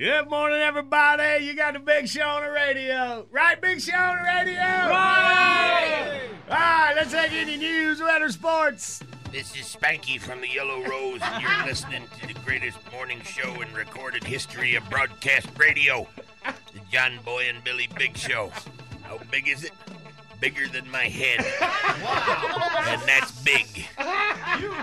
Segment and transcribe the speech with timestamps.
[0.00, 1.44] Good morning, everybody.
[1.44, 3.26] You got the Big Show on the radio.
[3.30, 4.54] Right, Big Show on the radio?
[4.54, 6.22] Right!
[6.48, 9.02] All right, let's take any news, weather, sports.
[9.30, 13.60] This is Spanky from the Yellow Rose, and you're listening to the greatest morning show
[13.60, 16.08] in recorded history of broadcast radio,
[16.46, 18.50] the John Boy and Billy Big Show.
[19.02, 19.72] How big is it?
[20.40, 21.44] Bigger than my head.
[22.90, 23.66] And that's big.
[23.66, 24.74] Huge.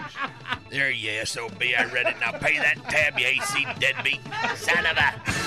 [0.70, 2.16] There you SOB, I read it.
[2.22, 4.22] Now pay that tab, you AC deadbeat.
[4.56, 5.38] Son of a...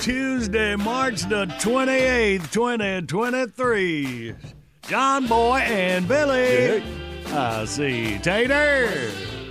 [0.00, 4.34] Tuesday, March the 28th, 2023.
[4.82, 6.82] John Boy and Billy.
[7.26, 8.86] I see Tater.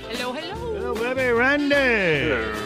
[0.10, 0.94] Hello, hello.
[0.94, 2.64] Hello, baby Randy.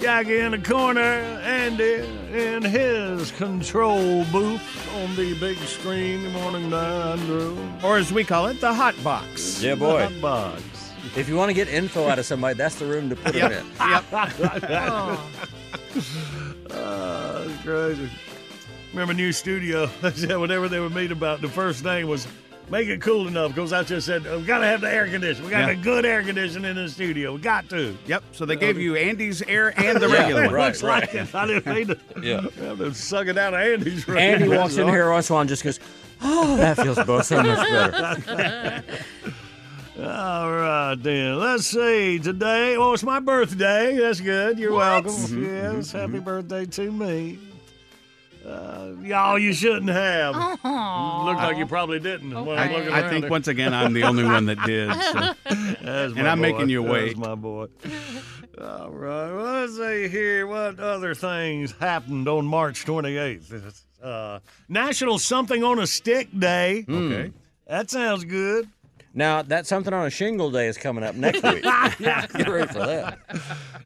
[0.00, 6.22] Jackie in the corner, Andy in his control booth on the big screen.
[6.22, 7.56] Good morning, there, Andrew.
[7.84, 9.62] Or as we call it, the hot box.
[9.62, 9.98] Yeah, boy.
[9.98, 10.92] The hot box.
[11.14, 13.52] If you want to get info out of somebody, that's the room to put them
[13.52, 13.66] in.
[15.94, 18.10] Oh, Ah, that's crazy.
[18.92, 19.86] Remember new studio?
[20.38, 22.26] Whatever they would meet about, the first thing was
[22.70, 23.54] make it cool enough.
[23.54, 25.44] Because I just said we gotta have the air conditioning.
[25.46, 25.70] We got Yeah.
[25.70, 27.34] a good air conditioning in the studio.
[27.34, 27.96] We got to.
[28.06, 28.22] Yep.
[28.32, 30.54] So they gave you Andy's air and the Yeah, regular one.
[30.54, 30.66] right.
[30.66, 31.34] Looks like it.
[31.34, 31.98] I didn't need to.
[32.22, 32.40] Yeah.
[32.66, 34.06] have to suck it out of Andy's.
[34.06, 34.18] room.
[34.18, 35.80] Andy walks in here once in a while and just goes,
[36.20, 38.84] "Oh, that feels both so much better."
[40.02, 41.38] All right, then.
[41.38, 42.18] Let's see.
[42.18, 43.96] Today, oh, it's my birthday.
[43.96, 44.58] That's good.
[44.58, 45.12] You're welcome.
[45.12, 45.44] Mm-hmm,
[45.76, 47.38] Yes, happy birthday to me.
[48.44, 50.34] Uh, y'all, you shouldn't have.
[50.34, 52.30] Looked like you probably didn't.
[52.44, 53.30] when I'm I, I think there.
[53.30, 54.92] once again I'm the only one that did.
[54.92, 55.34] So.
[55.84, 56.50] That's and I'm boy.
[56.52, 57.18] making you That's wait.
[57.18, 57.66] my boy.
[58.60, 59.32] All right.
[59.32, 60.48] Well, let's see here.
[60.48, 63.82] What other things happened on March 28th?
[64.02, 66.84] Uh, National Something on a Stick Day.
[66.88, 67.30] Okay.
[67.68, 68.68] That sounds good.
[69.14, 71.62] Now, that something on a shingle day is coming up next week.
[71.98, 73.18] Get ready for that.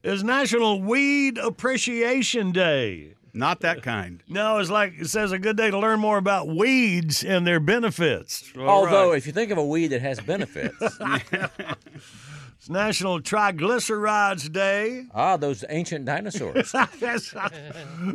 [0.05, 3.15] It's National Weed Appreciation Day.
[3.35, 4.23] Not that kind.
[4.29, 7.61] No, it's like it says a good day to learn more about weeds and their
[7.61, 8.51] benefits.
[8.57, 9.19] All Although, right.
[9.19, 15.05] if you think of a weed that has benefits, it's National Triglycerides Day.
[15.15, 16.73] ah, those ancient dinosaurs.
[17.01, 17.35] Yes.
[17.35, 17.51] A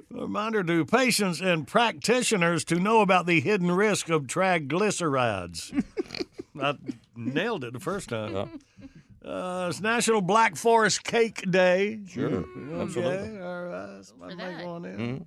[0.09, 5.83] reminder to patients and practitioners to know about the hidden risk of triglycerides.
[6.59, 6.75] I
[7.15, 8.35] nailed it the first time.
[9.23, 11.99] Uh, it's National Black Forest Cake Day.
[12.07, 12.43] Sure,
[12.73, 13.13] absolutely.
[13.13, 13.99] Okay, all right.
[14.05, 14.65] Somebody for make that.
[14.65, 15.25] one in.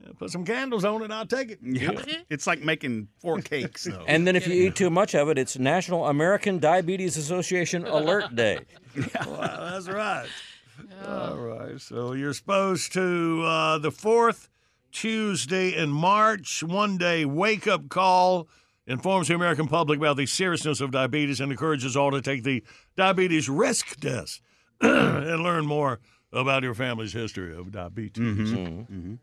[0.00, 1.10] Yeah, put some candles on it.
[1.10, 1.58] I'll take it.
[1.62, 1.90] Yeah.
[2.30, 4.02] It's like making four cakes though.
[4.06, 8.34] And then if you eat too much of it, it's National American Diabetes Association Alert
[8.34, 8.60] Day.
[9.26, 10.26] Wow, that's right.
[11.06, 11.80] All right.
[11.80, 14.48] So you're supposed to uh, the fourth
[14.90, 18.48] Tuesday in March, one day wake up call
[18.88, 22.64] informs the American public about the seriousness of diabetes and encourages all to take the
[22.96, 24.40] diabetes risk test
[24.80, 26.00] and learn more
[26.32, 28.22] about your family's history of diabetes.
[28.22, 28.56] Mm-hmm.
[28.56, 28.80] Mm-hmm.
[28.80, 29.14] Mm-hmm.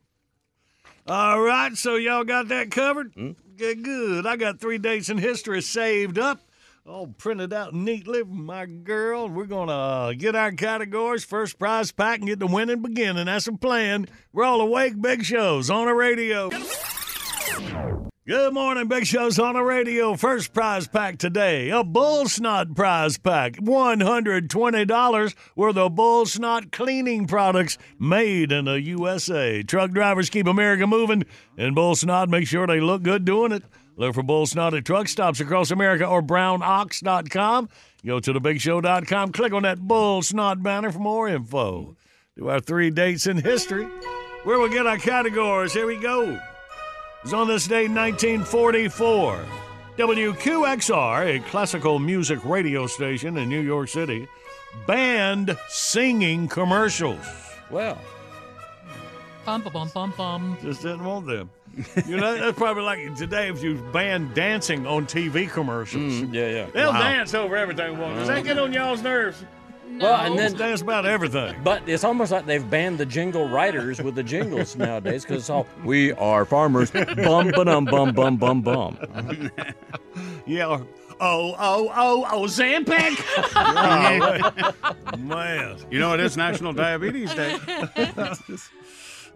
[1.07, 3.13] All right, so y'all got that covered?
[3.57, 4.25] Good, good.
[4.25, 6.39] I got three dates in history saved up,
[6.87, 9.29] all printed out neatly for my girl.
[9.29, 13.25] We're going to uh, get our categories, first prize pack, and get the winning beginning.
[13.25, 14.07] That's the plan.
[14.33, 16.49] We're all awake, big shows on the radio.
[18.27, 20.15] Good morning, Big Show's on the radio.
[20.15, 23.53] First prize pack today, a bull snot prize pack.
[23.57, 29.61] $120 worth of bull snot cleaning products made in the USA.
[29.61, 31.25] Truck drivers keep America moving,
[31.55, 33.61] and bull snot make sure they look good doing it.
[33.95, 37.69] Look for bull snot at truck stops across America or brownox.com.
[38.03, 41.95] Go to thebigshow.com, click on that bull snot banner for more info.
[42.35, 43.85] Do our three dates in history.
[44.45, 45.73] Where we get our categories.
[45.73, 46.39] Here we go
[47.25, 49.45] was on this day, 1944.
[49.97, 54.27] WQXR, a classical music radio station in New York City,
[54.85, 57.25] banned singing commercials.
[57.69, 57.97] Well,
[59.45, 60.57] Bum bum bum bum bum.
[60.63, 61.49] Just didn't want them.
[62.07, 66.13] You know, that's probably like today if you ban dancing on TV commercials.
[66.13, 66.65] mm, yeah, yeah.
[66.73, 66.99] They'll Wow.
[66.99, 67.97] dance over everything.
[67.99, 68.19] Won't they?
[68.21, 69.43] Does that get on y'all's nerves?
[69.87, 71.55] Well, and They'll then, dance about everything.
[71.63, 75.49] but it's almost like they've banned the jingle writers with the jingles nowadays because it's
[75.49, 78.97] all "We are farmers." Bum ba dum bum bum bum bum.
[80.45, 80.67] Yeah.
[80.67, 80.87] or,
[81.17, 83.15] Oh, oh, oh, oh, Zampek.
[83.55, 85.77] Oh, man.
[85.89, 87.57] You know, it is National Diabetes Day.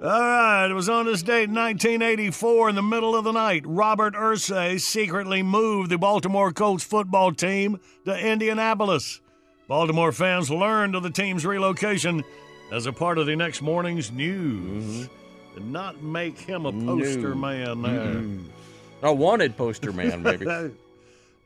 [0.02, 3.63] All right, it was on this date, 1984, in the middle of the night.
[3.66, 9.19] Robert Irsay secretly moved the Baltimore Colts football team to Indianapolis.
[9.69, 12.24] Baltimore fans learned of the team's relocation
[12.71, 14.83] as a part of the next morning's news.
[15.07, 15.54] Mm-hmm.
[15.54, 17.36] Did not make him a poster No.
[17.36, 19.10] man there.
[19.10, 20.45] A wanted poster man, maybe.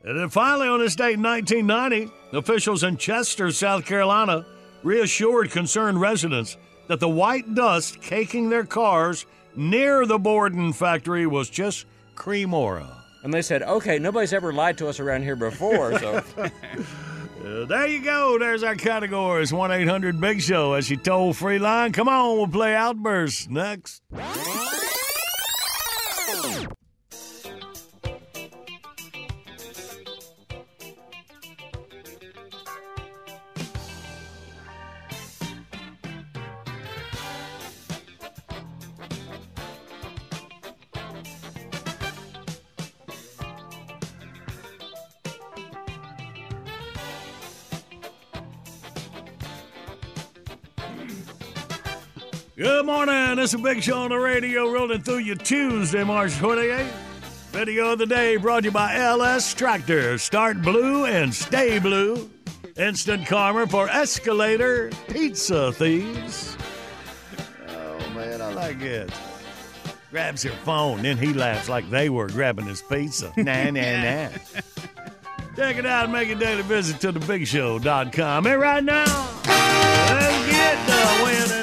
[0.06, 4.46] And then finally, on this date in 1990, officials in Chester, South Carolina,
[4.84, 6.58] reassured concerned residents
[6.90, 9.26] that the white dust caking their cars
[9.56, 11.86] near the Borden factory was just
[12.18, 12.98] Cremora.
[13.24, 16.22] And they said, "Okay, nobody's ever lied to us around here before, so
[17.44, 18.38] Uh, there you go.
[18.40, 19.52] There's our categories.
[19.52, 20.74] 1 800 Big Show.
[20.74, 21.92] As she told free line.
[21.92, 24.02] Come on, we'll play Outburst next.
[52.84, 53.36] Good morning.
[53.38, 56.92] This is Big Show on the radio rolling through you Tuesday, March 28th.
[57.54, 60.18] Video of the day brought to you by LS Tractor.
[60.18, 62.30] Start blue and stay blue.
[62.76, 66.58] Instant karma for escalator pizza thieves.
[67.70, 69.10] Oh, man, I like it.
[70.12, 73.32] Grabs your phone, then he laughs like they were grabbing his pizza.
[73.38, 74.30] Nah, nah, nah.
[75.56, 76.10] Check it out.
[76.10, 78.46] Make a daily visit to thebigshow.com.
[78.46, 79.06] And right now,
[79.46, 81.63] let's get the winning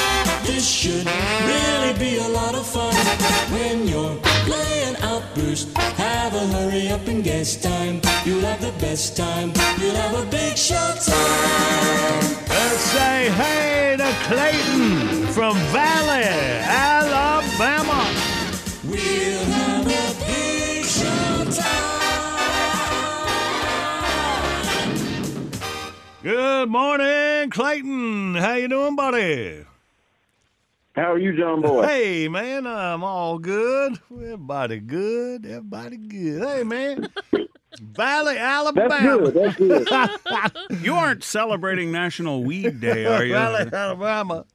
[0.43, 2.93] This should really be a lot of fun.
[3.51, 4.15] When you're
[4.45, 8.01] playing Outburst, have a hurry up and guess time.
[8.25, 9.53] You'll have the best time.
[9.79, 12.21] You'll have a big show time.
[12.49, 16.27] Let's say hey to Clayton from Valley,
[16.65, 18.09] Alabama.
[18.83, 21.91] We'll have a big show time.
[26.23, 28.35] Good morning, Clayton.
[28.35, 29.65] How you doing, buddy?
[30.95, 31.83] How are you, John Boy?
[31.83, 33.97] Hey, man, I'm all good.
[34.11, 35.45] Everybody good.
[35.45, 36.43] Everybody good.
[36.43, 37.07] Hey, man.
[37.79, 39.31] Valley, Alabama.
[39.31, 39.85] That's good.
[39.87, 40.81] That's good.
[40.83, 43.33] You aren't celebrating National Weed Day, are you?
[43.33, 44.45] Valley, Alabama.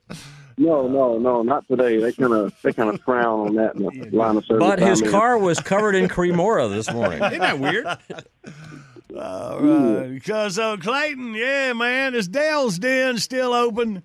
[0.59, 1.99] No, no, no, not today.
[1.99, 4.61] They kind of they kind of frown on that in the line of service.
[4.61, 5.13] but his I'm in.
[5.13, 7.87] car was covered in Cremora this morning." Isn't that weird?
[9.19, 10.09] All right.
[10.09, 14.03] Because, so, uh, Clayton, yeah, man, is Dale's Den still open?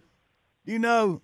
[0.65, 1.21] You know?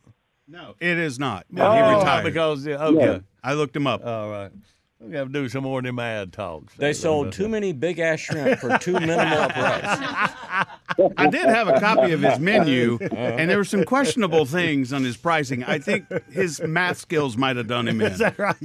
[0.47, 1.45] No, it is not.
[1.49, 2.23] No, he oh, retired.
[2.23, 3.05] Because, yeah, okay.
[3.05, 3.19] Yeah.
[3.43, 4.05] I looked him up.
[4.05, 4.51] All right.
[4.99, 6.73] We got to do some more of them ad talks.
[6.75, 11.13] They sold too many big ass shrimp for too minimal a price.
[11.17, 15.03] I did have a copy of his menu, and there were some questionable things on
[15.03, 15.63] his pricing.
[15.63, 18.11] I think his math skills might have done him in.
[18.11, 18.55] Is that right?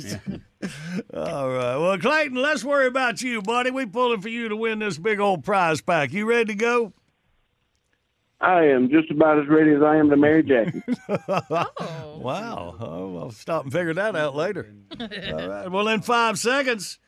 [1.12, 1.76] All right.
[1.76, 3.70] Well, Clayton, let's worry about you, buddy.
[3.70, 6.12] We pulling for you to win this big old prize pack.
[6.12, 6.94] You ready to go?
[8.42, 10.82] I am just about as ready as I am to marry Jackie.
[11.84, 12.18] Oh.
[12.18, 12.76] Wow.
[12.78, 14.72] Oh, I'll stop and figure that out later.
[15.00, 15.68] All right.
[15.70, 16.98] Well, in five seconds,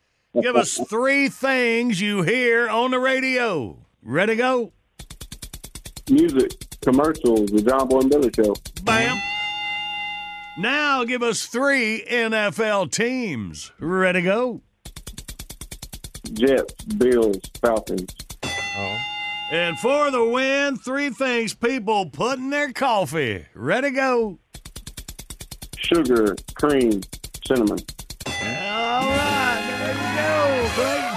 [0.40, 3.78] give us three things you hear on the radio.
[4.02, 4.72] Ready, go?
[6.10, 6.50] Music,
[6.82, 8.54] commercials, the John Boy and Billy Show.
[8.82, 9.20] Bam.
[10.58, 13.72] Now give us three NFL teams.
[13.78, 14.62] Ready, go?
[16.32, 18.06] Jets, Bills, Falcons.
[18.44, 19.13] Oh.
[19.50, 23.46] And for the win, three things people put in their coffee.
[23.54, 24.38] Ready, to go?
[25.76, 27.02] Sugar, cream,
[27.46, 27.78] cinnamon.
[28.26, 31.13] All right, there you go, Clayton.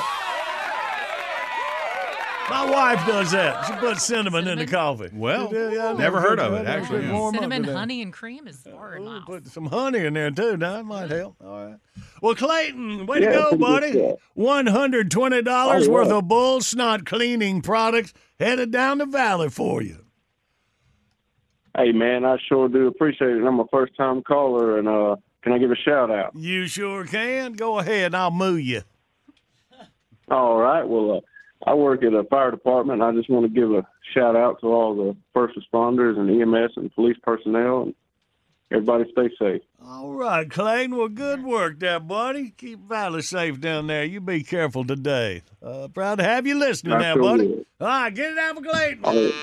[2.49, 3.65] My wife does that.
[3.65, 5.09] She puts cinnamon, in the coffee.
[5.13, 7.01] Well, Yeah, yeah, never heard of it, Yeah, actually.
[7.01, 9.01] put more Cinnamon, honey, and cream is hard.
[9.01, 10.55] Ooh, Put some honey in there too.
[10.55, 11.35] Now that might help.
[11.43, 11.75] All right.
[12.21, 14.13] Well, Clayton, way Yeah, to go, buddy.
[14.33, 16.15] One hundred twenty dollars Oh, worth yeah.
[16.19, 20.05] of bull snot cleaning products headed down the valley for you.
[21.77, 23.43] Hey, man, I sure do appreciate it.
[23.45, 26.31] I'm a first time caller, and uh, can I give a shout out?
[26.35, 27.53] You sure can.
[27.53, 28.81] Go ahead, I'll moo you.
[30.31, 30.87] All right.
[30.87, 31.19] Well, uh,
[31.67, 33.01] I work at a fire department.
[33.01, 36.71] I just want to give a shout out to all the first responders and EMS
[36.77, 37.95] and police personnel, and
[38.71, 39.61] everybody stay safe.
[39.85, 40.95] All right, Clayton.
[40.95, 42.51] Well, good work there, buddy.
[42.51, 44.05] Keep Valley safe down there.
[44.05, 45.41] You be careful today.
[45.61, 47.47] Uh, proud to have you listening I now, sure buddy.
[47.47, 47.65] will.
[47.81, 49.01] All right, get it out for Clayton.
[49.03, 49.33] Right.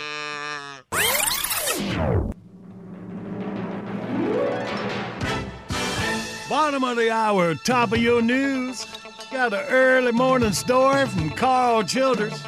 [6.48, 8.86] Bottom of the hour, top of your news.
[9.34, 12.40] Got an early morning story from Carl Childers.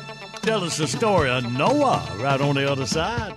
[0.43, 3.35] Tell us the story of Noah right on the other side.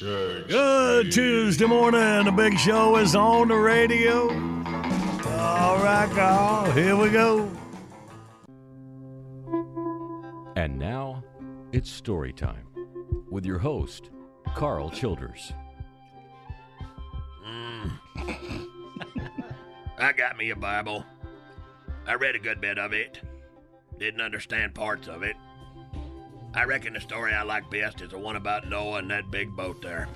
[0.00, 2.24] Good Tuesday morning.
[2.24, 4.30] The big show is on the radio.
[5.38, 7.50] All right, Carl, here we go.
[10.56, 11.22] And now,
[11.72, 12.66] it's story time
[13.30, 14.10] with your host,
[14.54, 15.52] Carl Childers.
[17.46, 17.92] Mm.
[19.98, 21.04] I got me a Bible.
[22.06, 23.20] I read a good bit of it.
[23.98, 25.36] Didn't understand parts of it.
[26.54, 29.56] I reckon the story I like best is the one about Noah and that big
[29.56, 30.08] boat there.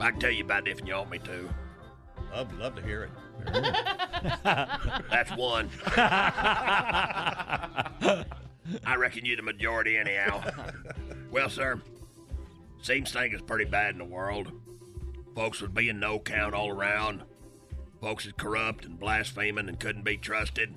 [0.00, 1.48] I can tell you about it if you want me to.
[2.34, 3.10] I'd love to hear it.
[5.10, 5.70] That's one.
[5.96, 8.24] I
[8.96, 10.42] reckon you the majority anyhow.
[11.30, 11.80] Well, sir,
[12.82, 14.52] seems things is pretty bad in the world.
[15.34, 17.22] Folks was being no count all around.
[18.00, 20.74] Folks is corrupt and blaspheming and couldn't be trusted.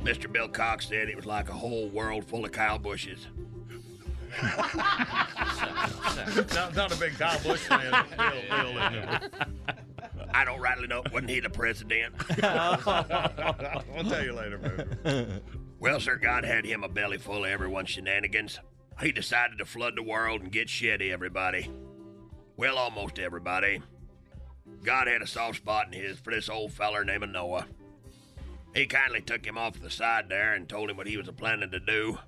[0.00, 0.30] Mr.
[0.30, 3.26] Bill Cox said it was like a whole world full of cow bushes.
[6.54, 7.90] Not, not a big Kyle Busch fan.
[8.16, 9.32] Bill, Bill, isn't?
[10.32, 11.02] I don't rightly know.
[11.12, 12.14] Wasn't he the president?
[12.42, 15.40] I'll tell you later, man.
[15.78, 18.58] Well, sir, God had him a belly full of everyone's shenanigans.
[19.00, 21.70] He decided to flood the world and get shitty, everybody.
[22.56, 23.82] Well, almost everybody.
[24.82, 27.66] God had a soft spot in his for this old feller named Noah.
[28.74, 31.70] He kindly took him off the side there and told him what he was planning
[31.70, 32.18] to do.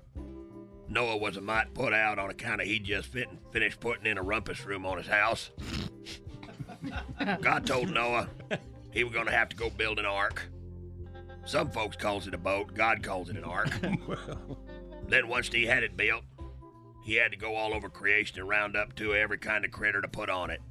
[0.89, 4.17] Noah was a mite put out on account of he just fit finished putting in
[4.17, 5.51] a rumpus room on his house.
[7.41, 8.29] God told Noah
[8.91, 10.49] he was going to have to go build an ark.
[11.45, 12.73] Some folks calls it a boat.
[12.73, 13.69] God calls it an ark.
[15.07, 16.23] then once he had it built,
[17.03, 20.01] he had to go all over creation and round up to every kind of critter
[20.01, 20.61] to put on it.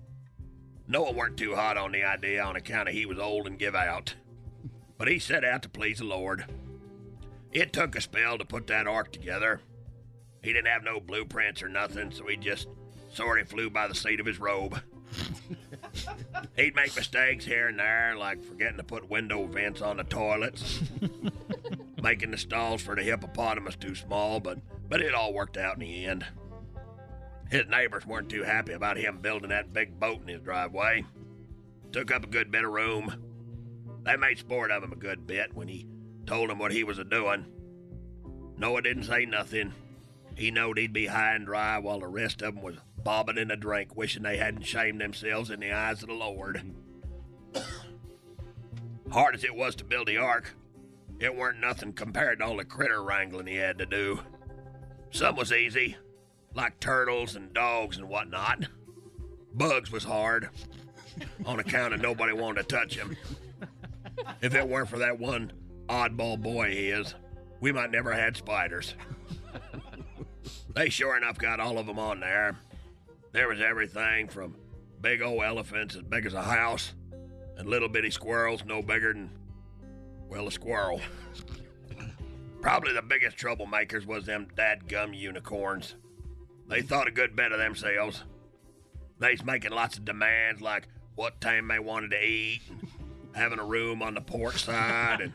[0.87, 3.75] Noah weren't too hot on the idea on account of he was old and give
[3.75, 4.15] out.
[4.97, 6.47] But he set out to please the Lord.
[7.53, 9.61] It took a spell to put that ark together.
[10.49, 12.69] He didn't have no blueprints or nothing, so he just
[13.13, 14.81] sort of flew by the seat of his robe.
[16.57, 20.81] He'd make mistakes here and there, like forgetting to put window vents on the toilets,
[22.03, 25.81] making the stalls for the hippopotamus too small, but but it all worked out in
[25.81, 26.25] the end.
[27.51, 31.05] His neighbors weren't too happy about him building that big boat in his driveway.
[31.93, 33.23] Took up a good bit of room.
[34.03, 35.87] They made sport of him a good bit when he
[36.25, 37.45] told them what he was a doing.
[38.57, 39.75] Noah didn't say nothing.
[40.39, 43.51] He knowed he'd be high and dry while the rest of 'em was bobbing in
[43.51, 46.75] a drink, wishing they hadn't shamed themselves in the eyes of the Lord.
[49.11, 50.55] Hard as it was to build the ark,
[51.19, 54.21] It weren't nothing compared to all the critter wrangling he had to do.
[55.11, 55.97] Some was easy,
[56.55, 58.69] like turtles and dogs and whatnot.
[59.53, 60.51] Bugs was hard,
[61.45, 63.17] on account of nobody wanted to touch him.
[64.41, 65.53] If it weren't for that one
[65.89, 67.17] oddball boy he is,
[67.59, 68.95] we might never have had spiders.
[70.75, 72.57] They sure enough got all of them on there.
[73.33, 74.57] There was everything from
[75.01, 76.95] big old elephants as big as a house,
[77.57, 79.31] and little bitty squirrels no bigger than,
[80.29, 81.01] well, a squirrel.
[82.61, 85.95] Probably the biggest troublemakers was them dadgum unicorns.
[86.69, 88.25] They thought a good bit of themselves.
[89.19, 92.63] They's making lots of demands like what time they wanted to eat,
[93.33, 95.33] having a room on the porch side, and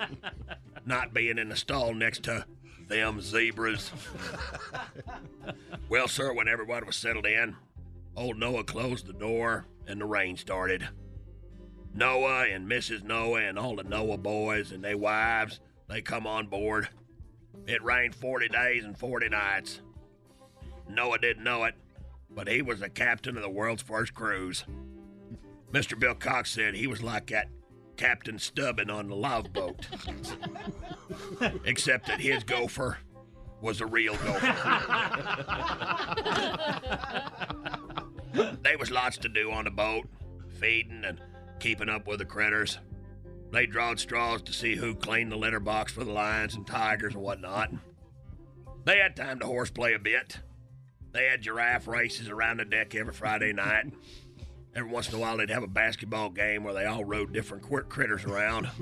[0.86, 2.46] not being in the stall next to
[2.88, 3.92] them zebras.
[5.90, 7.56] well, sir, when everybody was settled in,
[8.16, 10.88] old Noah closed the door and the rain started.
[11.94, 13.04] Noah and Mrs.
[13.04, 16.90] Noah and all the Noah boys and their wives, they come on board.
[17.68, 19.82] It rained 40 days and 40 nights.
[20.90, 21.76] Noah didn't know it,
[22.30, 24.66] but he was the captain of the world's first cruise.
[25.72, 25.98] Mr.
[25.98, 27.48] Bill Cox said he was like that
[28.04, 29.88] Captain Stubing on the love boat.
[31.64, 32.98] Except that his gopher
[33.62, 34.54] was a real gopher.
[38.62, 40.10] there was lots to do on the boat,
[40.60, 41.22] feeding and
[41.62, 42.78] keeping up with the critters.
[43.54, 47.14] They drawed straws to see who cleaned the litter box for the lions and tigers
[47.14, 47.72] and whatnot.
[48.84, 50.40] They had time to horseplay a bit.
[51.14, 53.94] They had giraffe races around the deck every Friday night.
[54.76, 57.64] Every once in a while, they'd have a basketball game where they all rode different
[57.64, 58.70] qu- critters around.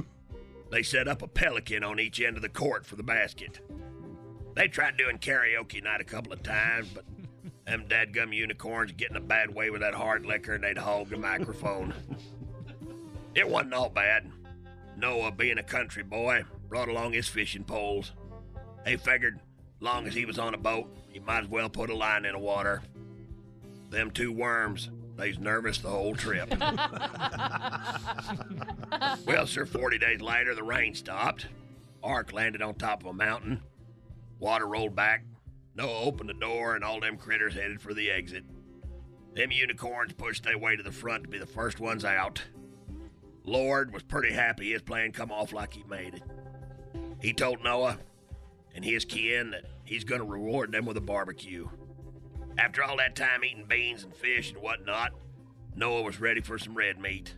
[0.71, 3.59] They set up a pelican on each end of the court for the basket.
[4.55, 7.03] They tried doing karaoke night a couple of times, but
[7.65, 11.17] them dadgum unicorns getting a bad way with that hard liquor and they'd hog the
[11.17, 11.93] microphone.
[13.35, 14.31] it wasn't all bad.
[14.95, 18.13] Noah, being a country boy, brought along his fishing poles.
[18.87, 19.41] He figured,
[19.81, 22.31] long as he was on a boat, he might as well put a line in
[22.31, 22.81] the water.
[23.89, 24.89] Them two worms,
[25.21, 26.49] they's nervous the whole trip.
[29.25, 31.45] well, sir, 40 days later, the rain stopped.
[32.03, 33.61] Ark landed on top of a mountain.
[34.39, 35.23] Water rolled back.
[35.75, 38.43] Noah opened the door, and all them critters headed for the exit.
[39.35, 42.41] Them unicorns pushed their way to the front to be the first ones out.
[43.45, 46.23] Lord was pretty happy his plan come off like he made it.
[47.21, 47.99] He told Noah
[48.73, 51.69] and his kin that he's gonna reward them with a barbecue.
[52.57, 55.11] After all that time eating beans and fish and whatnot,
[55.75, 57.35] Noah was ready for some red meat.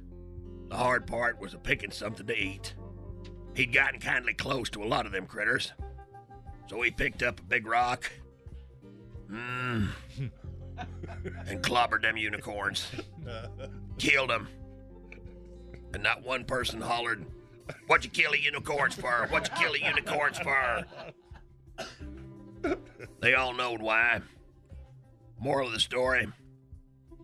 [0.69, 2.73] The hard part was a picking something to eat.
[3.55, 5.71] He'd gotten kindly close to a lot of them critters,
[6.67, 8.11] so he picked up a big rock,
[9.29, 9.89] mmm,
[11.47, 12.87] and clobbered them unicorns.
[13.99, 14.47] Killed them.
[15.93, 17.23] And not one person hollered,
[17.85, 19.27] What you kill the unicorns for?
[19.29, 20.85] What you kill the unicorns for?
[23.21, 24.21] They all knowed why.
[25.43, 26.31] Moral of the story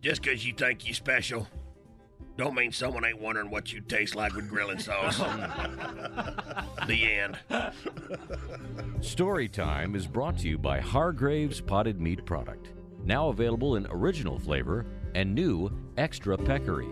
[0.02, 1.48] just because you think you're special,
[2.36, 5.18] don't mean someone ain't wondering what you taste like with grilling sauce.
[6.88, 7.40] the end.
[9.00, 12.68] Storytime is brought to you by Hargrave's Potted Meat Product.
[13.06, 16.90] Now available in original flavor and new extra peccary.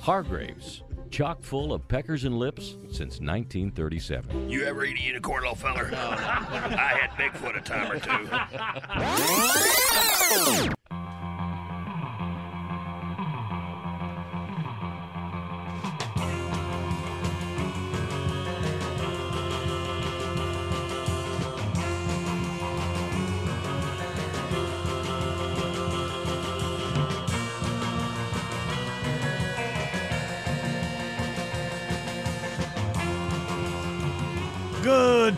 [0.00, 4.48] Hargrave's, chock full of peckers and lips since 1937.
[4.48, 5.90] You ever eat a unicorn, little feller?
[5.90, 5.98] No.
[5.98, 7.98] I had Bigfoot a time or
[10.66, 10.74] two.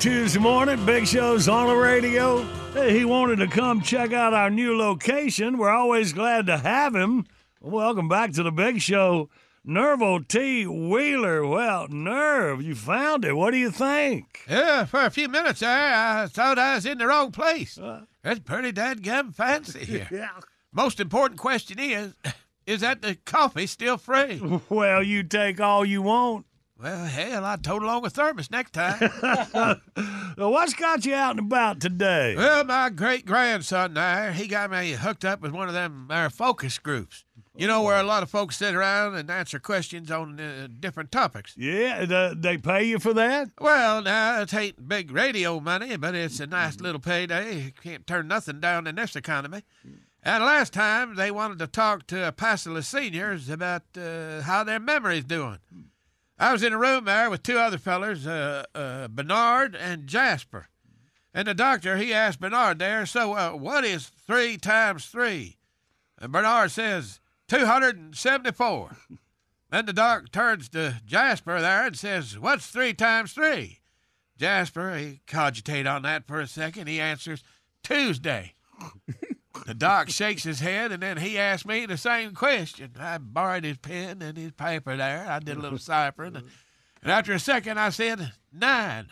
[0.03, 0.85] Tuesday morning.
[0.85, 2.43] Big Show's on the radio.
[2.75, 5.59] He wanted to come check out our new location.
[5.59, 7.25] We're always glad to have him.
[7.61, 9.31] Welcome back to the Big Show.
[9.65, 10.67] Nervo T.
[10.67, 11.47] Wheeler.
[11.47, 13.35] Well, Nerve, you found it.
[13.37, 14.43] What do you think?
[14.51, 17.79] Yeah, for a few minutes there, I thought I was in the wrong place.
[17.79, 18.01] Uh.
[18.25, 20.09] It's pretty dadgum fancy here.
[20.11, 20.31] yeah.
[20.73, 22.13] Most important question is,
[22.67, 24.43] is that the coffee still free?
[24.69, 26.47] Well, you take all you want.
[26.83, 28.99] Well, hell, I tote along a thermos next time.
[30.39, 32.35] Well, What's got you out and about today?
[32.37, 36.31] well, my great grandson there, he got me hooked up with one of them there
[36.31, 37.25] focus groups.
[37.55, 41.13] You know, where a lot of folks sit around and answer questions on uh, different
[41.13, 41.55] topics.
[41.55, 43.51] Yeah, th- they pay you for that?
[43.61, 47.57] Well, now, it ain't big radio money, but it's a nice little payday.
[47.65, 49.65] You can't turn nothing down in this economy.
[50.23, 55.25] And last time, they wanted to talk to Pasila seniors about uh, how their memory's
[55.25, 55.59] doing.
[56.43, 60.67] I was in a room there with two other fellers, uh, uh, Bernard and Jasper.
[61.33, 65.59] And the doctor, he asked Bernard there, so uh, what is three times three?
[66.19, 68.97] And Bernard says, 274.
[69.71, 73.79] then the doc turns to Jasper there and says, what's three times three?
[74.37, 76.89] Jasper, he cogitate on that for a second.
[76.89, 77.45] He answers,
[77.85, 78.55] Tuesday.
[79.67, 82.93] the doc shakes his head, and then he asked me the same question.
[82.99, 85.27] I borrowed his pen and his paper there.
[85.29, 86.37] I did a little ciphering.
[86.37, 86.47] And,
[87.03, 89.09] and after a second, I said, nine.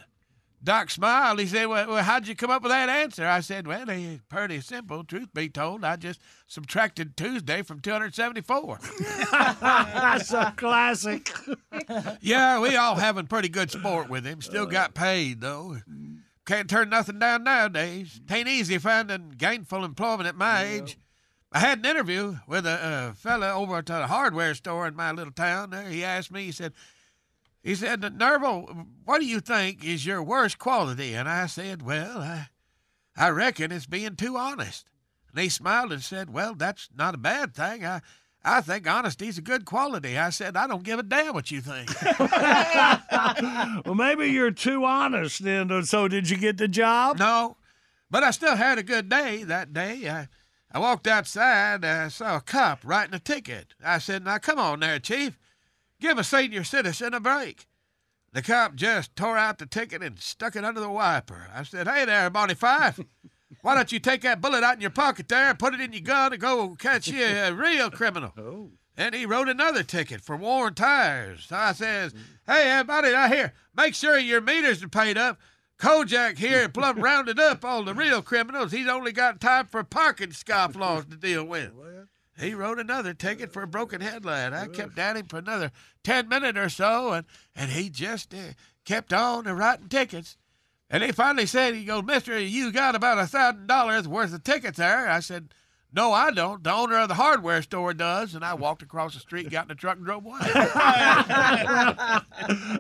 [0.62, 1.40] Doc smiled.
[1.40, 3.26] He said, well, well, how'd you come up with that answer?
[3.26, 5.04] I said, Well, it's pretty simple.
[5.04, 8.78] Truth be told, I just subtracted Tuesday from 274.
[9.30, 11.30] That's a classic.
[12.20, 14.42] yeah, we all having pretty good sport with him.
[14.42, 15.78] Still got paid, though.
[16.46, 18.20] Can't turn nothing down nowadays.
[18.26, 20.98] Tain't easy finding gainful employment at my age.
[21.52, 25.12] I had an interview with a, a fella over at a hardware store in my
[25.12, 25.70] little town.
[25.70, 26.44] There, he asked me.
[26.44, 26.72] He said,
[27.62, 32.18] "He said, Nerval, what do you think is your worst quality?" And I said, "Well,
[32.18, 32.48] I,
[33.16, 34.86] I reckon it's being too honest."
[35.32, 37.84] And he smiled and said, "Well, that's not a bad thing.
[37.84, 38.00] I,
[38.42, 41.60] I think honesty's a good quality." I said, "I don't give a damn what you
[41.60, 41.90] think."
[43.86, 45.84] well, maybe you're too honest then.
[45.84, 47.18] So, did you get the job?
[47.18, 47.56] No,
[48.10, 50.08] but I still had a good day that day.
[50.08, 50.28] I,
[50.72, 51.84] I walked outside.
[51.84, 53.74] I saw a cop writing a ticket.
[53.84, 55.38] I said, Now come on there, Chief.
[56.00, 57.66] Give a senior citizen a break.
[58.32, 61.48] The cop just tore out the ticket and stuck it under the wiper.
[61.54, 63.00] I said, Hey there, Barney Fife.
[63.62, 65.92] Why don't you take that bullet out in your pocket there, and put it in
[65.92, 68.32] your gun, and go catch you a real criminal?
[68.38, 68.70] Oh.
[68.96, 71.46] And he wrote another ticket for worn tires.
[71.48, 72.12] So I says,
[72.46, 75.38] Hey, everybody out here, make sure your meters are paid up.
[75.78, 78.72] Kojak here plumb rounded up all the real criminals.
[78.72, 81.72] He's only got time for parking scofflaws to deal with.
[82.38, 84.52] He wrote another ticket for a broken headlight.
[84.52, 85.72] I kept at him for another
[86.04, 90.36] 10 minutes or so, and, and he just uh, kept on writing tickets.
[90.90, 94.78] And he finally said, he goes, Mister, you got about a $1,000 worth of tickets
[94.78, 95.08] there.
[95.08, 95.54] I said,
[95.92, 96.62] no, I don't.
[96.62, 98.34] The owner of the hardware store does.
[98.34, 100.38] And I walked across the street, got in the truck, and drove away.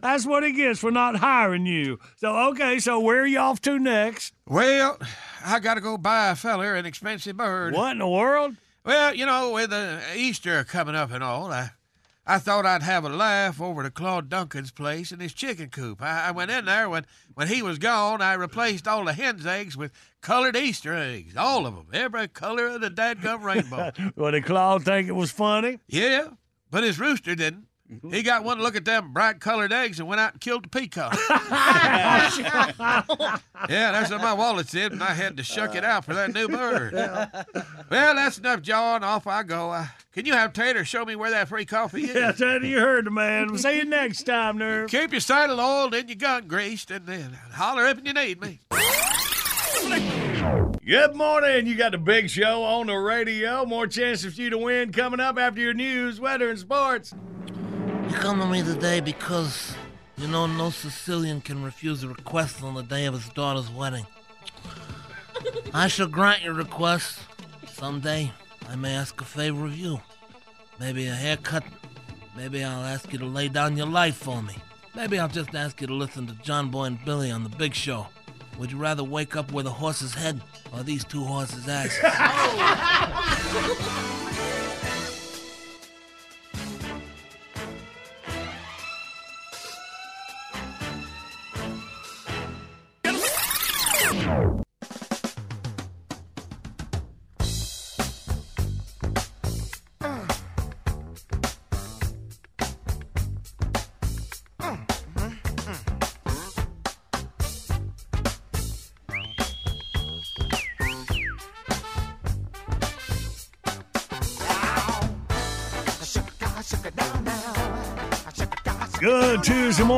[0.02, 1.98] That's what he gets for not hiring you.
[2.16, 4.34] So, okay, so where are you off to next?
[4.46, 4.98] Well,
[5.44, 7.74] I got to go buy a feller an expensive bird.
[7.74, 8.56] What in the world?
[8.84, 11.70] Well, you know, with uh, Easter coming up and all, I,
[12.30, 16.00] I thought I'd have a laugh over to Claude Duncan's place in his chicken coop.
[16.00, 18.22] I, I went in there when, when he was gone.
[18.22, 19.90] I replaced all the hen's eggs with
[20.20, 23.90] colored Easter eggs, all of them, every color of the dadgum rainbow.
[24.14, 25.80] well, did Claude think it was funny?
[25.88, 26.28] Yeah,
[26.70, 27.66] but his rooster didn't.
[28.10, 30.68] He got one look at them bright colored eggs and went out and killed the
[30.68, 31.18] peacock.
[31.30, 32.30] yeah,
[33.68, 36.48] that's what my wallet said, and I had to shuck it out for that new
[36.48, 36.92] bird.
[36.92, 39.02] Well, that's enough jawing.
[39.02, 39.70] Off I go.
[39.70, 42.14] Uh, can you have Tater show me where that free coffee is?
[42.14, 43.48] Yeah, Tater, you heard the man.
[43.48, 44.88] We'll see you next time, Nerve.
[44.90, 48.40] Keep your saddle oiled and your gun greased, and then holler up if you need
[48.40, 48.60] me.
[50.84, 51.66] Good morning.
[51.66, 53.64] You got the big show on the radio.
[53.64, 57.14] More chances for you to win coming up after your news, weather, and sports.
[58.10, 59.72] You come to me today because
[60.18, 64.04] you know no Sicilian can refuse a request on the day of his daughter's wedding.
[65.72, 67.20] I shall grant your request.
[67.68, 68.32] Someday
[68.68, 70.00] I may ask a favor of you.
[70.80, 71.62] Maybe a haircut.
[72.36, 74.56] Maybe I'll ask you to lay down your life for me.
[74.96, 77.74] Maybe I'll just ask you to listen to John Boy and Billy on the big
[77.74, 78.08] show.
[78.58, 80.42] Would you rather wake up with a horse's head
[80.72, 81.96] or these two horses' asses?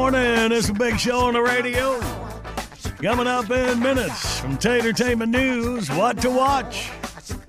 [0.02, 0.50] morning.
[0.50, 2.00] It's a big show on the radio.
[3.00, 6.90] Coming up in minutes from Tatertainment News, what to watch.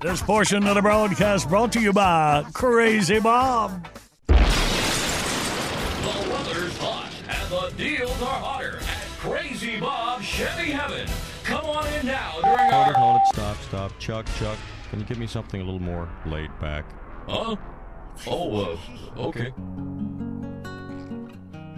[0.00, 3.88] This portion of the broadcast brought to you by Crazy Bob.
[4.28, 4.34] The
[6.30, 11.08] weather's hot and the deals are hotter at Crazy Bob Chevy Heaven.
[11.42, 13.98] Come on in now during Hold it, hold it, stop, stop.
[13.98, 14.58] Chuck, Chuck,
[14.90, 16.84] can you give me something a little more laid back?
[17.26, 17.56] Huh?
[18.28, 18.78] Oh,
[19.16, 19.52] uh, okay.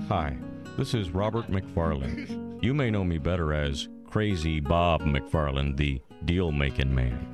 [0.08, 0.36] Hi,
[0.76, 2.62] this is Robert McFarland.
[2.62, 7.26] You may know me better as Crazy Bob McFarland, the deal making man.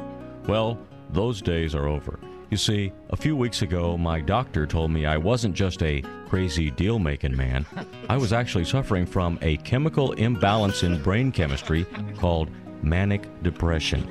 [0.47, 0.79] Well,
[1.11, 2.21] those days are over.
[2.51, 6.71] You see, a few weeks ago, my doctor told me I wasn't just a crazy
[6.71, 7.67] deal making man.
[8.09, 11.85] I was actually suffering from a chemical imbalance in brain chemistry
[12.19, 12.51] called
[12.83, 14.09] manic depression.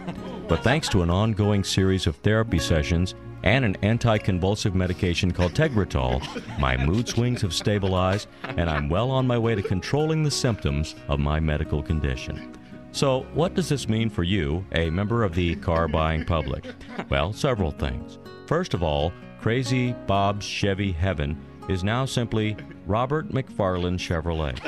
[0.48, 6.22] But thanks to an ongoing series of therapy sessions and an anti-convulsive medication called Tegretol,
[6.60, 10.96] my mood swings have stabilized and I'm well on my way to controlling the symptoms
[11.08, 12.54] of my medical condition.
[12.94, 16.66] So, what does this mean for you, a member of the car buying public?
[17.10, 18.20] Well, several things.
[18.48, 21.38] First of all, Crazy Bob's Chevy Heaven
[21.70, 24.60] is now simply Robert McFarland Chevrolet.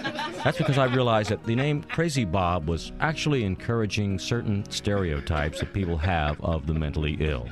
[0.44, 5.74] That's because I realized that the name Crazy Bob was actually encouraging certain stereotypes that
[5.74, 7.48] people have of the mentally ill.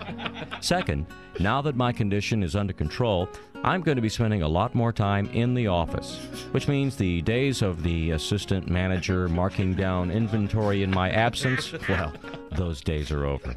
[0.60, 1.06] Second,
[1.40, 3.30] now that my condition is under control,
[3.64, 6.18] I'm going to be spending a lot more time in the office,
[6.52, 12.12] which means the days of the assistant manager marking down inventory in my absence, well,
[12.54, 13.56] those days are over.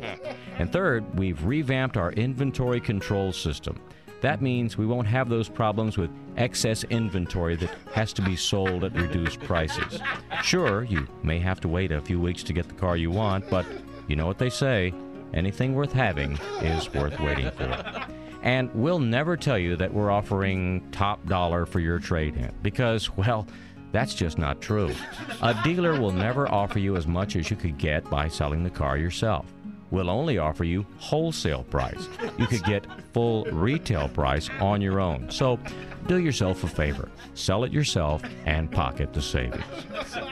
[0.58, 3.80] And third, we've revamped our inventory control system.
[4.20, 8.84] That means we won't have those problems with excess inventory that has to be sold
[8.84, 10.00] at reduced prices.
[10.42, 13.48] Sure, you may have to wait a few weeks to get the car you want,
[13.50, 13.66] but
[14.08, 14.92] you know what they say
[15.34, 18.06] anything worth having is worth waiting for.
[18.42, 23.14] And we'll never tell you that we're offering top dollar for your trade in because,
[23.16, 23.46] well,
[23.90, 24.92] that's just not true.
[25.40, 28.70] A dealer will never offer you as much as you could get by selling the
[28.70, 29.52] car yourself.
[29.90, 32.08] We'll only offer you wholesale price.
[32.38, 35.30] You could get full retail price on your own.
[35.30, 35.58] So
[36.06, 37.08] do yourself a favor.
[37.34, 39.64] Sell it yourself and pocket the savings.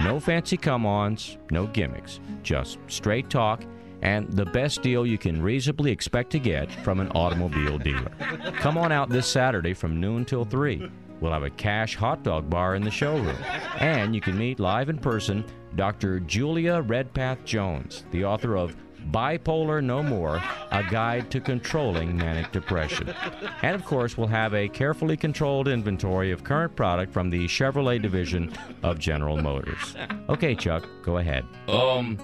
[0.03, 3.63] No fancy come ons, no gimmicks, just straight talk
[4.03, 8.11] and the best deal you can reasonably expect to get from an automobile dealer.
[8.57, 10.91] Come on out this Saturday from noon till 3.
[11.21, 13.37] We'll have a cash hot dog bar in the showroom.
[13.79, 15.45] And you can meet live in person
[15.77, 16.19] Dr.
[16.21, 18.77] Julia Redpath Jones, the author of
[19.11, 23.15] Bipolar No More A Guide to Controlling Manic Depression.
[23.63, 28.01] And of course, we'll have a carefully controlled inventory of current product from the Chevrolet
[28.01, 29.97] division of General Motors.
[30.29, 31.45] Okay, Chuck, go ahead.
[31.69, 32.19] Um,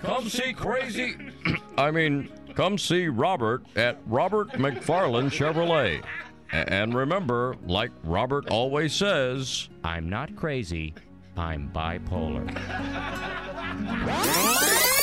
[0.00, 1.16] come see Crazy.
[1.78, 6.02] I mean, come see Robert at Robert McFarland Chevrolet.
[6.52, 10.94] And remember, like Robert always says, I'm not crazy,
[11.36, 12.44] I'm bipolar.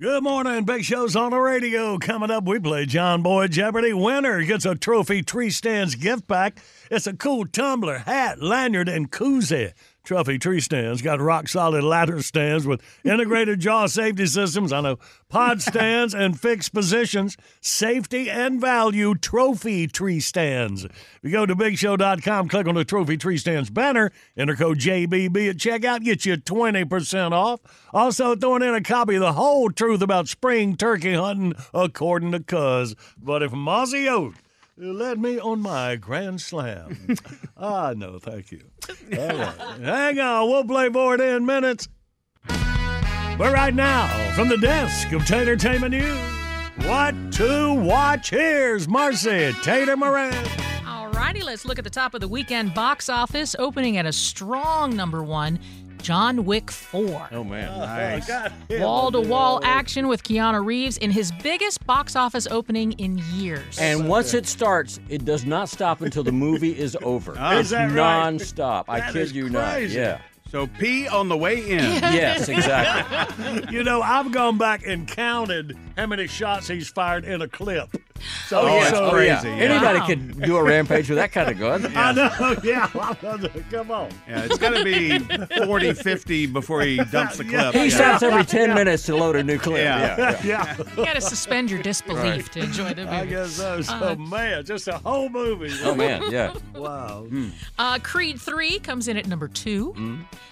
[0.00, 0.64] Good morning.
[0.64, 1.98] Big show's on the radio.
[1.98, 3.92] Coming up, we play John Boy Jeopardy.
[3.92, 6.58] Winner gets a trophy tree stands gift pack.
[6.90, 9.72] It's a cool tumbler, hat, lanyard, and koozie.
[10.02, 14.72] Trophy tree stands got rock solid ladder stands with integrated jaw safety systems.
[14.72, 19.14] I know pod stands and fixed positions, safety and value.
[19.14, 20.84] Trophy tree stands.
[20.84, 25.50] If you go to bigshow.com, click on the Trophy Tree Stands banner, enter code JBB
[25.50, 27.60] at checkout, get you 20% off.
[27.92, 32.40] Also, throwing in a copy of The Whole Truth About Spring Turkey Hunting, according to
[32.40, 32.94] Cuz.
[33.18, 34.38] But if Mozzie Oates
[34.80, 37.16] led me on my grand slam.
[37.56, 38.62] ah, no, thank you.
[39.18, 39.54] All right.
[39.80, 41.88] Hang on, we'll play more in minutes.
[42.46, 48.30] But right now, from the desk of Tatertainment News, what to watch?
[48.30, 50.32] Here's Marcy Tater Moran.
[50.84, 54.96] Alrighty, let's look at the top of the weekend box office, opening at a strong
[54.96, 55.58] number one.
[56.02, 57.28] John Wick 4.
[57.32, 57.68] Oh, man.
[57.74, 58.30] Oh, nice.
[58.80, 63.78] Wall to wall action with Keanu Reeves in his biggest box office opening in years.
[63.78, 67.34] And once it starts, it does not stop until the movie is over.
[67.40, 67.94] Oh, it's is that right?
[67.94, 68.88] non-stop.
[68.88, 69.98] I That kid is you crazy.
[69.98, 70.02] not.
[70.04, 70.20] Yeah.
[70.50, 71.78] So pee on the way in.
[72.10, 73.66] Yes, exactly.
[73.70, 77.88] you know, I've gone back and counted how many shots he's fired in a clip.
[78.48, 78.90] So, Oh, yeah.
[78.90, 79.54] so Oh, crazy, yeah.
[79.54, 80.06] Anybody Wow.
[80.06, 81.86] could do a rampage with that kind of gun.
[81.96, 82.86] I know, yeah.
[83.70, 84.10] Come on.
[84.28, 85.18] Yeah, it's going to be
[85.64, 87.72] 40, 50 before he dumps the clip.
[87.74, 87.88] He Yeah.
[87.96, 89.84] stops every 10 minutes to load a new clip.
[89.84, 90.16] Yeah.
[90.18, 90.40] Yeah.
[90.44, 90.76] Yeah.
[90.98, 93.16] you got to suspend your disbelief to enjoy the movie.
[93.16, 93.80] I guess so.
[93.82, 95.72] So, Uh, man, just a whole movie.
[95.84, 96.30] Oh, man.
[96.30, 96.52] Yeah.
[96.74, 97.26] Wow.
[97.78, 99.94] Uh, Creed 3 comes in at number two.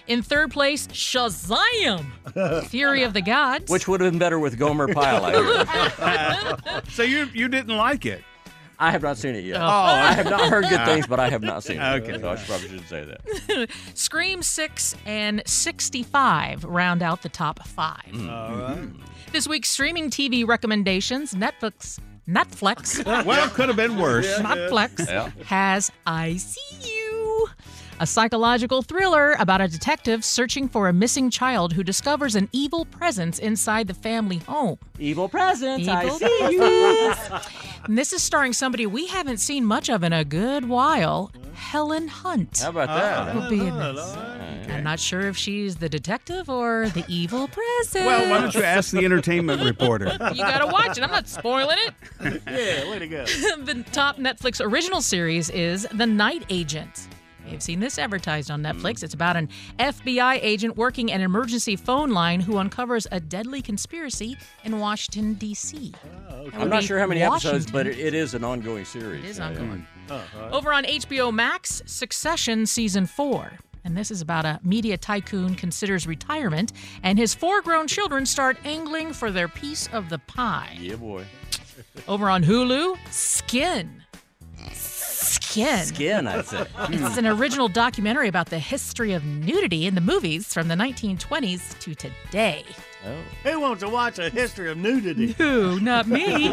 [0.07, 2.05] In third place, Shazam!
[2.67, 3.69] Fury of the Gods.
[3.71, 5.23] Which would have been better with Gomer Pyle,
[6.89, 8.23] So you you didn't like it?
[8.81, 9.57] I have not seen it yet.
[9.61, 9.65] Oh.
[9.65, 12.01] I have not heard good things, but I have not seen it.
[12.03, 12.17] Okay.
[12.19, 13.67] So I probably shouldn't say that.
[13.93, 18.05] Scream 6 and 65 round out the top five.
[18.11, 18.31] Mm.
[18.31, 18.87] All right.
[19.33, 21.99] This week's streaming TV recommendations Netflix.
[22.27, 23.03] Netflix.
[23.25, 24.31] Well, it could have been worse.
[24.39, 25.29] Netflix Yeah.
[25.45, 27.47] has I See You,
[27.99, 32.85] a psychological thriller about a detective searching for a missing child who discovers an evil
[32.85, 34.77] presence inside the family home.
[34.97, 37.13] Evil presence, I Evil see you.
[37.85, 42.07] And this is starring somebody we haven't seen much of in a good while Helen
[42.07, 42.59] Hunt.
[42.59, 43.35] How about that?
[43.35, 44.15] will be in this.
[44.69, 48.05] I'm not sure if she's the detective or the evil presence.
[48.05, 50.05] Well, why don't you ask the entertainment reporter?
[50.29, 51.03] You gotta watch it.
[51.03, 52.41] I'm not spoiling it.
[52.45, 53.25] yeah, way to go.
[53.63, 57.07] the top Netflix original series is The Night Agent.
[57.51, 58.99] You've seen this advertised on Netflix.
[58.99, 59.03] Mm.
[59.03, 64.37] It's about an FBI agent working an emergency phone line who uncovers a deadly conspiracy
[64.63, 65.93] in Washington, D.C.
[65.95, 68.85] Ah, that would I'm not sure how many episodes, but it, it is an ongoing
[68.85, 69.23] series.
[69.23, 69.59] It is Yeah, yeah.
[69.59, 69.87] ongoing.
[70.09, 70.15] Uh-huh.
[70.39, 70.55] Uh-huh.
[70.57, 73.51] Over on HBO Max, Succession Season 4.
[73.85, 78.57] And this is about a media tycoon considers retirement, and his four grown children start
[78.65, 80.77] angling for their piece of the pie.
[80.79, 81.25] Yeah, boy.
[82.07, 84.03] Over on Hulu, Skin.
[85.49, 85.85] Skin.
[85.85, 86.65] Skin, I'd say.
[86.89, 91.79] It's an original documentary about the history of nudity in the movies from the 1920s
[91.79, 92.63] to today.
[93.05, 93.15] Oh.
[93.49, 95.31] Who wants to watch a history of nudity?
[95.37, 95.79] Who?
[95.79, 96.51] Not me.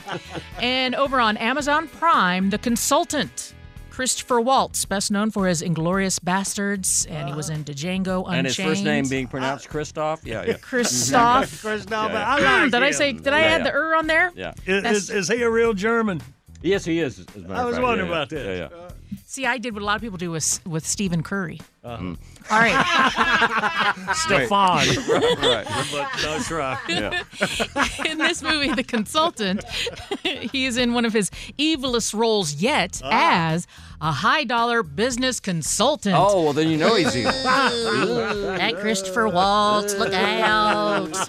[0.60, 3.54] and over on Amazon Prime, The Consultant.
[3.88, 8.36] Christopher Waltz, best known for his Inglourious Basterds, and he was in Django Unchained.
[8.36, 10.20] And his first name being pronounced Christoph?
[10.26, 10.58] Yeah, yeah.
[10.60, 11.62] Christoph.
[11.62, 13.14] Christoph, Yeah, I like Did I say?
[13.14, 13.64] Did I Yeah, add yeah.
[13.64, 14.32] the er on there?
[14.36, 14.52] Yeah.
[14.66, 16.20] Is, is, is he a real German?
[16.66, 17.18] Yes, he is.
[17.20, 17.84] as a matter I of was fact.
[17.86, 18.22] wondering Yeah, yeah.
[18.22, 18.58] about this.
[18.58, 18.88] Yeah, yeah.
[19.24, 21.60] See, I did what a lot of people do with with Stephen Curry.
[21.84, 22.14] Uh-huh.
[22.50, 24.14] All right.
[24.14, 24.78] Stefan.
[24.78, 25.66] right.
[25.92, 26.78] But that's right.
[26.88, 27.22] Yeah.
[28.06, 29.64] in this movie, The Consultant,
[30.22, 33.52] he is in one of his evilest roles yet Ah.
[33.52, 33.66] as
[34.00, 36.14] a high dollar business consultant.
[36.18, 37.32] Oh, well, then you know he's evil.
[37.32, 41.28] That Christopher Waltz, look out.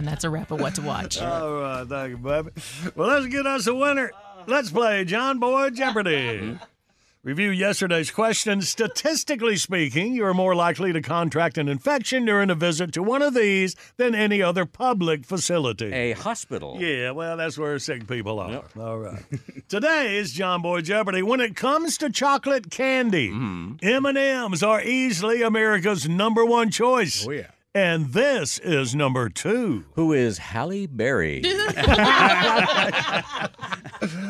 [0.00, 1.18] And that's a wrap of what to watch.
[1.22, 2.48] All right, thank you, baby.
[2.96, 4.10] Well, let's get us a winner.
[4.46, 6.58] Let's play John Boy Jeopardy.
[7.22, 8.62] Review yesterday's question.
[8.62, 13.20] Statistically speaking, you are more likely to contract an infection during a visit to one
[13.20, 15.92] of these than any other public facility.
[15.92, 16.78] A hospital.
[16.80, 18.62] Yeah, well, that's where sick people are.
[18.78, 19.22] All right.
[19.68, 21.22] Today's John Boy Jeopardy.
[21.22, 23.86] When it comes to chocolate candy, mm-hmm.
[23.86, 27.26] M&M's are easily America's number one choice.
[27.28, 27.48] Oh, yeah.
[27.72, 29.84] And this is number two.
[29.92, 31.40] Who is Halle Berry?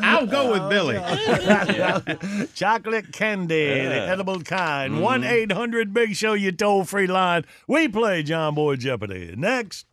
[0.03, 2.47] I'll go with oh, Billy.
[2.53, 4.93] Chocolate candy, the edible kind.
[4.93, 5.01] Mm-hmm.
[5.01, 7.45] 1 800 Big Show, you toll free line.
[7.67, 9.33] We play John Boy Jeopardy.
[9.35, 9.87] Next.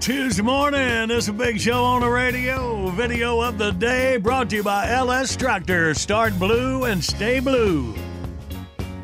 [0.00, 1.10] Tuesday morning.
[1.10, 2.88] Is a big show on the radio.
[2.90, 5.94] Video of the day brought to you by LS Tractor.
[5.94, 7.94] Start blue and stay blue.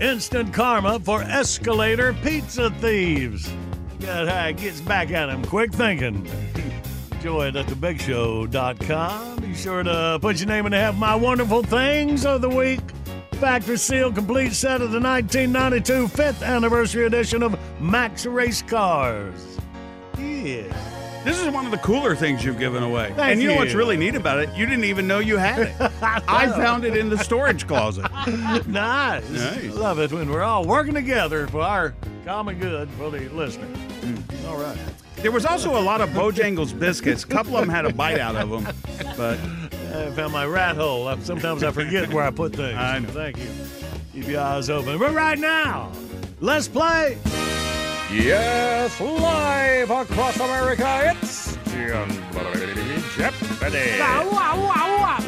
[0.01, 3.51] Instant karma for escalator pizza thieves.
[4.01, 5.45] God, how it gets back at them.
[5.45, 6.27] Quick thinking.
[7.13, 9.37] Enjoy it at thebigshow.com.
[9.41, 12.81] Be sure to put your name in the have my wonderful things of the week.
[13.33, 19.58] Factory seal complete set of the 1992 fifth anniversary edition of Max Race Cars.
[21.25, 23.13] This is one of the cooler things you've given away.
[23.15, 24.51] Thank and you, know what's really neat about it?
[24.55, 25.75] You didn't even know you had it.
[26.03, 28.11] I found it in the storage closet.
[28.67, 29.29] nice.
[29.29, 29.75] Nice.
[29.75, 33.67] Love it when we're all working together for our common good for the listener.
[34.01, 34.49] Mm.
[34.49, 34.79] All right.
[35.17, 37.25] There was also a lot of Bojangles biscuits.
[37.25, 38.75] A couple of them had a bite out of them,
[39.17, 39.39] but
[39.95, 41.15] I found my rat hole.
[41.21, 42.79] Sometimes I forget where I put things.
[42.79, 43.09] I know.
[43.09, 43.51] Thank you.
[44.13, 44.99] Keep your eyes open.
[44.99, 45.93] But right now,
[46.41, 47.19] let's play.
[48.11, 51.59] Yes, live across America, it's
[53.17, 54.01] Jeopardy.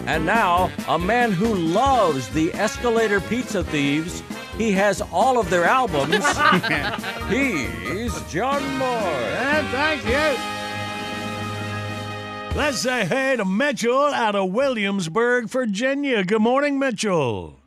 [0.07, 4.23] And now, a man who loves the escalator pizza thieves.
[4.57, 6.15] He has all of their albums.
[7.29, 8.89] He's John Moore.
[8.89, 10.39] And thank you.
[12.57, 16.25] Let's say hey to Mitchell out of Williamsburg, Virginia.
[16.25, 17.60] Good morning, Mitchell.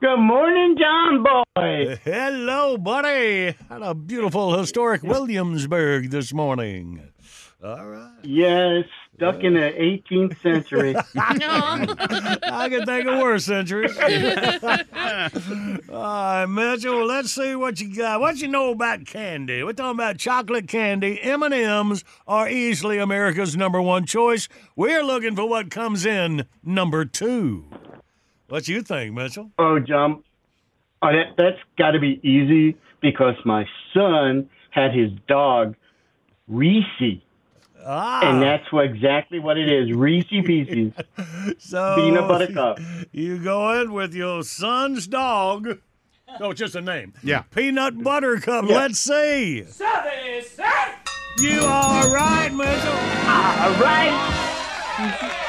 [0.00, 1.96] Good morning, John Boy.
[2.04, 3.54] Hello, buddy.
[3.68, 7.08] Had a beautiful historic Williamsburg this morning.
[7.64, 8.12] All right.
[8.22, 8.84] Yes,
[9.16, 10.94] stuck in the 18th century.
[11.16, 13.96] I can think of worse centuries.
[15.88, 17.06] All right, Mitchell.
[17.06, 18.20] Let's see what you got.
[18.20, 19.62] What you know about candy?
[19.62, 21.18] We're talking about chocolate candy.
[21.22, 24.46] M and M's are easily America's number one choice.
[24.76, 27.64] We're looking for what comes in number two.
[28.48, 29.50] What you think, Mitchell?
[29.58, 30.22] Oh, John,
[31.02, 35.74] oh, that, that's got to be easy because my son had his dog,
[36.48, 37.20] Reese.
[37.84, 40.92] Ah, And that's what, exactly what it is Reese Pieces.
[41.58, 42.78] so peanut butter cup.
[43.12, 45.78] You go in with your son's dog,
[46.40, 47.14] Oh, it's just a name.
[47.22, 47.42] Yeah.
[47.54, 48.66] Peanut Butter Cup.
[48.68, 48.76] Yeah.
[48.76, 49.64] Let's see.
[51.38, 52.92] You are right, Mitchell?
[53.28, 55.42] All right.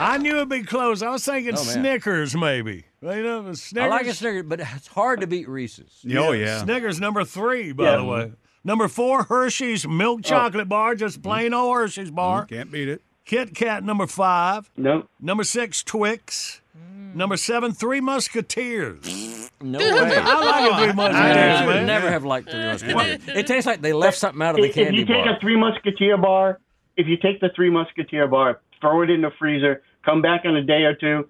[0.00, 0.20] Buttercup.
[0.20, 1.02] I knew it'd be close.
[1.02, 1.56] I was thinking Oh.
[1.56, 2.84] Snickers, maybe.
[3.02, 3.90] You know, I Snickers.
[3.90, 6.04] like a Snickers, but it's hard to beat Reese's.
[6.16, 6.58] Oh, yeah.
[6.62, 7.96] Snickers number three, by Yeah.
[7.96, 8.32] the way.
[8.62, 10.28] Number four, Hershey's milk oh.
[10.28, 12.44] chocolate bar, just plain old Hershey's bar.
[12.44, 13.02] Mm, can't beat it.
[13.24, 14.70] Kit Kat number five.
[14.76, 15.08] Nope.
[15.20, 16.60] Number six, Twix.
[16.76, 17.14] Mm.
[17.14, 19.50] Number seven, Three Musketeers.
[19.62, 19.86] No way.
[20.16, 21.86] I like a Three Musketeers, I would man.
[21.86, 23.28] never have liked Three Musketeers.
[23.28, 25.36] It tastes like they left something out of the If, if you take bar.
[25.36, 26.58] a Three Musketeer bar,
[26.96, 30.54] if you take the Three Musketeer bar, throw it in the freezer, come back in
[30.56, 31.28] a day or two,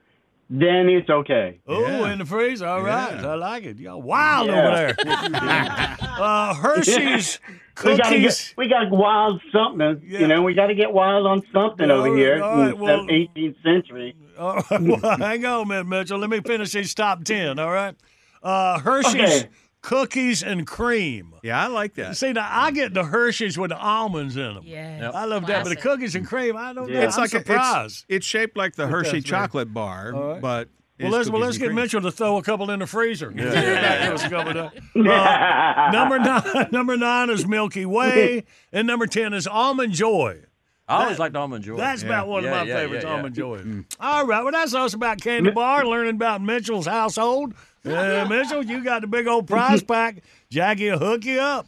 [0.49, 1.61] then it's okay.
[1.69, 2.67] Oh, in the freezer.
[2.67, 3.15] All right.
[3.15, 3.79] I like it.
[3.79, 4.67] Y'all wild Yeah.
[4.67, 4.97] over there.
[6.19, 7.39] uh, Hershey's
[7.85, 8.49] We gotta cookies.
[8.49, 10.03] get we got wild something.
[10.07, 10.19] Yeah.
[10.21, 12.75] You know, we got to get wild on something All over right, here all right,
[12.75, 14.15] in well- the 18th century.
[14.39, 16.19] All right, well, hang on, man, Mitchell.
[16.19, 17.59] Let me finish these top ten.
[17.59, 17.95] All right.
[18.43, 19.49] Uh, Hershey's Okay.
[19.83, 21.35] Cookies and cream.
[21.43, 22.17] Yeah, I like that.
[22.17, 24.63] See, now I get the Hershey's with the almonds in them.
[24.65, 25.11] Yeah.
[25.15, 25.83] I love that, but the Classic.
[25.83, 27.01] cookies and cream, I don't know.
[27.01, 28.05] It's I'm like a, surprised.
[28.09, 29.41] it's, it's shaped like the But Hershey that's right.
[29.43, 30.41] chocolate bar, All right.
[30.41, 30.69] but
[30.99, 31.77] well, it's let's well, cookies let's and get cream.
[31.77, 33.33] Mitchell to throw a couple in the freezer.
[33.35, 35.11] Yeah, Give us a couple of that.
[35.11, 40.41] Uh, number nine, number nine is Milky Way, and number ten is Almond Joy.
[40.89, 41.77] I always liked almond joy.
[41.77, 43.17] That's about one Yeah, of my yeah, favorites, yeah, yeah.
[43.17, 43.85] Almond Joy.
[44.01, 47.55] All right, well, that's us about Candy Bar, learning about Mitchell's household.
[47.85, 50.23] Uh, Mitchell, you got the big old prize pack.
[50.51, 51.67] Jackie will hook you up.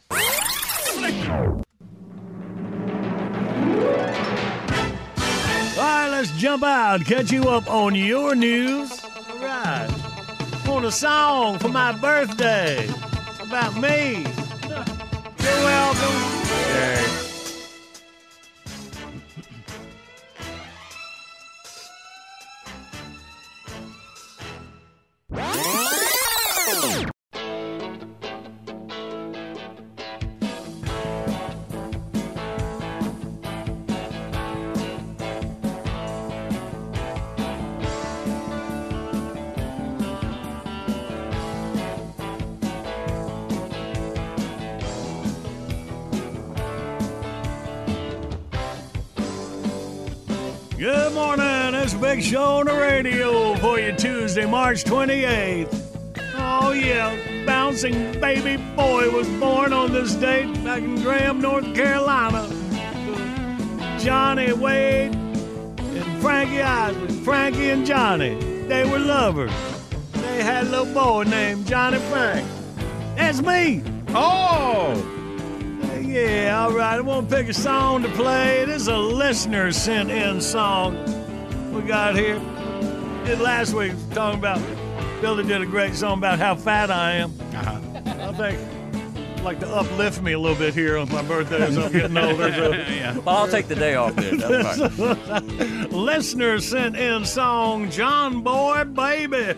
[5.75, 9.03] All right, let's jump out, catch you up on your news.
[9.03, 9.89] All right.
[10.67, 12.87] Want a song for my birthday
[13.41, 14.25] about me.
[52.03, 55.73] Big show on the radio for you Tuesday, March 28th.
[56.35, 57.15] Oh, yeah.
[57.45, 62.45] Bouncing baby boy was born on this date back in Graham, North Carolina.
[63.97, 67.23] Johnny Wade and Frankie Osmond.
[67.23, 68.35] Frankie and Johnny,
[68.67, 69.53] they were lovers.
[70.11, 72.45] They had a little boy named Johnny Frank.
[73.15, 73.81] That's me.
[74.09, 74.91] Oh!
[76.01, 76.97] Yeah, all right.
[76.97, 78.65] I want to pick a song to play.
[78.65, 81.12] This is a listener sent in song
[81.87, 82.39] got here.
[83.25, 84.61] Did last week talking about
[85.21, 87.33] Billy did a great song about how fat I am.
[87.53, 87.79] Uh-huh.
[87.95, 88.59] I think
[89.37, 92.17] I'd like to uplift me a little bit here on my birthday as I'm getting
[92.17, 92.51] older.
[92.53, 92.71] So.
[92.73, 93.17] yeah.
[93.19, 94.37] Well, I'll take the day off then.
[94.37, 95.89] That's fine.
[95.91, 99.57] Listener sent in song John Boy Baby.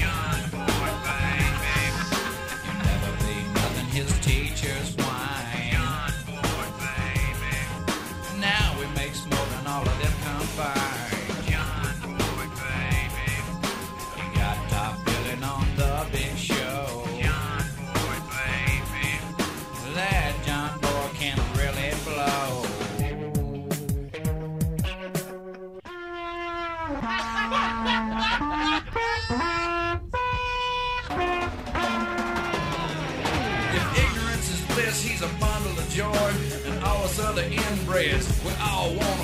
[0.00, 0.29] John
[38.00, 39.19] inbreds, we all wanna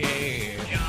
[0.00, 0.87] tool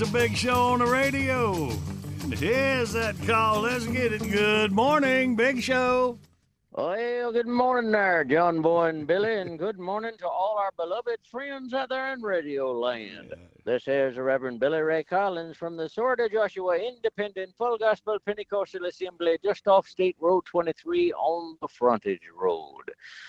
[0.00, 1.68] It's a big show on the radio.
[2.30, 3.60] Here's that call.
[3.60, 4.22] Let's get it.
[4.22, 6.18] Good morning, Big Show.
[6.72, 11.18] Well, good morning there, John Boy and Billy, and good morning to all our beloved
[11.30, 13.34] friends out there in Radio Land.
[13.66, 18.86] This is Reverend Billy Ray Collins from the Sword of Joshua Independent Full Gospel Pentecostal
[18.86, 22.84] Assembly just off State Road 23 on the frontage road.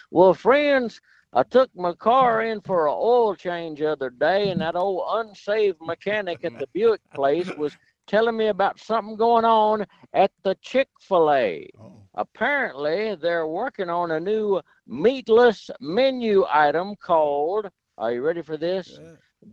[0.09, 1.01] Well, friends,
[1.33, 5.03] I took my car in for an oil change the other day, and that old
[5.07, 10.55] unsaved mechanic at the Buick place was telling me about something going on at the
[10.61, 11.69] Chick fil A.
[11.79, 11.93] Oh.
[12.15, 18.99] Apparently, they're working on a new meatless menu item called, are you ready for this?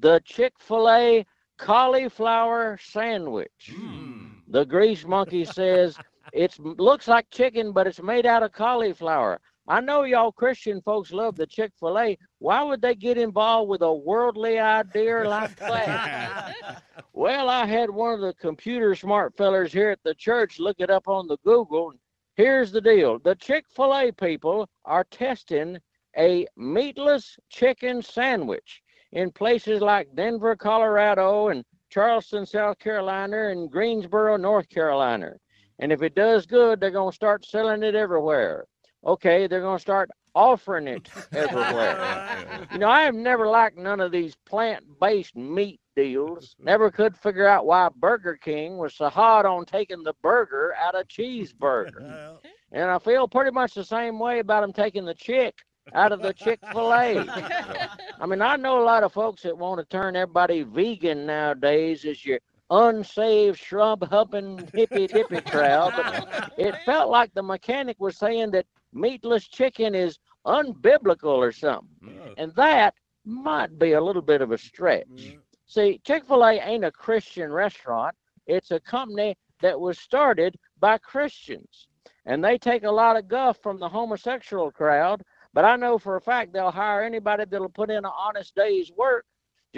[0.00, 1.24] The Chick fil A
[1.58, 3.70] cauliflower sandwich.
[3.72, 4.26] Hmm.
[4.48, 5.96] The grease monkey says
[6.32, 9.40] it looks like chicken, but it's made out of cauliflower.
[9.70, 12.16] I know y'all Christian folks love the Chick fil A.
[12.38, 16.82] Why would they get involved with a worldly idea like that?
[17.12, 20.88] well, I had one of the computer smart fellers here at the church look it
[20.88, 21.92] up on the Google.
[22.34, 25.78] Here's the deal the Chick fil A people are testing
[26.16, 28.80] a meatless chicken sandwich
[29.12, 35.34] in places like Denver, Colorado, and Charleston, South Carolina, and Greensboro, North Carolina.
[35.78, 38.64] And if it does good, they're going to start selling it everywhere.
[39.04, 42.66] Okay, they're going to start offering it everywhere.
[42.72, 46.54] you know, I have never liked none of these plant based meat deals.
[46.54, 46.64] Mm-hmm.
[46.64, 50.94] Never could figure out why Burger King was so hot on taking the burger out
[50.94, 52.36] of cheeseburger.
[52.72, 55.54] and I feel pretty much the same way about them taking the chick
[55.94, 57.18] out of the Chick fil A.
[58.20, 62.04] I mean, I know a lot of folks that want to turn everybody vegan nowadays
[62.04, 62.40] as your
[62.70, 68.66] unsaved shrub humping hippy dippy crowd, but it felt like the mechanic was saying that
[68.98, 71.88] meatless chicken is unbiblical or something.
[72.36, 72.94] And that
[73.24, 75.36] might be a little bit of a stretch.
[75.66, 80.98] See, Chick fil A ain't a Christian restaurant, it's a company that was started by
[80.98, 81.88] Christians.
[82.24, 85.22] And they take a lot of guff from the homosexual crowd,
[85.52, 88.90] but I know for a fact they'll hire anybody that'll put in an honest day's
[88.96, 89.24] work.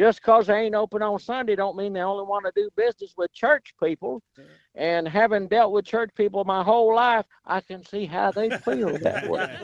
[0.00, 3.12] Just because they ain't open on Sunday don't mean they only want to do business
[3.18, 4.22] with church people.
[4.74, 8.96] And having dealt with church people my whole life, I can see how they feel
[8.96, 9.58] that way.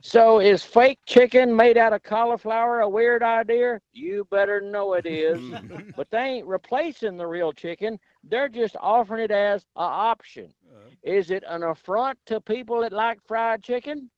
[0.00, 3.78] So is fake chicken made out of cauliflower a weird idea?
[3.92, 5.38] You better know it is.
[5.96, 7.98] but they ain't replacing the real chicken.
[8.24, 10.50] They're just offering it as an option.
[10.66, 10.88] Uh-huh.
[11.02, 14.10] Is it an affront to people that like fried chicken?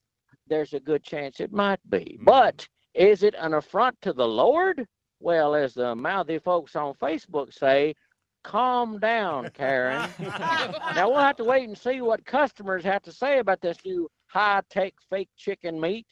[0.46, 2.18] There's a good chance it might be.
[2.20, 2.24] Mm-hmm.
[2.24, 4.86] But is it an affront to the Lord?
[5.20, 7.94] Well, as the mouthy folks on Facebook say,
[8.42, 10.08] calm down, Karen.
[10.18, 14.08] now we'll have to wait and see what customers have to say about this new
[14.28, 16.06] high-tech fake chicken meat.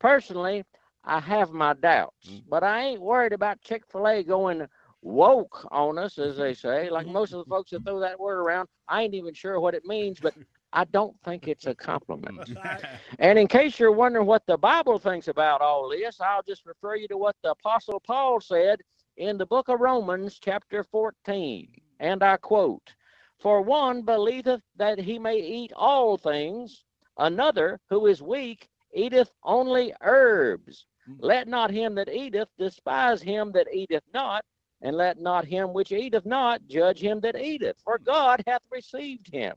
[0.00, 0.64] Personally,
[1.04, 2.42] I have my doubts, mm.
[2.48, 4.66] but I ain't worried about Chick-fil-A going
[5.02, 6.88] woke on us, as they say.
[6.88, 9.74] Like most of the folks that throw that word around, I ain't even sure what
[9.74, 10.34] it means, but
[10.74, 12.50] I don't think it's a compliment.
[13.20, 16.96] And in case you're wondering what the Bible thinks about all this, I'll just refer
[16.96, 18.80] you to what the Apostle Paul said
[19.16, 21.68] in the book of Romans, chapter 14.
[22.00, 22.92] And I quote,
[23.38, 26.84] For one believeth that he may eat all things,
[27.18, 30.86] another, who is weak, eateth only herbs.
[31.08, 31.16] Mm.
[31.20, 34.44] Let not him that eateth despise him that eateth not,
[34.82, 38.04] and let not him which eateth not judge him that eateth, for mm.
[38.04, 39.54] God hath received him.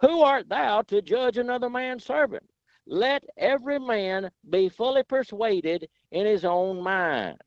[0.00, 2.48] Who art thou to judge another man's servant?
[2.88, 7.38] let every man be fully persuaded in his own mind.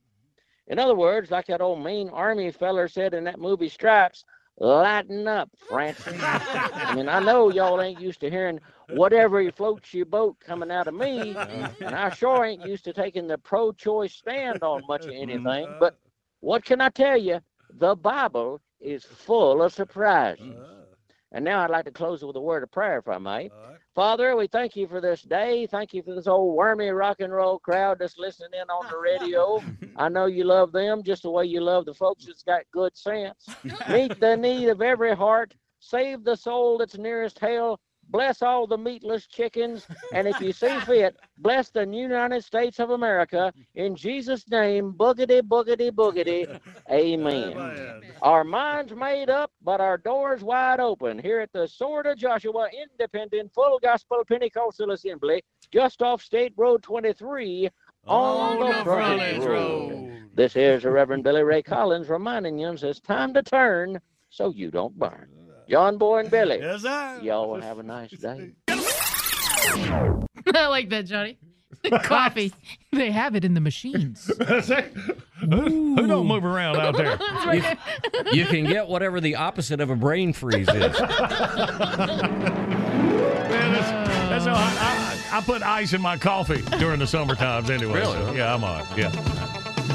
[0.68, 4.24] In other words, like that old mean army feller said in that movie Stripes,
[4.60, 6.14] lighten up, Francis.
[6.22, 8.60] I mean, I know y'all ain't used to hearing
[8.94, 11.36] whatever floats your boat coming out of me,
[11.82, 15.76] and I sure ain't used to taking the pro-choice stand on much of anything.
[15.80, 15.98] But
[16.42, 17.40] what can I tell you?
[17.80, 20.56] The Bible is full of surprises.
[21.34, 23.50] And now I'd like to close with a word of prayer, if I may.
[23.96, 25.66] Father, we thank you for this day.
[25.68, 28.98] Thank you for this old wormy rock and roll crowd that's listening in on the
[28.98, 29.62] radio.
[29.98, 32.96] I know you love them just the way you love the folks that's got good
[32.96, 33.48] sense.
[33.90, 35.54] Meet the need of every heart.
[35.80, 37.80] Save the soul that's nearest hell.
[38.12, 39.88] Bless all the meatless chickens.
[40.14, 43.54] And if you see fit, bless the United States of America.
[43.76, 46.60] In Jesus' name, boogity, boogity, boogity.
[46.92, 48.04] Amen.
[48.22, 52.68] Our minds made up, but our doors wide open here at the Sword of Joshua
[52.74, 55.42] Independent Full Gospel Pentecostal Assembly,
[55.72, 57.70] just off State Road 23
[58.06, 60.30] on, the frontage road.
[60.34, 64.72] This here's the Reverend Billy Ray Collins reminding you it's time to turn so you
[64.72, 65.30] don't burn.
[65.72, 66.60] John Boy and Billy.
[66.60, 67.20] Yes, sir.
[67.24, 68.52] Y'all have a nice day.
[68.68, 70.28] I
[70.68, 71.38] like that, Johnny.
[72.04, 72.52] Coffee.
[72.92, 74.26] They have it in the machines.
[75.40, 77.18] Who don't move around out there?
[77.56, 77.64] You,
[78.34, 80.76] you can get whatever the opposite of a brain freeze is.
[80.76, 80.92] Man,
[83.72, 83.90] that's,
[84.30, 88.02] that's how I, I, I put ice in my coffee during the summer times anyway.
[88.02, 88.86] Really, so, yeah, I'm on.
[88.98, 89.08] Yeah.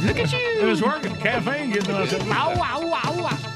[0.07, 0.39] Look at you.
[0.39, 1.15] It was working.
[1.17, 2.15] Caffeine getting us.
[2.15, 3.56] Ow, ow, ow, ow.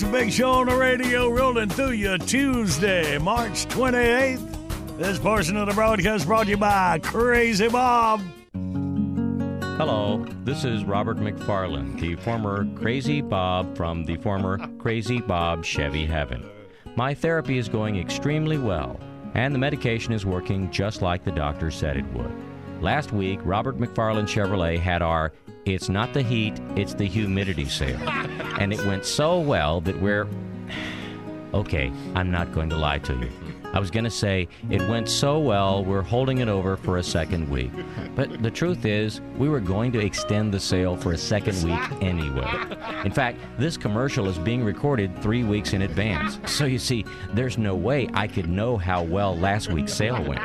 [0.00, 4.96] A big show on the radio rolling through you Tuesday, March 28th.
[4.96, 8.20] This portion of the broadcast brought to you by Crazy Bob.
[9.76, 16.06] Hello, this is Robert McFarland, the former Crazy Bob from the former Crazy Bob Chevy
[16.06, 16.48] Heaven.
[16.94, 19.00] My therapy is going extremely well,
[19.34, 22.47] and the medication is working just like the doctor said it would.
[22.80, 25.32] Last week, Robert McFarland Chevrolet had our
[25.64, 27.98] It's Not the Heat, It's the Humidity sale,
[28.60, 30.28] and it went so well that we're.
[31.54, 33.30] Okay, I'm not going to lie to you.
[33.72, 37.02] I was going to say, it went so well, we're holding it over for a
[37.02, 37.70] second week.
[38.14, 42.02] But the truth is, we were going to extend the sale for a second week
[42.02, 42.48] anyway.
[43.04, 46.38] In fact, this commercial is being recorded three weeks in advance.
[46.50, 47.04] So you see,
[47.34, 50.40] there's no way I could know how well last week's sale went.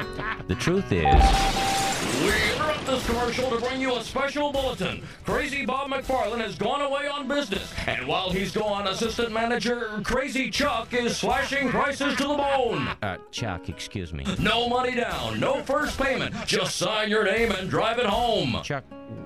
[0.48, 1.73] The truth is,
[2.22, 5.04] We interrupt this commercial to bring you a special bulletin.
[5.26, 10.50] Crazy Bob McFarland has gone away on business, and while he's gone, assistant manager Crazy
[10.52, 12.88] Chuck is slashing prices to the bone.
[13.02, 14.26] uh, Chuck, excuse me.
[14.40, 16.36] No money down, no first payment.
[16.46, 18.62] Just sign your name and drive it home.
[18.64, 18.84] Chuck,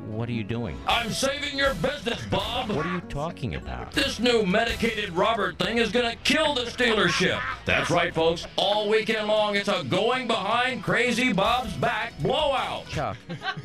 [0.07, 0.77] what are you doing?
[0.87, 2.69] I'm saving your business, Bob.
[2.69, 3.91] What are you talking about?
[3.91, 7.41] This new medicated Robert thing is gonna kill this dealership.
[7.65, 8.45] That's right, folks.
[8.55, 12.87] All weekend long, it's a going behind Crazy Bob's back blowout.
[12.87, 13.17] Chuck,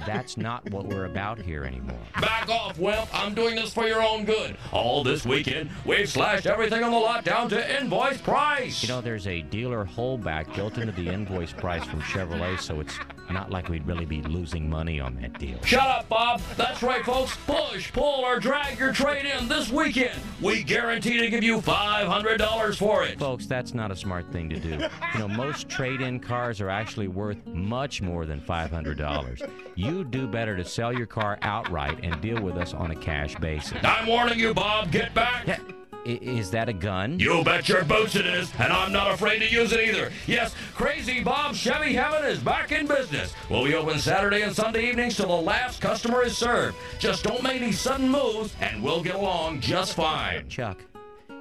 [0.07, 1.99] that's not what we're about here anymore.
[2.21, 3.09] Back off, Wimp.
[3.13, 4.57] I'm doing this for your own good.
[4.73, 8.83] All this weekend, we've slashed everything on the lot down to invoice price.
[8.83, 12.99] You know, there's a dealer holdback built into the invoice price from Chevrolet, so it's
[13.31, 15.61] not like we'd really be losing money on that deal.
[15.63, 16.32] Shut up, Bob.
[16.57, 17.37] That's right, folks.
[17.47, 20.19] Push, pull, or drag your trade in this weekend.
[20.41, 23.19] We guarantee to give you $500 for it.
[23.19, 24.71] Folks, that's not a smart thing to do.
[25.15, 29.51] You know, most trade in cars are actually worth much more than $500.
[29.75, 33.35] You do better to sell your car outright and deal with us on a cash
[33.37, 33.79] basis.
[33.85, 34.91] I'm warning you, Bob.
[34.91, 35.49] Get back.
[35.49, 35.59] I-
[36.05, 37.19] is that a gun?
[37.19, 40.11] You bet your boots it is, and I'm not afraid to use it either.
[40.27, 43.35] Yes, Crazy Bob Chevy Heaven is back in business.
[43.49, 46.77] We'll be open Saturday and Sunday evenings till the last customer is served.
[46.99, 50.49] Just don't make any sudden moves, and we'll get along just fine.
[50.49, 50.79] Chuck,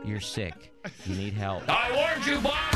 [0.05, 0.73] you're sick.
[1.05, 1.63] You need help.
[1.67, 2.75] I warned you, Bob!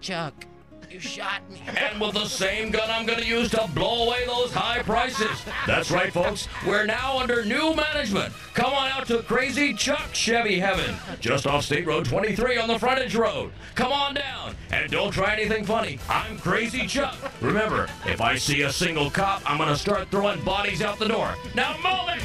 [0.00, 0.46] Chuck,
[0.94, 1.60] you shot me.
[1.66, 5.44] And with the same gun I'm going to use to blow away those high prices.
[5.66, 6.46] That's right, folks.
[6.64, 8.32] We're now under new management.
[8.54, 12.78] Come on out to Crazy Chuck Chevy Heaven, just off State Road 23 on the
[12.78, 13.50] frontage road.
[13.74, 15.98] Come on down, and don't try anything funny.
[16.08, 17.16] I'm Crazy Chuck.
[17.40, 21.08] Remember, if I see a single cop, I'm going to start throwing bodies out the
[21.08, 21.34] door.
[21.56, 22.22] Now move it!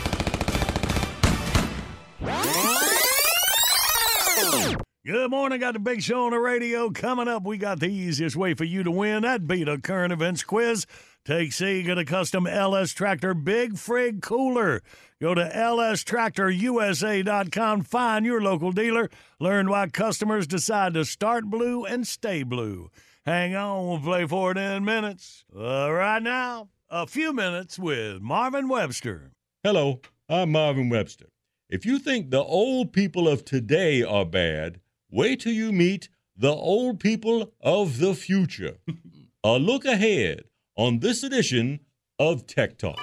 [5.06, 5.62] Good morning.
[5.62, 6.90] Got the big show on the radio.
[6.90, 10.12] Coming up, we got the easiest way for you to win That'd be the current
[10.12, 10.86] events quiz.
[11.24, 14.82] Take C, get a custom LS Tractor Big Frig Cooler.
[15.22, 22.06] Go to lstractorusa.com, find your local dealer, learn why customers decide to start blue and
[22.06, 22.90] stay blue.
[23.26, 25.46] Hang on, we'll play for it in minutes.
[25.56, 29.32] Uh, right now, a few minutes with Marvin Webster.
[29.64, 31.28] Hello, I'm Marvin Webster.
[31.70, 36.52] If you think the old people of today are bad, wait till you meet the
[36.52, 38.78] old people of the future.
[39.44, 40.44] A look ahead
[40.76, 41.80] on this edition
[42.20, 43.00] of Tech Talk.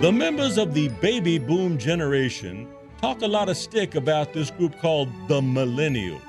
[0.00, 2.68] The members of the baby boom generation
[3.00, 6.22] talk a lot of stick about this group called the millennials.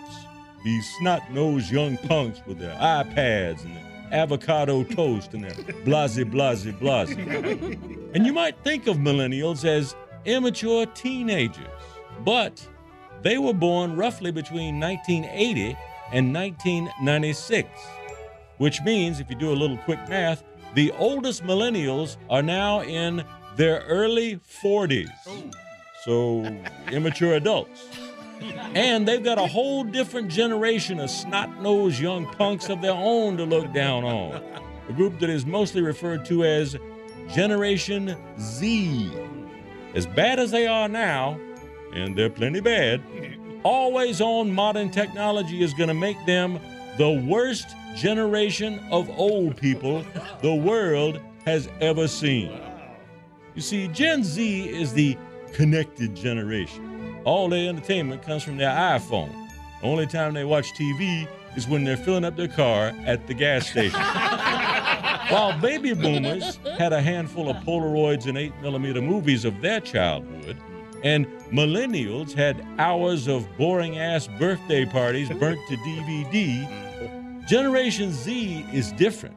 [0.63, 6.23] These snot nosed young punks with their iPads and their avocado toast and their blase,
[6.23, 7.11] blase, blase.
[8.13, 9.95] and you might think of millennials as
[10.25, 11.67] immature teenagers,
[12.25, 12.67] but
[13.21, 15.77] they were born roughly between 1980
[16.11, 17.69] and 1996,
[18.57, 20.43] which means, if you do a little quick math,
[20.73, 23.23] the oldest millennials are now in
[23.55, 25.09] their early 40s.
[26.03, 26.45] So,
[26.91, 27.87] immature adults.
[28.73, 33.37] And they've got a whole different generation of snot nosed young punks of their own
[33.37, 34.41] to look down on.
[34.89, 36.75] A group that is mostly referred to as
[37.29, 39.11] Generation Z.
[39.93, 41.39] As bad as they are now,
[41.93, 43.01] and they're plenty bad,
[43.63, 46.59] always on modern technology is going to make them
[46.97, 50.03] the worst generation of old people
[50.41, 52.51] the world has ever seen.
[53.55, 55.17] You see, Gen Z is the
[55.53, 57.19] connected generation.
[57.25, 59.31] All their entertainment comes from their iPhone.
[59.81, 63.33] The Only time they watch TV is when they're filling up their car at the
[63.33, 63.99] gas station.
[65.29, 70.57] While baby boomers had a handful of Polaroids and 8mm movies of their childhood,
[71.03, 78.91] and millennials had hours of boring ass birthday parties burnt to DVD, Generation Z is
[78.93, 79.35] different.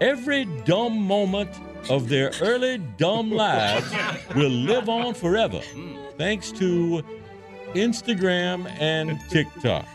[0.00, 1.50] Every dumb moment
[1.90, 3.92] of their early dumb lives
[4.34, 5.60] will live on forever
[6.16, 7.02] thanks to
[7.74, 9.86] Instagram and TikTok.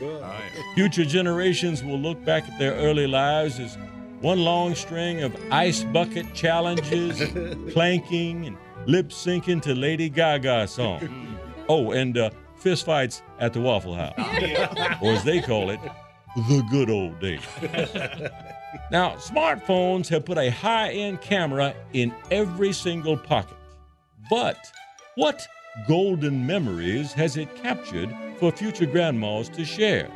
[0.76, 3.78] Future generations will look back at their early lives as
[4.22, 7.22] one long string of ice bucket challenges,
[7.74, 11.10] planking, and lip syncing to Lady Gaga songs.
[11.70, 12.30] Oh, and uh,
[12.62, 14.14] fistfights at the Waffle House,
[15.02, 15.80] or as they call it,
[16.36, 17.40] the good old days.
[18.92, 23.56] Now, smartphones have put a high end camera in every single pocket.
[24.30, 24.58] But
[25.16, 25.48] what
[25.88, 30.10] golden memories has it captured for future grandmas to share?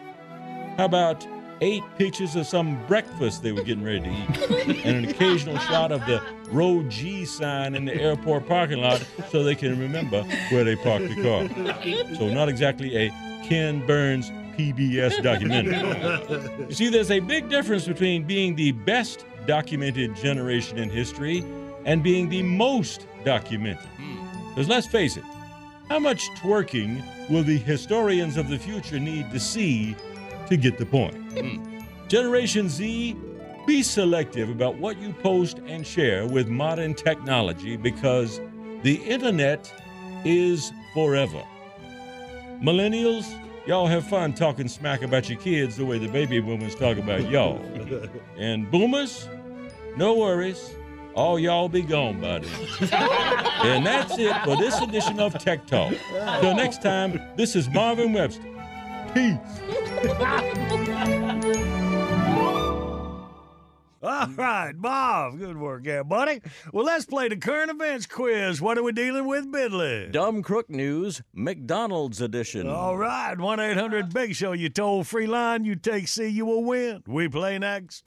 [0.77, 1.25] How about
[1.61, 5.91] eight pictures of some breakfast they were getting ready to eat, and an occasional shot
[5.91, 10.63] of the Road G sign in the airport parking lot so they can remember where
[10.63, 12.15] they parked the car.
[12.15, 13.09] So, not exactly a
[13.47, 16.65] Ken Burns PBS documentary.
[16.67, 21.43] You see, there's a big difference between being the best documented generation in history
[21.85, 23.87] and being the most documented.
[24.49, 25.23] Because let's face it,
[25.89, 29.95] how much twerking will the historians of the future need to see
[30.47, 31.15] to get the point?
[31.33, 31.79] Hmm.
[32.07, 33.15] Generation Z,
[33.67, 38.39] be selective about what you post and share with modern technology because
[38.81, 39.71] the internet
[40.23, 41.43] is forever.
[42.61, 43.29] Millennials,
[43.67, 47.29] y'all have fun talking smack about your kids the way the baby boomers talk about
[47.29, 47.61] y'all.
[48.37, 49.27] And boomers,
[49.97, 50.73] no worries.
[51.15, 52.51] All y'all be gone by then.
[52.91, 55.93] and that's it for this edition of Tech Talk.
[56.39, 58.43] Till next time, this is Marvin Webster.
[59.15, 59.37] Peace.
[64.01, 64.37] All mm.
[64.37, 65.39] right, Bob.
[65.39, 66.41] Good work, yeah, buddy.
[66.71, 68.61] Well, let's play the current events quiz.
[68.61, 70.11] What are we dealing with, Bidley?
[70.11, 72.67] Dumb Crook News, McDonald's edition.
[72.67, 75.65] All right, 1 800 Big Show, you toll free line.
[75.65, 77.03] You take C, you will win.
[77.07, 78.03] We play next.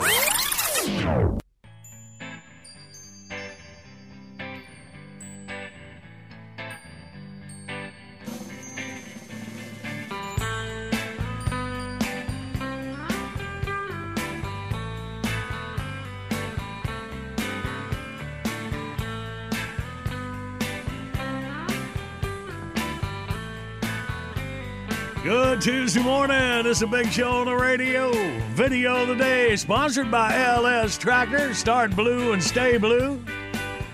[25.60, 26.64] Good Tuesday morning.
[26.64, 28.10] Is a big show on the radio.
[28.54, 31.52] Video of the day sponsored by LS Tractor.
[31.52, 33.22] Start blue and stay blue.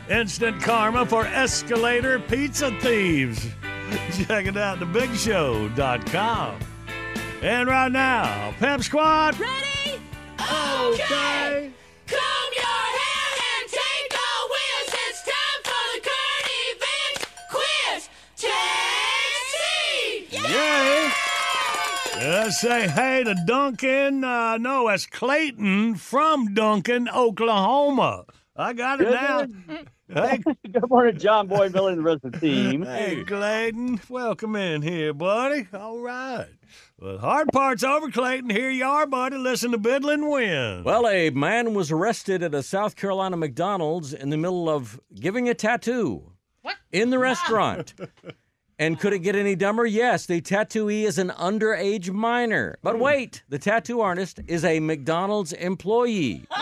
[0.08, 3.48] Instant karma for escalator pizza thieves.
[4.12, 6.60] Check it out at thebigshow.com.
[7.42, 9.36] And right now, Pep Squad.
[9.40, 10.00] Ready?
[10.38, 11.72] Okay.
[12.06, 14.94] Comb your hair and take a whiz.
[15.08, 18.08] It's time for the current events quiz.
[18.36, 18.52] Take
[19.50, 20.52] C.
[20.52, 21.05] Yay!
[22.18, 24.24] Let's say hey to Duncan.
[24.24, 28.24] Uh, no, that's Clayton from Duncan, Oklahoma.
[28.56, 29.46] I got it Good now.
[30.08, 30.38] Hey,
[30.72, 32.82] Good morning, John Boy, Billy, and the rest of the team.
[32.82, 34.00] hey, Clayton.
[34.08, 35.68] Welcome in here, buddy.
[35.74, 36.48] All right.
[36.98, 38.48] Well, hard part's over, Clayton.
[38.48, 39.36] Here you are, buddy.
[39.36, 40.84] Listen to Bidlin win.
[40.84, 45.48] Well, a man was arrested at a South Carolina McDonald's in the middle of giving
[45.50, 46.32] a tattoo.
[46.62, 46.76] What?
[46.92, 47.92] In the restaurant.
[48.78, 49.86] And could it get any dumber?
[49.86, 52.76] Yes, the tattooee is an underage minor.
[52.82, 53.02] But hmm.
[53.02, 56.44] wait, the tattoo artist is a McDonald's employee.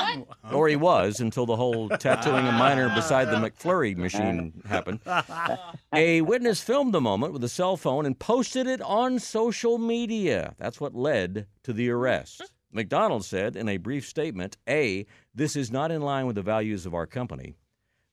[0.52, 5.00] Or he was until the whole tattooing a minor beside the McFlurry machine happened.
[5.92, 10.54] A witness filmed the moment with a cell phone and posted it on social media.
[10.58, 12.52] That's what led to the arrest.
[12.72, 16.86] McDonald's said in a brief statement A, this is not in line with the values
[16.86, 17.56] of our company.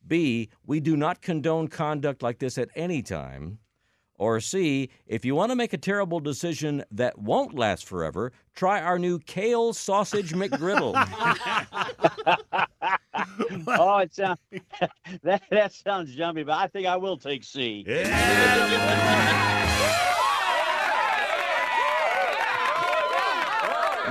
[0.08, 3.60] B, we do not condone conduct like this at any time.
[4.22, 8.80] Or C, if you want to make a terrible decision that won't last forever, try
[8.80, 10.94] our new kale sausage McGriddle.
[13.68, 14.40] oh, it sounds
[15.24, 17.84] that that sounds jumpy, but I think I will take C.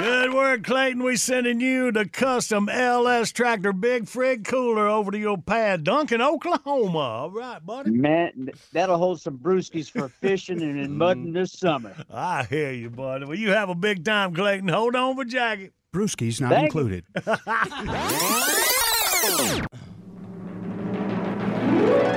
[0.01, 1.03] Good work, Clayton.
[1.03, 6.23] We're sending you the custom LS Tractor Big Frig cooler over to your pad, Duncan,
[6.23, 6.99] Oklahoma.
[6.99, 7.91] All right, buddy.
[7.91, 11.35] Man, that'll hold some brewskis for fishing and in mudding mm.
[11.35, 11.95] this summer.
[12.11, 13.27] I hear you, buddy.
[13.27, 14.69] Well, you have a big time, Clayton.
[14.69, 15.75] Hold on for jacket.
[15.95, 16.81] Brewski's not Thank you.
[16.81, 17.05] included.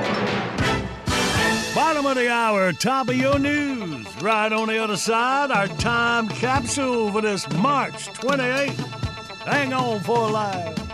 [1.86, 4.06] Bottom of the hour, top of your news.
[4.22, 8.72] Right on the other side, our time capsule for this March 28th.
[9.44, 10.93] Hang on for a live.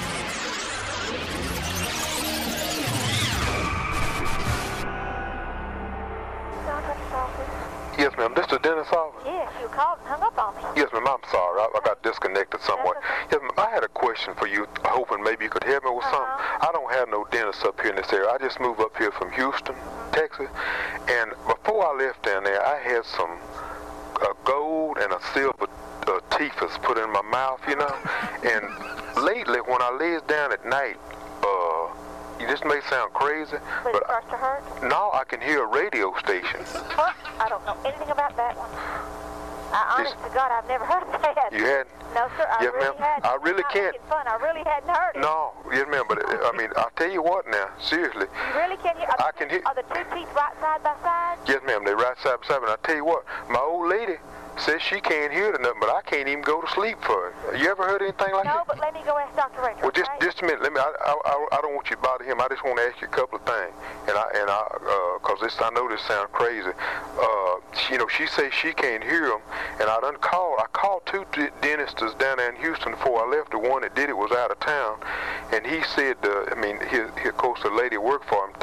[10.93, 11.61] I'm sorry.
[11.61, 12.95] I, I got disconnected somewhere.
[13.57, 16.19] I had a question for you, hoping maybe you could help me with something.
[16.19, 18.29] I don't have no dentist up here in this area.
[18.29, 19.75] I just moved up here from Houston,
[20.11, 20.49] Texas,
[21.07, 23.37] and before I left down there, I had some
[24.21, 25.67] uh, gold and a silver
[26.07, 27.95] uh, teeth was put in my mouth, you know.
[28.43, 28.65] and
[29.23, 30.97] lately, when I lays down at night,
[31.43, 31.87] uh,
[32.39, 34.63] you this may sound crazy, But but it starts to hurt?
[34.83, 36.59] now I can hear a radio station.
[36.97, 37.15] What?
[37.39, 39.20] I don't know anything about that one.
[39.73, 41.49] I, honest to God, I've never heard of that.
[41.51, 41.89] You hadn't?
[42.13, 43.25] No, sir, I Yes, really hadn't.
[43.25, 43.95] I really can't.
[44.09, 44.27] fun.
[44.27, 45.21] I really hadn't heard it.
[45.21, 46.03] No, yes, ma'am.
[46.09, 47.69] But I mean, I'll tell you what now.
[47.79, 49.07] Seriously, You really can't hear?
[49.17, 49.61] I can hear.
[49.65, 51.37] Are the two teeth right side by side?
[51.47, 51.83] Yes, ma'am.
[51.85, 52.61] They're right side by side.
[52.63, 54.17] And I tell you what, my old lady
[54.61, 57.59] says she can't hear it nothing, but I can't even go to sleep for it.
[57.59, 58.55] You ever heard anything like no, that?
[58.55, 59.61] No, but let me go ask Dr.
[59.61, 59.81] Rachel.
[59.81, 60.25] Well, just okay?
[60.25, 60.61] just a minute.
[60.61, 60.79] Let me.
[60.79, 62.39] I, I, I- I don't want you to bother him.
[62.39, 63.73] I just want to ask you a couple of things,
[64.07, 66.69] and I and I because this I know this sounds crazy.
[67.19, 69.41] Uh, she- you know, she says she can't hear him,
[69.79, 70.59] and I done called.
[70.59, 73.51] I called two d- dentists down there in Houston before I left.
[73.51, 74.97] The one that did it was out of town,
[75.51, 78.53] and he said, uh, I mean, his, his, of course, the lady worked for him.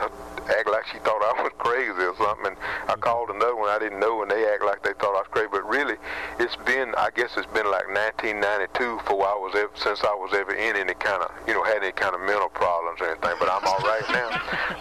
[0.49, 2.57] Act like she thought I was crazy or something.
[2.57, 2.57] And
[2.89, 5.31] I called another one I didn't know, and they act like they thought I was
[5.31, 5.49] crazy.
[5.53, 5.97] But really,
[6.39, 10.33] it's been, I guess it's been like 1992 before I was ever, since I was
[10.33, 13.37] ever in any kind of, you know, had any kind of mental problems or anything.
[13.39, 14.31] But I'm all right now.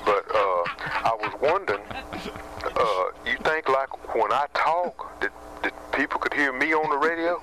[0.06, 0.64] But uh,
[1.04, 5.32] I was wondering, uh, you think like when I talk, that,
[5.64, 7.42] that people could hear me on the radio?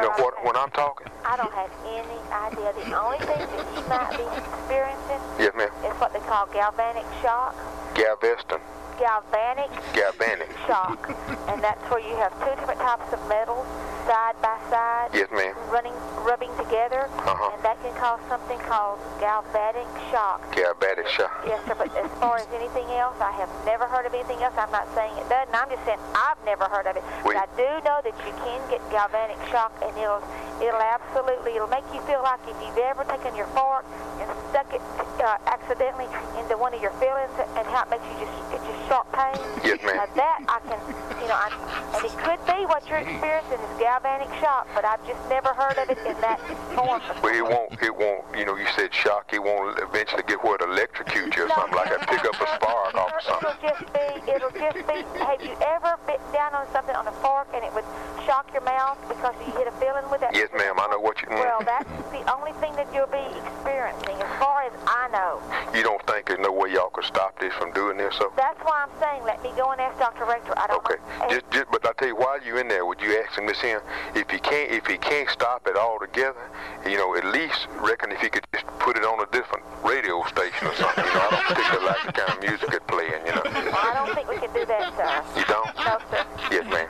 [0.00, 0.42] You know what?
[0.44, 1.06] When I'm talking?
[1.26, 2.72] I don't have any idea.
[2.72, 5.68] The only thing that you might be experiencing Yes, ma'am.
[5.84, 7.54] is what they call galvanic shock.
[7.94, 8.60] Galveston.
[9.00, 10.52] Galvanic Galvanic.
[10.68, 11.08] shock.
[11.48, 13.64] and that's where you have two different types of metals
[14.04, 15.56] side by side Yes, ma'am.
[15.72, 17.08] running, rubbing together.
[17.24, 17.50] Uh-huh.
[17.56, 20.44] And that can cause something called galvanic shock.
[20.54, 21.32] Galvanic shock.
[21.48, 21.74] Yes, sir.
[21.80, 24.52] But as far as anything else, I have never heard of anything else.
[24.60, 25.52] I'm not saying it doesn't.
[25.56, 27.04] I'm just saying I've never heard of it.
[27.24, 30.20] But I do know that you can get galvanic shock, and it'll
[30.60, 33.84] it'll absolutely it'll make you feel like if you've ever taken your fork
[34.20, 34.82] and stuck it
[35.24, 38.80] uh, accidentally into one of your fillings, and how it makes you just get your
[38.90, 39.38] sharp pain.
[39.62, 40.02] Yes, ma'am.
[40.02, 40.82] Now that I can,
[41.22, 41.46] you know, I,
[41.94, 45.78] and it could be what you're experiencing is galvanic shock, but I've just never heard
[45.78, 46.42] of it in that
[46.74, 46.98] form.
[47.22, 50.58] Well, it won't, it won't, you know, you said shock, it won't eventually get where
[50.58, 53.54] it electrocute you or something like that, pick up a spark off or something.
[53.62, 57.14] It'll just be, it'll just be, have you ever bit down on something on a
[57.22, 57.86] fork and it would
[58.26, 60.34] shock your mouth because you hit a filling with that?
[60.34, 61.38] Yes, ma'am, I know what you, mm.
[61.38, 65.38] Well, that's the only thing that you'll be experiencing as far as I know.
[65.78, 68.32] you don't think there's no way y'all could stop this from doing this, so?
[68.34, 70.24] That's why I'm saying let me go and ask Dr.
[70.24, 70.54] Rector.
[70.56, 70.78] I don't.
[70.84, 70.96] Okay,
[71.28, 73.62] just, just, but I tell you, while you in there, would you ask him this
[73.62, 73.78] in?
[74.14, 76.40] If he can't, if he can't stop it altogether,
[76.88, 80.24] you know, at least reckon if he could just put it on a different radio
[80.32, 81.04] station or something.
[81.04, 83.20] You know, I don't particularly like the kind of music it playing.
[83.26, 85.38] You know, Well, I don't think we can do that, sir.
[85.38, 85.68] you don't?
[85.76, 86.24] No, sir.
[86.50, 86.88] Yes, ma'am.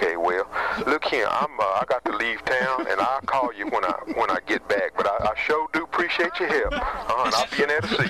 [0.00, 0.46] Okay, well,
[0.86, 3.94] look here, I'm uh, I got to leave town, and I'll call you when I
[4.14, 4.92] when I get back.
[4.96, 6.72] But I, I sure do appreciate your help.
[6.72, 8.04] Uh, and I'll be in there to see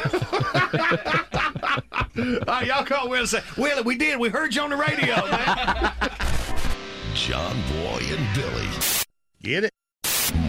[2.25, 2.41] you.
[2.47, 4.19] All right, y'all call Will and say, Willie, we did.
[4.19, 5.93] We heard you on the radio, man.
[7.15, 8.69] John Boy and Billy.
[9.43, 9.71] Get it?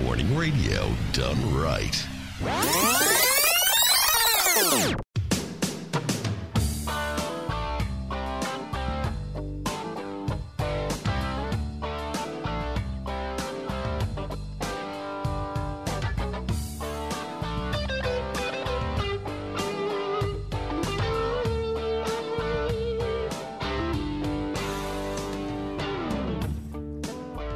[0.03, 2.05] Morning radio done right.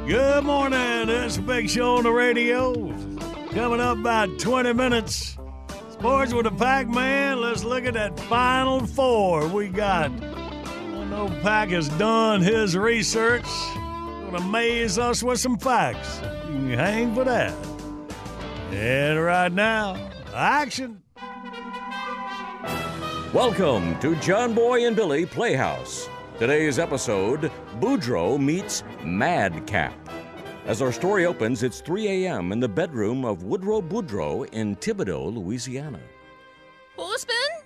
[0.06, 1.08] Good morning.
[1.08, 2.74] It's a big show on the radio.
[3.52, 5.38] Coming up about 20 minutes.
[5.92, 7.40] Sports with a Pac Man.
[7.40, 9.48] Let's look at that final four.
[9.48, 10.10] We got.
[10.10, 13.46] I know Pac has done his research.
[13.74, 16.20] Gonna amaze us with some facts.
[16.48, 17.54] You can hang for that.
[18.72, 21.02] And right now, action.
[23.32, 26.10] Welcome to John Boy and Billy Playhouse.
[26.38, 29.94] Today's episode Boudreaux meets Madcap.
[30.66, 32.50] As our story opens, it's 3 a.m.
[32.50, 36.00] in the bedroom of Woodrow Boudreaux in Thibodaux, Louisiana.
[36.96, 37.62] Who's been?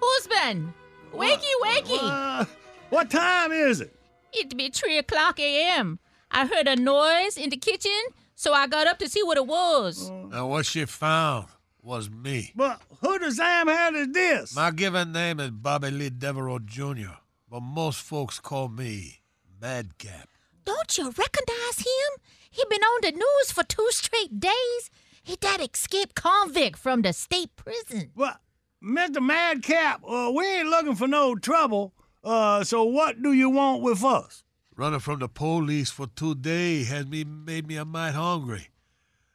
[0.00, 0.72] Who's been?
[1.12, 2.46] Wakey, wakey!
[2.88, 3.94] what time is it?
[4.32, 5.98] It be 3 o'clock a.m.
[6.30, 8.00] I heard a noise in the kitchen,
[8.34, 10.08] so I got up to see what it was.
[10.08, 11.48] Uh, and what she found
[11.82, 12.52] was me.
[12.56, 14.56] But who the Sam head is this?
[14.56, 17.18] My given name is Bobby Lee Devereaux Jr.,
[17.52, 19.20] but most folks call me
[19.60, 20.26] Madcap.
[20.64, 22.22] Don't you recognize him?
[22.50, 24.90] He been on the news for two straight days.
[25.22, 28.10] He that escaped convict from the state prison.
[28.14, 28.40] What?
[28.82, 29.22] Mr.
[29.22, 31.92] Madcap, uh, we ain't looking for no trouble.
[32.24, 34.44] Uh, so what do you want with us?
[34.74, 38.68] Running from the police for two days has me made me a mite hungry.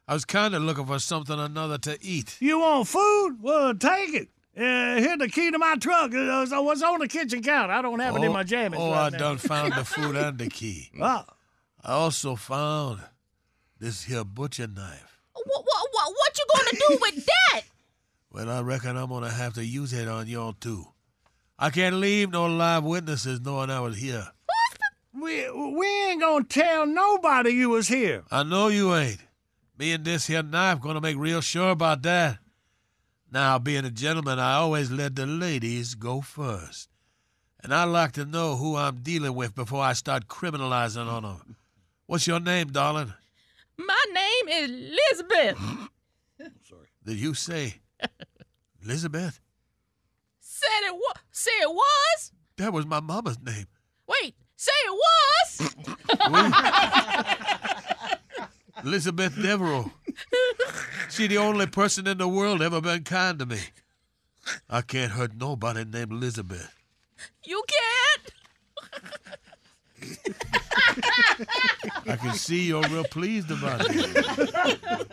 [0.08, 2.38] I was kind of looking for something another to eat.
[2.40, 3.38] You want food?
[3.42, 4.30] Well, take it.
[4.58, 6.12] Uh, here's the key to my truck.
[6.14, 7.74] Uh, so what's on the kitchen counter?
[7.74, 8.78] I don't have it in my jammies.
[8.80, 9.18] Oh, right I now.
[9.18, 10.90] done found the food and the key.
[11.00, 11.26] Ah.
[11.84, 13.02] I also found
[13.80, 15.20] this here butcher knife.
[15.34, 17.62] What, what, what, what you gonna do with that?
[18.32, 20.86] Well, I reckon I'm gonna have to use it on y'all too.
[21.60, 24.28] I can't leave no live witnesses knowing I was here.
[25.14, 28.24] We, we ain't gonna tell nobody you was here.
[28.32, 29.20] I know you ain't.
[29.78, 32.40] Me and this here knife gonna make real sure about that.
[33.32, 36.90] Now, being a gentleman, I always let the ladies go first.
[37.62, 41.58] And I like to know who I'm dealing with before I start criminalizing on them.
[42.06, 43.14] What's your name, darling?
[43.78, 45.58] My name is Elizabeth.
[46.64, 46.88] Sorry.
[47.04, 47.82] Did you say
[48.82, 49.42] Elizabeth?
[50.40, 51.18] Said it was.
[51.32, 52.32] Say it was.
[52.58, 53.66] That was my mama's name.
[54.08, 54.36] Wait.
[54.56, 55.76] Say it was.
[58.84, 59.92] Elizabeth Devereaux.
[61.10, 63.60] She the only person in the world ever been kind to me.
[64.70, 66.74] I can't hurt nobody named Elizabeth.
[67.44, 68.32] you can't.
[72.08, 75.08] I can see you're real pleased about it.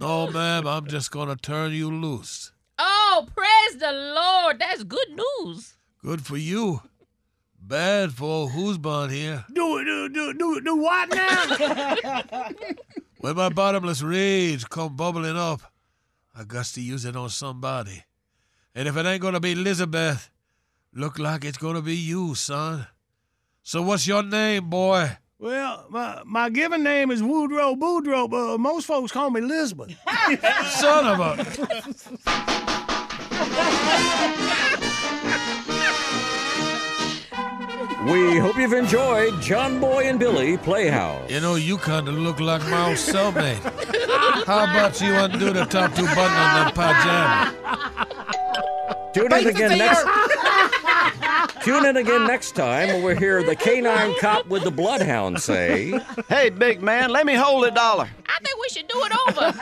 [0.00, 2.52] No, ma'am, I'm just gonna turn you loose.
[2.78, 4.60] Oh, praise the Lord.
[4.60, 5.74] That's good news.
[6.02, 6.82] Good for you.
[7.68, 9.44] Bad for who's born here.
[9.52, 12.22] Do do do do do what now?
[13.18, 15.60] When my bottomless rage come bubbling up,
[16.34, 18.04] I got to use it on somebody.
[18.74, 20.30] And if it ain't gonna be Elizabeth,
[20.94, 22.86] look like it's gonna be you, son.
[23.62, 25.18] So what's your name, boy?
[25.38, 29.94] well, my my given name is Woodrow Boudreaux, but most folks call me Lisbon.
[30.70, 31.36] Son of a.
[38.10, 41.30] We hope you've enjoyed John Boy and Billy Playhouse.
[41.30, 43.58] You know, you kind of look like my old cellmate.
[44.46, 47.52] How about you undo the top two button on that pajama?
[49.12, 50.06] Tune in again next.
[51.64, 56.00] Tune in again next time when we hear the canine cop with the bloodhound say.
[56.30, 58.08] Hey, big man, let me hold a dollar.
[58.26, 59.52] I think we should do it over.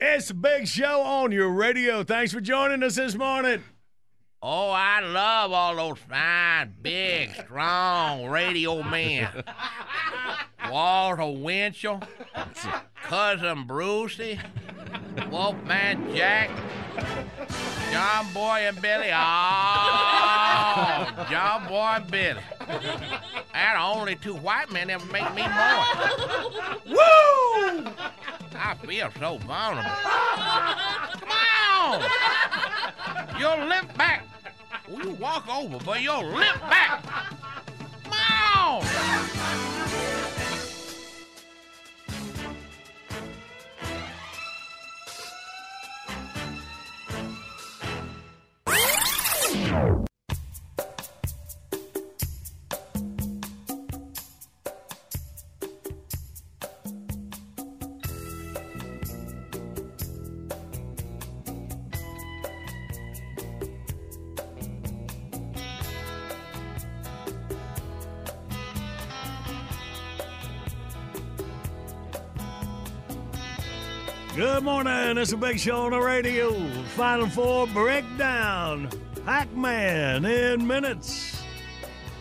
[0.00, 2.02] It's a big show on your radio.
[2.02, 3.62] Thanks for joining us this morning.
[4.46, 9.26] Oh, I love all those fine, big, strong radio men.
[10.70, 12.02] Walter Winchell,
[13.04, 14.38] Cousin Brucey,
[15.30, 16.50] Wolfman Jack,
[17.94, 19.10] John Boy and Billy.
[19.12, 19.26] Oh,
[21.30, 22.40] John Boy and Billy.
[23.54, 25.84] And only two white men ever make me more.
[26.86, 27.86] Woo!
[28.56, 29.90] I feel so vulnerable.
[31.20, 31.30] Come
[31.70, 32.02] on!
[33.38, 34.24] You'll limp back.
[34.88, 37.00] Well, you walk over, but you'll limp back.
[38.02, 38.12] Come
[38.56, 38.82] on!
[74.36, 75.16] Good morning.
[75.16, 76.52] It's a big show on the radio.
[76.96, 78.88] Final four breakdown.
[79.24, 81.42] Pac-Man in minutes.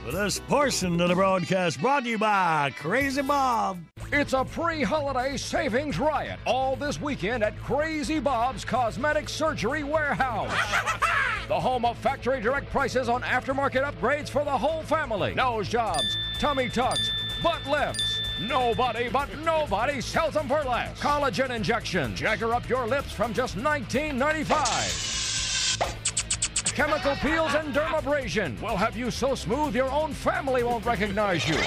[0.06, 3.80] For this portion of the broadcast brought to you by Crazy Bob.
[4.14, 10.52] It's a pre-holiday savings riot all this weekend at Crazy Bob's Cosmetic Surgery Warehouse.
[11.50, 15.34] the home of factory direct prices on aftermarket upgrades for the whole family.
[15.34, 17.12] Nose jobs, tummy tucks,
[17.42, 18.22] butt lifts.
[18.42, 20.98] Nobody but nobody sells them for less.
[21.02, 22.18] Collagen injections.
[22.18, 25.23] Jagger up your lips from just $19.95.
[26.76, 31.60] Chemical peels and dermabrasion will have you so smooth your own family won't recognize you.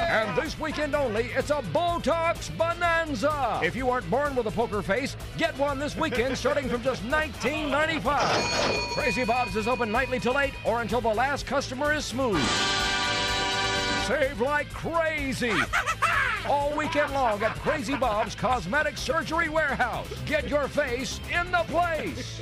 [0.07, 3.59] And this weekend only, it's a Botox Bonanza.
[3.63, 7.03] If you aren't born with a poker face, get one this weekend starting from just
[7.03, 8.93] $19.95.
[8.93, 12.41] Crazy Bob's is open nightly till 8 or until the last customer is smooth.
[14.07, 15.53] Save like crazy.
[16.47, 20.07] All weekend long at Crazy Bob's Cosmetic Surgery Warehouse.
[20.27, 22.41] Get your face in the place.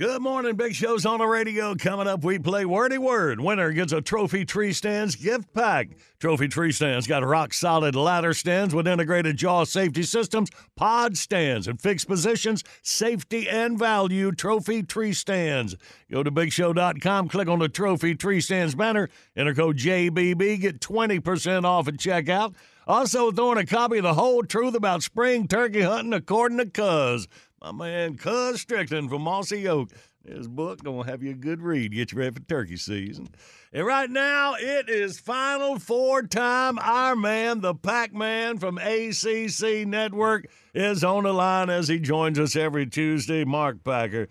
[0.00, 1.74] Good morning, Big Show's on the radio.
[1.74, 3.38] Coming up, we play Wordy Word.
[3.38, 5.90] Winner gets a Trophy Tree Stands gift pack.
[6.18, 11.68] Trophy Tree Stands got rock solid ladder stands with integrated jaw safety systems, pod stands,
[11.68, 14.32] and fixed positions, safety and value.
[14.32, 15.76] Trophy Tree Stands.
[16.10, 21.64] Go to BigShow.com, click on the Trophy Tree Stands banner, enter code JBB, get 20%
[21.64, 22.54] off at checkout.
[22.86, 27.28] Also, throwing a copy of The Whole Truth About Spring Turkey Hunting according to Cuz.
[27.62, 29.90] My man Cuz Strickland from Mossy Oak.
[30.26, 31.92] His book gonna have you a good read.
[31.92, 33.28] Get you ready for turkey season.
[33.70, 36.78] And right now it is Final Four time.
[36.78, 42.38] Our man, the Pac Man from ACC Network, is on the line as he joins
[42.38, 43.44] us every Tuesday.
[43.44, 44.28] Mark Packer.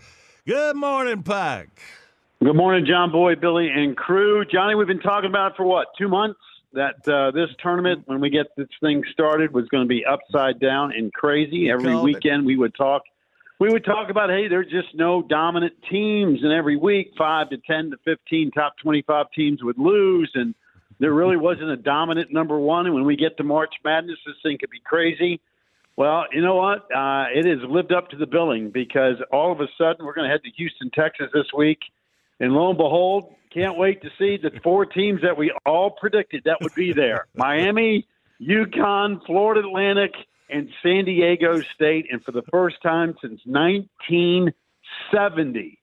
[0.48, 1.70] Good morning, Pack.
[2.44, 4.44] Good morning, John Boy, Billy, and crew.
[4.44, 6.40] Johnny, we've been talking about it for what two months
[6.74, 10.60] that uh, this tournament, when we get this thing started, was going to be upside
[10.60, 11.70] down and crazy.
[11.70, 12.14] Every called it.
[12.14, 13.04] weekend, we would talk.
[13.60, 17.58] We would talk about, hey, there's just no dominant teams, and every week, five to
[17.58, 20.56] ten to fifteen top twenty-five teams would lose, and
[21.00, 22.86] there really wasn't a dominant number one.
[22.86, 25.42] And when we get to March Madness, this thing could be crazy.
[25.98, 26.88] Well, you know what?
[26.96, 30.30] Uh, it has lived up to the billing because all of a sudden we're going
[30.30, 31.80] to head to Houston, Texas this week.
[32.40, 36.44] And lo and behold, can't wait to see the four teams that we all predicted
[36.46, 38.08] that would be there Miami,
[38.42, 40.14] UConn, Florida Atlantic,
[40.50, 42.08] and San Diego State.
[42.12, 45.80] And for the first time since 1970,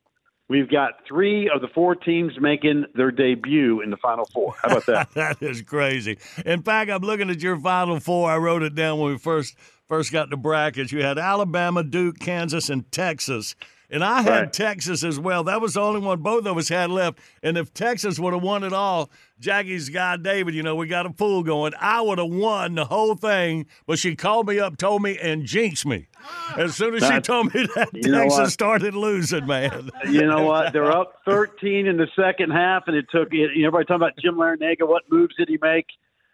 [0.48, 4.55] we've got three of the four teams making their debut in the Final Four.
[4.62, 5.10] How about that?
[5.14, 6.18] that is crazy.
[6.44, 8.30] In fact, I'm looking at your Final Four.
[8.30, 9.56] I wrote it down when we first
[9.88, 10.93] first got the brackets.
[10.93, 13.55] You had Alabama, Duke, Kansas, and Texas.
[13.90, 14.52] And I had Right.
[14.52, 15.44] Texas as well.
[15.44, 17.18] That was the only one both of us had left.
[17.42, 21.06] And if Texas would have won it all, Jackie's guy David, you know, we got
[21.06, 21.72] a pool going.
[21.80, 23.66] I would have won the whole thing.
[23.86, 26.08] But she called me up, told me, and jinxed me.
[26.56, 29.90] As soon as she told me that, Texas started losing, man.
[30.08, 30.72] you know what?
[30.72, 34.16] They're up 13 in the second half, and it took you know, everybody talking about
[34.18, 34.88] Jim Larrañaga.
[34.88, 35.86] What moves did he make?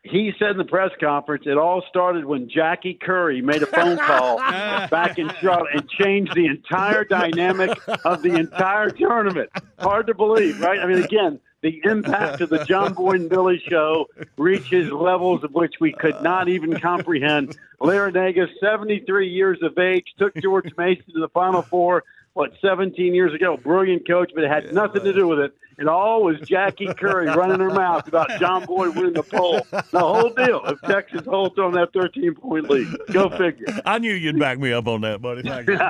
[0.04, 3.96] He said in the press conference, it all started when Jackie Curry made a phone
[3.96, 4.36] call
[4.88, 9.50] back in Charlotte and changed the entire dynamic of the entire tournament.
[9.78, 10.80] Hard to believe, right?
[10.80, 15.52] I mean, again, the impact of the John Boy and Billy show reaches levels of
[15.54, 17.56] which we could not even comprehend.
[17.80, 22.02] Larrañaga, 73 years of age, took George Mason to the Final Four,
[22.34, 23.56] what, 17 years ago.
[23.56, 25.54] Brilliant coach, but it had nothing to do with it.
[25.78, 29.62] It all was Jackie Curry running her mouth about John Boyd winning the poll.
[29.70, 30.60] The whole deal.
[30.66, 33.66] If Texas holds on that 13 point lead, go figure.
[33.86, 35.42] I knew you'd back me up on that, buddy.
[35.42, 35.76] Thank you.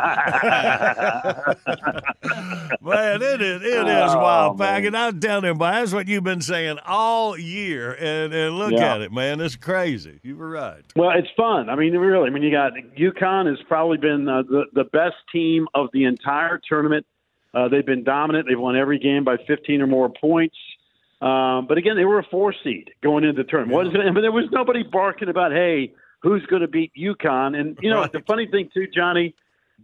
[2.81, 4.69] man, it is it is Oh, wild, man.
[4.69, 4.85] Pack.
[4.85, 7.93] And I'm telling you, but that's what you've been saying all year.
[7.99, 8.95] And and look Yeah.
[8.95, 9.41] at it, man.
[9.41, 10.21] It's crazy.
[10.23, 10.83] You were right.
[10.97, 11.69] Well, it's fun.
[11.69, 12.29] I mean, really.
[12.29, 16.05] I mean, you got UConn has probably been uh, the the best team of the
[16.05, 16.32] entire
[16.69, 17.07] tournament.
[17.55, 18.47] Uh, they've been dominant.
[18.49, 20.57] They've won every game by 15 or more points.
[21.21, 23.75] Um, but again, they were a four seed going into the tournament.
[23.75, 24.15] What is it?
[24.15, 27.59] But there was nobody barking about, hey, who's going to beat UConn?
[27.59, 29.35] And you know, the funny thing too, Johnny.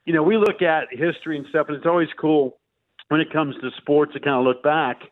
[0.05, 2.59] You know, we look at history and stuff, and it's always cool
[3.09, 5.03] when it comes to sports to kind of look back.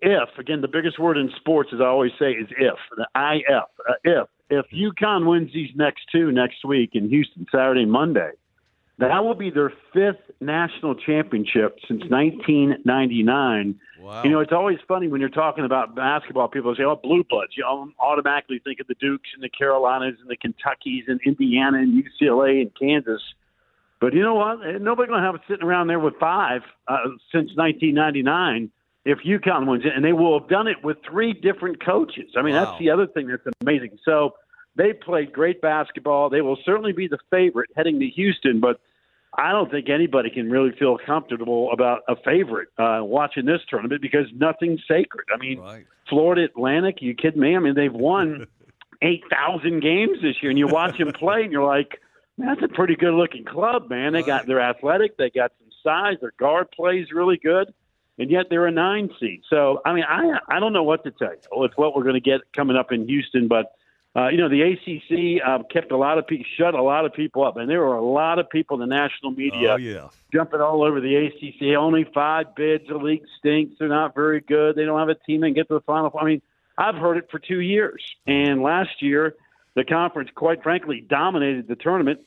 [0.00, 2.78] If again, the biggest word in sports, as I always say, is if.
[2.96, 3.64] The IF.
[3.88, 8.30] Uh, if if UConn wins these next two next week in Houston, Saturday, and Monday,
[8.98, 12.02] that will be their fifth national championship since
[12.84, 13.78] 1999.
[14.00, 14.22] Wow.
[14.24, 16.48] You know, it's always funny when you're talking about basketball.
[16.48, 17.64] People say, "Oh, blue bloods." You
[17.98, 22.62] automatically think of the Dukes and the Carolinas and the Kentuckys and Indiana and UCLA
[22.62, 23.22] and Kansas.
[24.00, 24.60] But you know what?
[24.66, 26.96] Eh, Nobody's going to have it sitting around there with five uh,
[27.32, 28.70] since 1999
[29.04, 32.30] if UConn wins it, and they will have done it with three different coaches.
[32.36, 32.64] I mean, Wow.
[32.64, 33.98] that's the other thing that's amazing.
[34.04, 34.34] So
[34.76, 36.28] they played great basketball.
[36.30, 38.80] They will certainly be the favorite heading to Houston, but
[39.38, 44.00] I don't think anybody can really feel comfortable about a favorite uh, watching this tournament
[44.00, 45.26] because nothing's sacred.
[45.32, 45.58] I mean,
[46.08, 47.54] Florida Atlantic, you kidding me?
[47.56, 48.46] I mean, they've won
[49.02, 52.00] 8,000 games this year, and you watch them play, and you're like,
[52.38, 54.12] man, that's a pretty good looking club, man.
[54.14, 57.72] They got they're athletic, they got some size, their guard plays really good,
[58.18, 59.42] and yet they're a nine seed.
[59.50, 61.64] So, I mean, I I don't know what to tell you.
[61.64, 63.72] It's what we're going to get coming up in Houston, but.
[64.16, 67.12] Uh, you know, the ACC uh, kept a lot of people, shut a lot of
[67.12, 70.08] people up, and there were a lot of people in the national media Oh yeah.
[70.32, 71.76] jumping all over the ACC.
[71.76, 72.84] Only five bids.
[72.88, 73.74] The league stinks.
[73.78, 74.74] They're not very good.
[74.74, 76.10] They don't have a team that can get to the final.
[76.18, 76.40] I mean,
[76.78, 78.02] I've heard it for two years.
[78.26, 79.34] And last year,
[79.74, 82.20] the conference, quite frankly, dominated the tournament.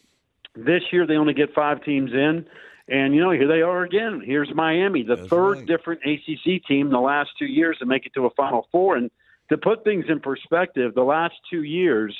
[0.55, 2.45] This year, they only get five teams in.
[2.87, 4.21] And, you know, here they are again.
[4.23, 8.13] Here's Miami, the third different ACC team in the last two years to make it
[8.15, 8.95] to a Final Four.
[8.95, 9.11] And
[9.49, 12.15] to put things in perspective, the last two years,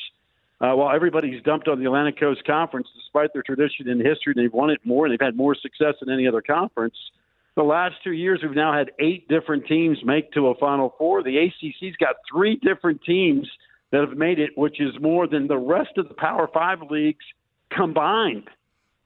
[0.62, 4.54] uh, while everybody's dumped on the Atlantic Coast Conference, despite their tradition and history, they've
[4.54, 6.96] won it more and they've had more success than any other conference.
[7.56, 11.24] the last two years, we've now had eight different teams make to a Final Four.
[11.24, 13.48] The ACC's got three different teams
[13.92, 17.26] that have made it, which is more than the rest of the Power Five leagues
[17.72, 18.50] combined.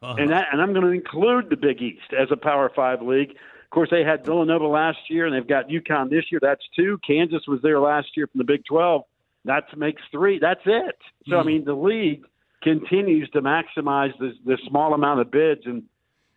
[0.01, 0.15] Uh-huh.
[0.17, 3.35] And that, and I'm going to include the Big East as a Power Five league.
[3.73, 6.37] Of course, they had Villanova last year, and they've got UConn this year.
[6.39, 6.99] That's two.
[7.07, 9.01] Kansas was there last year from the Big 12.
[9.45, 10.37] That makes three.
[10.37, 10.95] That's it.
[11.27, 11.47] So, I hmm.
[11.47, 12.23] mean, the league
[12.61, 15.61] continues to maximize the, the small amount of bids.
[15.65, 15.81] And,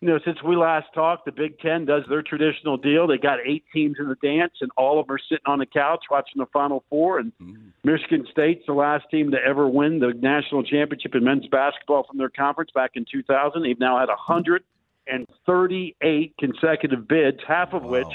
[0.01, 3.05] you know, since we last talked, the Big Ten does their traditional deal.
[3.05, 5.67] They got eight teams in the dance, and all of them are sitting on the
[5.67, 7.19] couch watching the Final Four.
[7.19, 7.53] And hmm.
[7.83, 12.17] Michigan State's the last team to ever win the national championship in men's basketball from
[12.17, 13.61] their conference back in 2000.
[13.61, 14.09] They've now had
[15.09, 18.07] 138 consecutive bids, half of which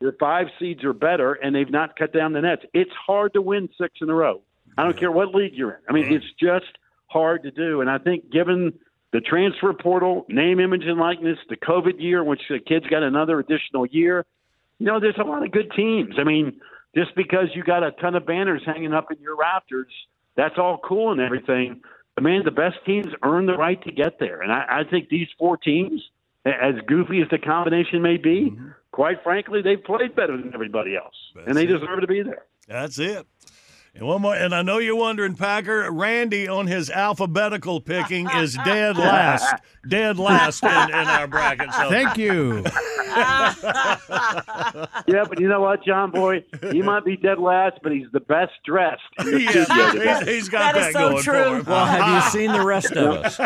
[0.00, 2.62] their five seeds are better, and they've not cut down the nets.
[2.74, 4.42] It's hard to win six in a row.
[4.76, 5.80] I don't care what league you're in.
[5.88, 6.14] I mean, mm-hmm.
[6.14, 7.80] it's just hard to do.
[7.80, 8.72] And I think given
[9.12, 13.38] the transfer portal, name, image, and likeness, the COVID year, which the kids got another
[13.38, 14.24] additional year,
[14.78, 16.14] you know, there's a lot of good teams.
[16.18, 16.60] I mean,
[16.96, 19.92] just because you got a ton of banners hanging up in your rafters,
[20.36, 21.82] that's all cool and everything.
[22.14, 24.42] But man, the best teams earn the right to get there.
[24.42, 26.02] And I, I think these four teams,
[26.44, 28.68] as goofy as the combination may be, mm-hmm.
[28.92, 31.14] quite frankly, they've played better than everybody else.
[31.46, 31.66] and they it.
[31.68, 32.46] deserve to be there.
[32.68, 33.26] That's it.
[33.94, 35.92] And one more, and I know you're wondering, Packer.
[35.92, 39.54] Randy on his alphabetical picking is dead last,
[39.86, 41.70] dead last in, in our bracket.
[41.74, 42.64] So Thank you.
[45.06, 46.42] yeah, but you know what, John Boy?
[46.70, 49.02] He might be dead last, but he's the best dressed.
[49.18, 51.54] in the Yeah, studio he's- he's got That is that so going for true.
[51.56, 51.64] him.
[51.66, 53.38] Well, have you seen the rest of us?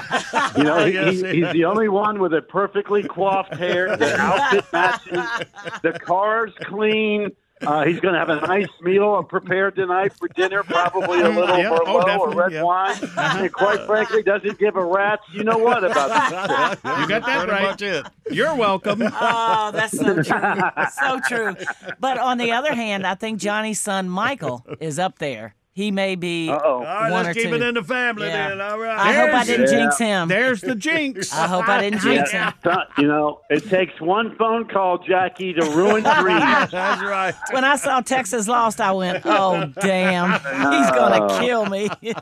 [0.57, 3.97] You know, he, Yes, he- he he's the only one with a perfectly coiffed hair.
[3.97, 5.49] The outfit matches.
[5.83, 7.31] The car's clean.
[7.63, 11.37] Uh, he's going to have a nice meal prepared tonight for dinner, probably a mm,
[11.37, 12.63] little Yeah, oh, Merlot or red yeah.
[12.63, 12.91] wine.
[12.91, 13.39] Uh-huh.
[13.39, 16.81] And quite uh, frankly, doesn't give a rat's you know what about this.
[17.01, 18.07] You got that right.
[18.31, 19.03] You're welcome.
[19.19, 20.23] Oh, that's so true.
[20.93, 21.57] so true.
[21.99, 25.55] But on the other hand, I think Johnny's son Michael is up there.
[25.77, 26.59] He may be Uh-oh.
[26.77, 27.55] All right, one let's or keep two.
[27.57, 28.49] it in the family Yeah.
[28.49, 28.61] then.
[28.63, 28.99] All right.
[28.99, 30.27] I hope I didn't jinx him.
[30.27, 31.31] There's the jinx.
[31.35, 32.79] I hope I didn't jinx Yeah, him.
[32.97, 36.71] you know, it takes one phone call, Jackie, to ruin dreams.
[36.71, 37.35] That's right.
[37.51, 41.41] When I saw Texas lost, I went, "Oh damn, he's gonna Oh.
[41.41, 41.91] kill me."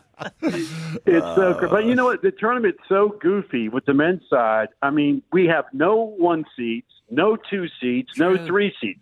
[1.06, 1.70] It's so great.
[1.70, 2.22] But you know what?
[2.22, 4.68] The tournament's so goofy with the men's side.
[4.82, 9.00] I mean, we have no one seats, no two seats, no three seats.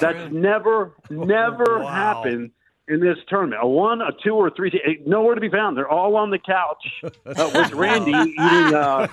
[0.00, 2.50] That's never, never happened
[2.90, 3.62] in this tournament.
[3.62, 5.76] A one, a two, or a three, seat, nowhere to be found.
[5.76, 7.10] They're all on the couch uh,
[7.54, 9.06] with Randy eating, uh,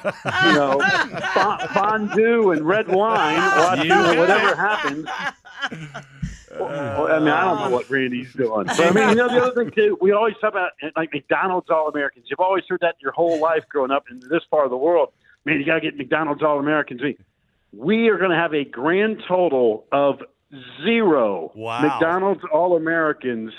[0.46, 0.80] you know,
[1.74, 5.08] fondue and red wine, watching whatever happens.
[6.60, 8.66] Well, I mean, I don't know what Randy's doing.
[8.66, 11.70] But I mean, you know, the other thing too, we always talk about like McDonald's
[11.70, 12.26] All Americans.
[12.30, 15.10] You've always heard that your whole life growing up in this part of the world.
[15.46, 17.02] Man, you got to get McDonald's All Americans.
[17.74, 20.22] We are going to have a grand total of
[20.84, 21.82] zero Wow.
[21.82, 23.54] McDonald's All Americans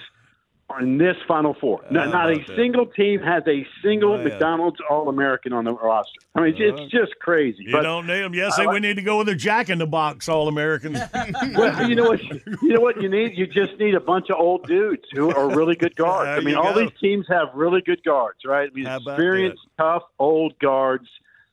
[0.81, 1.81] in this Final Four.
[1.90, 2.56] No, not a that?
[2.56, 4.28] single team has a single oh, Man.
[4.28, 6.20] McDonald's All American on the roster.
[6.35, 7.65] I mean, it's, it's just crazy.
[7.65, 8.35] You but don't need them.
[8.35, 10.98] Yes, say we need to go with the Jack in the Box All Americans.
[11.56, 12.23] well, you know what?
[12.23, 13.36] You know what you need?
[13.36, 16.28] You just need a bunch of old dudes who are really good guards.
[16.28, 16.81] I mean, all go.
[16.81, 18.70] these teams have really good guards, right?
[18.70, 21.09] I mean, experienced, tough, old guards.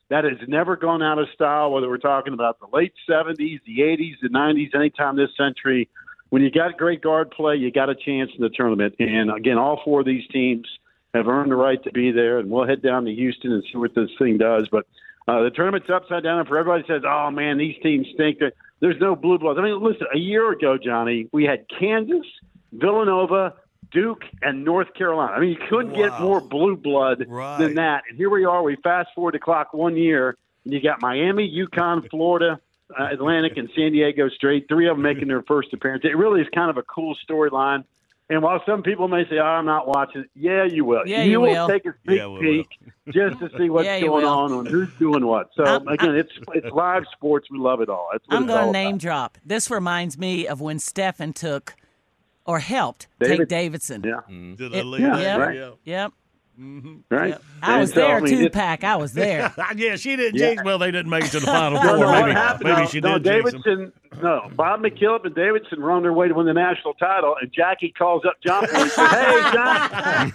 [0.08, 1.72] That has never gone out of style.
[1.72, 5.88] Whether we're talking about the late '70s, the '80s, the '90s, anytime this century,
[6.30, 8.94] when you got great guard play, you got a chance in the tournament.
[8.98, 10.66] And again, all four of these teams
[11.14, 12.38] have earned the right to be there.
[12.38, 14.68] And we'll head down to Houston and see what this thing does.
[14.70, 14.86] But
[15.28, 16.38] uh, the tournament's upside down.
[16.38, 18.38] And for everybody says, "Oh man, these teams stink,"
[18.80, 19.58] there's no blue bloods.
[19.58, 22.26] I mean, listen, a year ago, Johnny, we had Kansas,
[22.72, 23.54] Villanova,
[23.96, 25.32] Duke, and North Carolina.
[25.32, 27.58] I mean, you couldn't get more blue blood Right.
[27.58, 28.02] than that.
[28.10, 28.62] And here we are.
[28.62, 32.60] We fast forward the clock one year, and you got Miami, UConn, Florida,
[32.98, 34.68] uh, Atlantic, and San Diego Straight.
[34.68, 36.04] Three of them making their first appearance.
[36.04, 37.84] It really is kind of a cool storyline.
[38.28, 41.06] And while some people may say, "Oh, I'm not watching," yeah, you will.
[41.06, 41.68] Yeah, you will will.
[41.68, 44.88] take a sneak Yeah, we peek just to see what's Yeah, going on and who's
[44.98, 45.50] doing what.
[45.54, 47.48] So I'm- again, it's it's live sports.
[47.50, 48.08] We love it all.
[48.12, 48.72] That's what I'm going all to about.
[48.72, 49.38] name drop.
[49.46, 51.74] This reminds me of when Stefan took
[52.46, 54.02] or helped David- take Davidson.
[54.04, 54.12] Yeah.
[54.30, 54.54] Mm-hmm.
[54.56, 55.00] To the It- league.
[55.02, 55.38] Yeah, Yep.
[55.40, 55.56] right.
[55.56, 55.70] Yeah.
[55.84, 56.12] Yep.
[56.58, 56.94] Mm-hmm.
[57.14, 57.36] Right.
[57.60, 58.82] I was so, there I mean, too, Pack.
[58.82, 59.52] I was there.
[59.76, 60.46] yeah, she didn't Yeah.
[60.54, 60.64] jinx.
[60.64, 61.98] Well, they didn't make it to the final four.
[61.98, 63.24] no, what maybe happened, maybe no, she no, did.
[63.24, 63.92] Davidson,
[64.22, 67.52] no, Bob McKillop and Davidson were on their way to win the national title, and
[67.52, 70.30] Jackie calls up John and says, "Hey, John,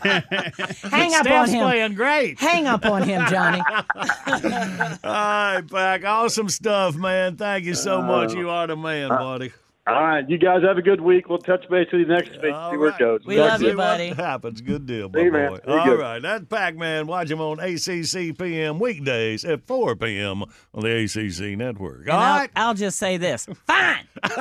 [0.92, 1.64] Hang up on Steph's him.
[1.64, 2.40] playing great.
[2.40, 3.62] Hang up on him, Johnny.
[3.66, 6.06] All right, Pack.
[6.06, 7.36] Awesome stuff, man.
[7.36, 8.34] Thank you so uh, much.
[8.36, 9.52] You are the man, uh, buddy.
[9.88, 11.28] All right, you guys have a good week.
[11.28, 12.42] We'll touch base with you next week.
[12.42, 13.22] see where it goes.
[13.26, 14.62] Let's see what happens.
[14.62, 15.38] Good deal, my See you, boy.
[15.38, 15.60] man.
[15.68, 16.00] All good.
[16.00, 17.08] right, that's Pac-Man.
[17.08, 20.44] Watch him on ACC PM weekdays at 4 p.m.
[20.76, 22.02] on the ACC network.
[22.02, 22.48] And All I'll.
[22.56, 23.48] I'll just say this.
[23.66, 24.08] Fine.
[24.24, 24.40] All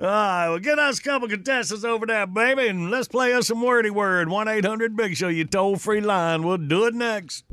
[0.00, 3.62] right, well, get us a couple contestants over there, baby, and let's play us some
[3.62, 4.28] wordy word.
[4.28, 6.42] 1 800 Big Show, you toll free line.
[6.42, 7.44] We'll do it next.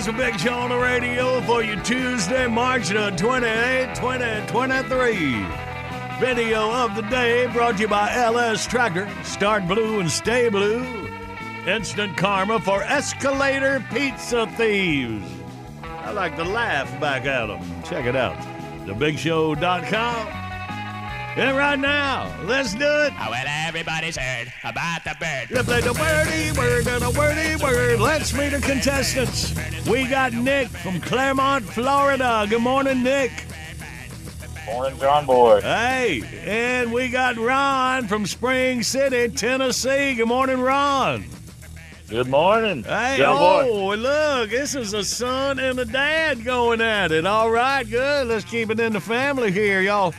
[0.00, 5.44] It's a big show on the radio for you Tuesday, March the 28th, 2023.
[6.18, 9.06] Video of the day brought to you by LS Tractor.
[9.24, 11.06] Start blue and stay blue.
[11.66, 15.30] Instant karma for escalator pizza thieves.
[15.82, 17.60] I like to laugh back at them.
[17.82, 18.38] Check it out.
[18.86, 20.39] TheBigShow.com.
[21.36, 23.12] And right now, let's do it.
[23.18, 25.48] Oh, well, everybody's heard about the bird.
[25.50, 28.00] Let's play the wordy word and a wordy word.
[28.00, 29.54] Let's meet the contestants.
[29.88, 32.46] We got Nick from Clermont, Florida.
[32.48, 33.30] Good morning, Nick.
[34.66, 35.60] Morning, John Boy.
[35.60, 40.14] Hey, and we got Ron from Spring City, Tennessee.
[40.14, 41.24] Good morning, Ron.
[42.08, 43.94] Good morning, Hey, John oh, Boy.
[43.94, 47.24] oh, look, this is a son and a dad going at it.
[47.24, 48.26] All right, good.
[48.26, 49.80] Let's keep it in the family here.
[49.80, 50.12] Y'all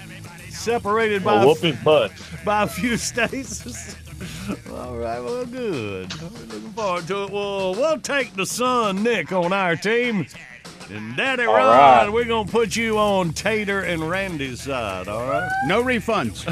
[0.61, 2.11] separated by, Well, whoop his butt.
[2.45, 3.95] by a few states.
[4.71, 6.13] All right, well, good.
[6.21, 7.29] Looking forward to it.
[7.31, 10.25] Well, we'll take the son, Nick, on our team.
[10.89, 12.09] And Daddy All Ron, right.
[12.11, 15.49] we're going to put you on Tater and Randy's side, all right?
[15.65, 16.45] No refunds.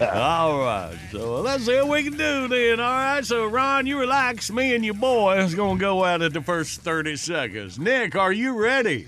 [0.14, 0.98] all right.
[1.12, 2.80] So let's see what we can do then.
[2.80, 3.24] All right.
[3.24, 4.50] So, Ron, you relax.
[4.50, 7.78] Me and your boy is going to go out at it the first 30 seconds.
[7.78, 9.06] Nick, are you ready?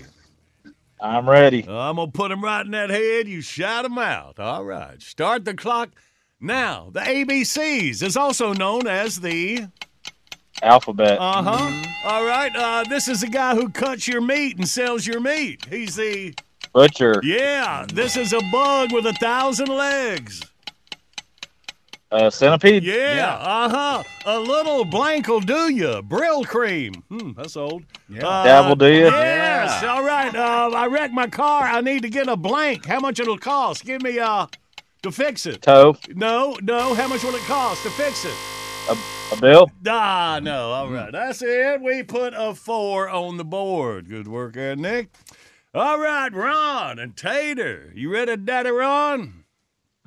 [1.05, 1.63] I'm ready.
[1.69, 3.27] I'm going to put him right in that head.
[3.27, 4.39] You shout him out.
[4.39, 4.99] All right.
[5.01, 5.89] Start the clock
[6.39, 6.89] now.
[6.91, 9.67] The ABCs is also known as the.
[10.63, 11.19] Alphabet.
[11.19, 11.83] Uh huh.
[12.05, 12.55] All right.
[12.55, 15.65] Uh, this is the guy who cuts your meat and sells your meat.
[15.69, 16.33] He's the.
[16.73, 17.21] Butcher.
[17.23, 17.85] Yeah.
[17.93, 20.41] This is a bug with a thousand legs.
[22.11, 22.83] Uh, centipede.
[22.83, 24.03] Yeah, uh huh.
[24.25, 26.01] A little blank will do you.
[26.03, 26.95] Brylcreem.
[27.09, 27.83] Hmm, that's old.
[28.07, 28.21] Yeah.
[28.21, 29.09] Dab will do ya?
[29.09, 29.83] Yes.
[29.83, 30.33] All right.
[30.33, 31.63] Uh, I wrecked my car.
[31.63, 32.85] I need to get a blank.
[32.85, 33.85] How much it'll cost?
[33.85, 34.47] Give me uh
[35.01, 35.61] to fix it.
[35.61, 35.97] Toe.
[36.09, 36.93] No, no.
[36.93, 38.35] How much will it cost to fix it?
[38.89, 38.97] A,
[39.35, 39.71] a bill.
[39.87, 40.71] Ah, no.
[40.71, 41.11] All right.
[41.11, 41.81] That's it.
[41.81, 44.09] We put a four on the board.
[44.09, 45.09] Good work there, Nick.
[45.73, 47.91] All right, Ron and Tater.
[47.93, 49.44] You ready, Daddy Ron?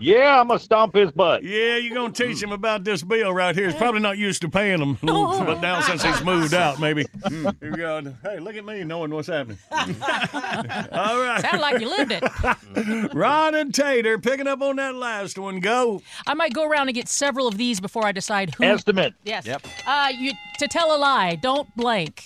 [0.01, 1.43] Yeah, I'm gonna stomp his butt.
[1.43, 3.67] Yeah, you're gonna teach him about this bill right here.
[3.67, 7.07] He's probably not used to paying them, but now since he's moved out, maybe.
[7.29, 8.01] Here we go.
[8.23, 9.59] Hey, look at me knowing what's happening.
[9.73, 11.41] All right.
[11.41, 13.13] Sound like you lived it.
[13.15, 15.59] Ron and Tater picking up on that last one.
[15.59, 16.01] Go.
[16.29, 18.65] I might go around and get several of these before I decide who.
[18.65, 19.15] Estimate.
[19.25, 19.47] Yes.
[19.47, 19.67] Yep.
[19.85, 21.35] Uh, you to tell a lie.
[21.35, 22.25] Don't blank.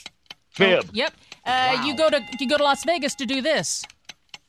[0.51, 0.91] Fib.
[0.93, 1.15] Yep.
[1.47, 3.83] Uh, You go to you go to Las Vegas to do this.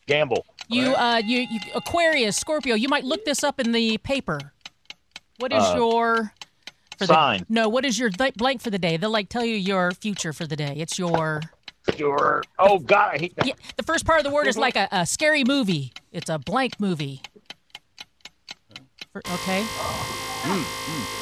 [0.08, 0.46] Gamble.
[0.70, 2.76] You uh you, you Aquarius Scorpio.
[2.76, 4.40] You might look this up in the paper.
[5.40, 6.34] What is Uh, your
[6.98, 7.40] for sign.
[7.40, 8.98] The, no, what is your th- blank for the day?
[8.98, 10.74] They'll like tell you your future for the day.
[10.78, 11.42] It's your.
[11.98, 12.44] Your.
[12.60, 13.46] Oh God, I hate that.
[13.46, 15.92] Yeah, the first part of the word is like a, a scary movie.
[16.12, 17.22] It's a blank movie.
[19.14, 19.62] For- okay.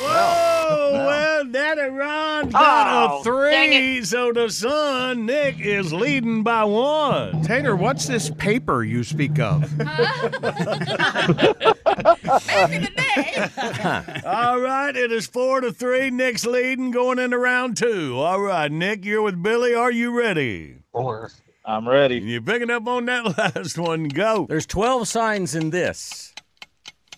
[0.01, 6.63] Whoa, well, Daddy Ron got Oh, a three, so the son, Nick, is leading by
[6.63, 7.41] one.
[7.43, 9.63] Tater, what's this paper you speak of?
[14.25, 16.09] All right, it is four to three.
[16.11, 18.17] Nick's leading going into round two.
[18.17, 19.75] All right, Nick, you're with Billy.
[19.75, 20.77] Are you ready?
[20.93, 21.29] Four.
[21.65, 22.17] I'm ready.
[22.19, 24.05] You're picking up on that last one.
[24.05, 24.45] Go.
[24.49, 26.30] There's 12 signs in this.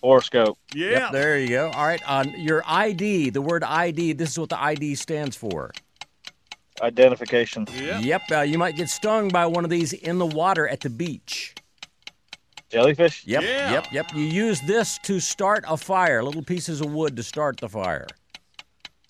[0.08, 0.58] Horoscope.
[0.74, 0.90] Yeah.
[0.90, 1.70] Yep, there you go.
[1.70, 5.70] All right, on your ID, the word ID, this is what the ID stands for.
[6.82, 7.66] Identification.
[7.74, 10.90] Yep, uh, you might get stung by one of these in the water at the
[10.90, 11.54] beach.
[12.68, 13.24] Jellyfish.
[13.26, 13.72] Yep, Yeah.
[13.72, 14.06] yep, yep.
[14.14, 18.06] You use this to start a fire, little pieces of wood to start the fire.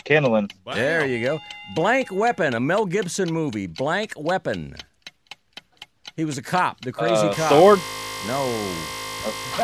[0.05, 0.49] Kindling.
[0.75, 1.41] There you go.
[1.75, 3.67] Blank Weapon, a Mel Gibson movie.
[3.67, 4.77] Blank Weapon.
[6.15, 7.49] He was a cop, the crazy Uh, cop.
[7.49, 7.81] sword?
[8.29, 8.75] No.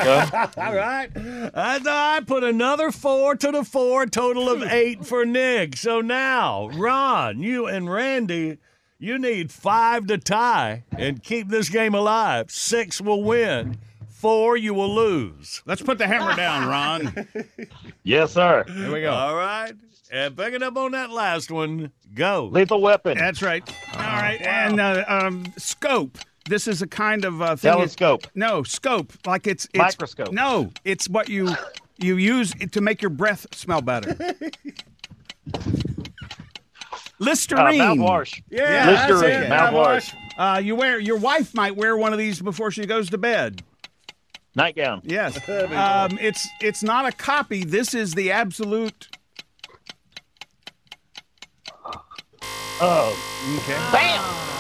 [0.57, 1.11] All right.
[1.15, 5.77] And I put another four to the four, total of eight for Nick.
[5.77, 8.59] So now, Ron, you and Randy,
[8.99, 12.51] you need five to tie and keep this game alive.
[12.51, 13.79] Six will win.
[14.09, 15.63] four, you will lose.
[15.67, 17.27] Let's put the hammer down, Ron.
[18.03, 18.65] Yes, sir.
[18.67, 19.13] Here we go.
[19.13, 19.75] All right.
[20.11, 22.49] And picking up on that last one, go.
[22.51, 23.17] Lethal weapon.
[23.19, 23.63] That's right.
[23.95, 24.41] All right.
[24.43, 26.19] And uh, um, scope.
[26.49, 27.71] This is a kind of uh, thing.
[27.73, 28.27] Telescope.
[28.35, 29.13] No, scope.
[29.27, 30.33] Like it's, it's Microscope.
[30.33, 31.55] No, it's what you
[31.99, 34.17] you use to make your breath smell better.
[37.19, 37.81] Listerine.
[37.81, 38.43] Uh, mouthwash.
[38.51, 39.75] Yeah, Listerine, that's it.
[39.75, 40.15] mouthwash.
[40.39, 43.63] Uh, you wear your wife might wear one of these before she goes to bed.
[44.57, 45.03] Nightgown.
[45.05, 45.39] Yes.
[45.49, 47.65] Um, it's it's not a copy.
[47.65, 49.09] This is the absolute.
[52.83, 53.15] Oh.
[53.59, 53.79] Okay.
[53.93, 54.60] Bam!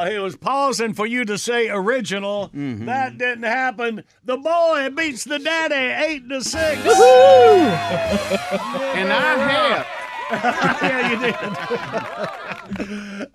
[0.00, 2.48] Uh, he was pausing for you to say original.
[2.54, 2.86] Mm-hmm.
[2.86, 4.02] That didn't happen.
[4.24, 6.80] The boy beats the daddy eight to six.
[8.96, 9.86] And I have.
[10.82, 11.34] yeah, you did.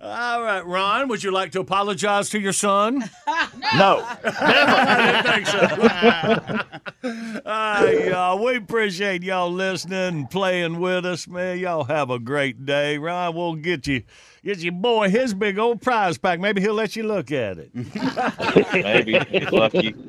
[0.00, 3.04] All right, Ron, would you like to apologize to your son?
[3.74, 4.02] No.
[4.24, 7.42] I didn't think so.
[7.44, 11.58] Ah, y'all, we appreciate y'all listening and playing with us, man.
[11.58, 12.96] Y'all have a great day.
[12.96, 14.04] Ron, we'll get you
[14.46, 16.38] get your boy his big old prize pack.
[16.38, 17.70] Maybe he'll let you look at it.
[18.72, 19.18] Maybe.
[19.30, 19.94] He's lucky.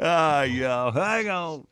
[0.00, 1.66] Ah, y'all, hang on.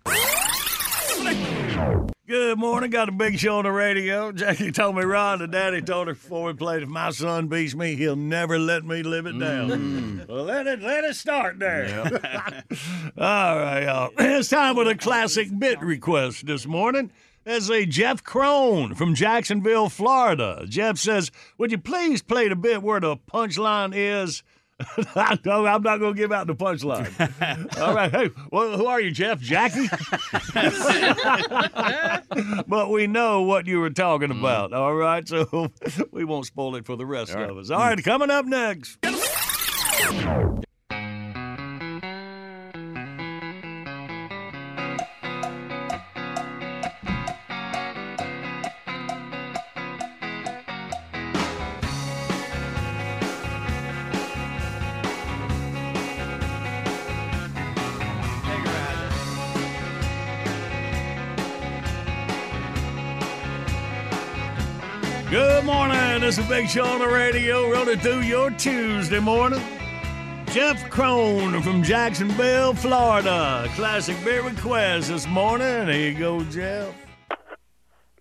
[2.29, 2.91] Good morning.
[2.91, 4.31] Got a big show on the radio.
[4.31, 7.75] Jackie told me Ron, the daddy told her before we played, if my son beats
[7.75, 10.25] me, he'll never let me live it down.
[10.29, 12.05] Well, let it let it start there.
[13.19, 14.11] All right, y'all.
[14.19, 17.11] It's time for the classic bit request this morning.
[17.45, 20.65] There's a Jeff Crone from Jacksonville, Florida.
[20.69, 24.45] Jeff says, Would you please play the bit where the punchline is?
[25.17, 27.79] I know I'm not going to give out the punchline.
[27.81, 28.11] All right.
[28.11, 29.41] Hey, well, who are you, Jeff?
[29.41, 29.89] Jackie?
[32.67, 34.39] but we know what you were talking mm-hmm.
[34.39, 34.73] about.
[34.73, 35.27] All right.
[35.27, 35.71] So
[36.11, 37.71] we won't spoil it for the rest of us.
[37.71, 38.03] All right.
[38.03, 38.99] Coming up next.
[66.23, 69.61] This is Big Show on the radio, running through your Tuesday morning.
[70.47, 73.69] Jeff Crone from Jacksonville, Florida.
[73.75, 75.89] Classic beer request this morning.
[75.89, 76.95] Here you go, Jeff.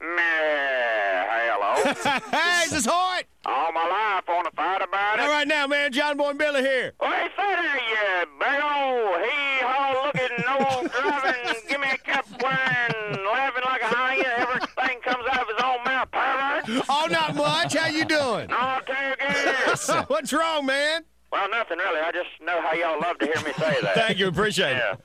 [0.01, 1.93] Hello.
[2.31, 3.25] hey, this is this Hoyt?
[3.45, 5.21] All my life on to fight about it.
[5.21, 5.91] All right now, man.
[5.91, 6.93] John Boy and Billy here.
[6.99, 13.63] Hey, there, you big old hee-haw looking, no driving, give me a cap wearing, laughing
[13.63, 14.23] like a hyena.
[14.37, 16.87] Everything comes out of his own mouth, pervert.
[17.03, 17.75] Oh, not much.
[17.75, 18.47] How you doing?
[18.49, 19.89] No, tear gas.
[20.07, 21.03] What's wrong, man?
[21.31, 21.99] well, nothing really.
[22.01, 23.93] I just know how y'all love to hear me say that.
[23.95, 24.27] Thank you.
[24.27, 24.93] Appreciate Yeah.
[24.93, 24.99] it.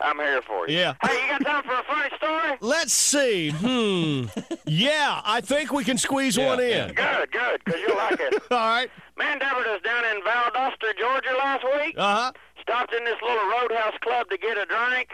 [0.00, 0.76] I'm here for you.
[0.78, 0.94] Yeah.
[1.02, 2.56] Hey, you got time for a funny story?
[2.60, 3.50] Let's see.
[3.50, 4.26] Hmm.
[4.66, 6.94] Yeah, I think we can squeeze one in.
[6.94, 8.34] Good, good, because you'll like it.
[8.52, 8.88] All right.
[9.16, 11.94] Man, Deborah was down in Valdosta, Georgia last week.
[11.98, 12.32] Uh huh.
[12.62, 15.08] Stopped in this little roadhouse club to get a drink.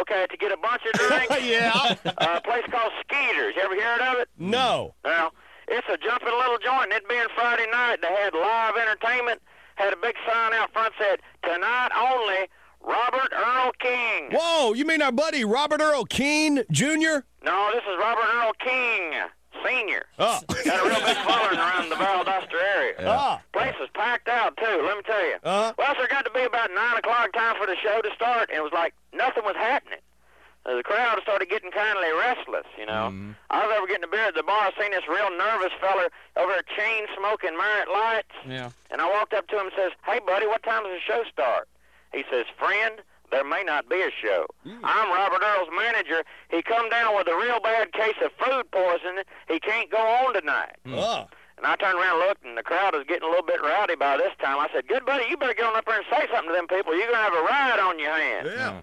[0.00, 1.44] Okay, to get a bunch of drinks.
[1.44, 1.72] Yeah.
[1.74, 1.94] Uh,
[2.36, 3.54] a place called Skeeters.
[3.56, 4.28] You ever heard of it?
[4.38, 4.94] No.
[5.04, 5.32] Well,
[5.70, 6.92] it's a jumping little joint.
[6.92, 9.40] It being Friday night, they had live entertainment.
[9.76, 12.48] Had a big sign out front said, "Tonight only,
[12.82, 17.24] Robert Earl King." Whoa, you mean our buddy Robert Earl Keen Jr.?
[17.42, 19.14] No, this is Robert Earl King
[19.66, 20.04] Senior.
[20.18, 20.40] Oh.
[20.64, 22.94] Got a real big following around the Valdosta area.
[23.06, 23.40] Ah.
[23.52, 24.82] Place was packed out too.
[24.84, 25.36] Let me tell you.
[25.42, 25.72] Uh-huh.
[25.78, 28.50] Well, so it got to be about nine o'clock time for the show to start,
[28.50, 30.00] and it was like nothing was happening.
[30.66, 33.08] Uh, the crowd started getting kindly restless, you know.
[33.10, 33.32] Mm-hmm.
[33.48, 36.52] I was over getting a beer at the bar, seen this real nervous feller over
[36.52, 38.70] a chain smoking Merit Lights, Yeah.
[38.90, 41.24] and I walked up to him and says, "Hey, buddy, what time does the show
[41.32, 41.66] start?"
[42.12, 43.00] He says, "Friend,
[43.30, 44.44] there may not be a show.
[44.84, 46.24] I'm Robert Earl's manager.
[46.50, 49.24] He come down with a real bad case of food poisoning.
[49.48, 51.26] He can't go on tonight." Oh.
[51.56, 53.94] And I turned around and looked, and the crowd was getting a little bit rowdy
[53.94, 54.58] by this time.
[54.58, 56.68] I said, "Good buddy, you better get on up there and say something to them
[56.68, 56.94] people.
[56.94, 58.80] You're gonna have a riot on your hands." Yeah.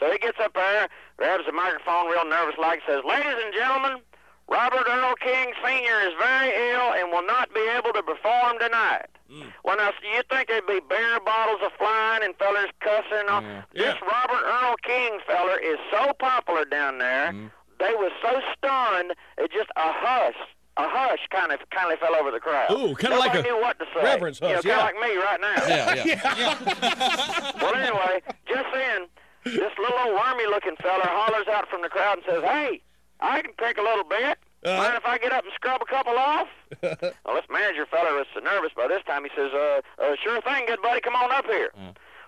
[0.00, 4.00] So he gets up there, grabs the microphone real nervous like, says, Ladies and gentlemen,
[4.48, 6.00] Robert Earl King Sr.
[6.08, 9.06] is very ill and will not be able to perform tonight.
[9.30, 9.52] Mm.
[9.62, 13.28] Well, now, so you think there'd be beer bottles a flying and fellers cussing?
[13.28, 13.62] On?
[13.72, 17.46] This Robert Earl King feller is so popular down there, mm-hmm.
[17.78, 20.34] they was so stunned, it just a hush.
[20.76, 22.70] A hush kind of kind of fell over the crowd.
[22.70, 24.02] Ooh, kinda like Nobody a knew what to say.
[24.02, 24.78] reverence You know, hush, kind yeah.
[24.78, 25.66] of like me right now.
[25.68, 27.52] Yeah, yeah.
[27.62, 29.06] well, anyway, just then,
[29.44, 32.80] this little old wormy-looking fella hollers out from the crowd and says, "Hey,
[33.20, 34.38] I can pick a little bit.
[34.62, 34.76] Uh-huh.
[34.76, 36.48] Mind if I get up and scrub a couple off?"
[36.82, 39.24] well, this manager fella was so nervous by this time.
[39.24, 41.00] He says, "Uh, uh sure thing, good buddy.
[41.00, 41.70] Come on up here."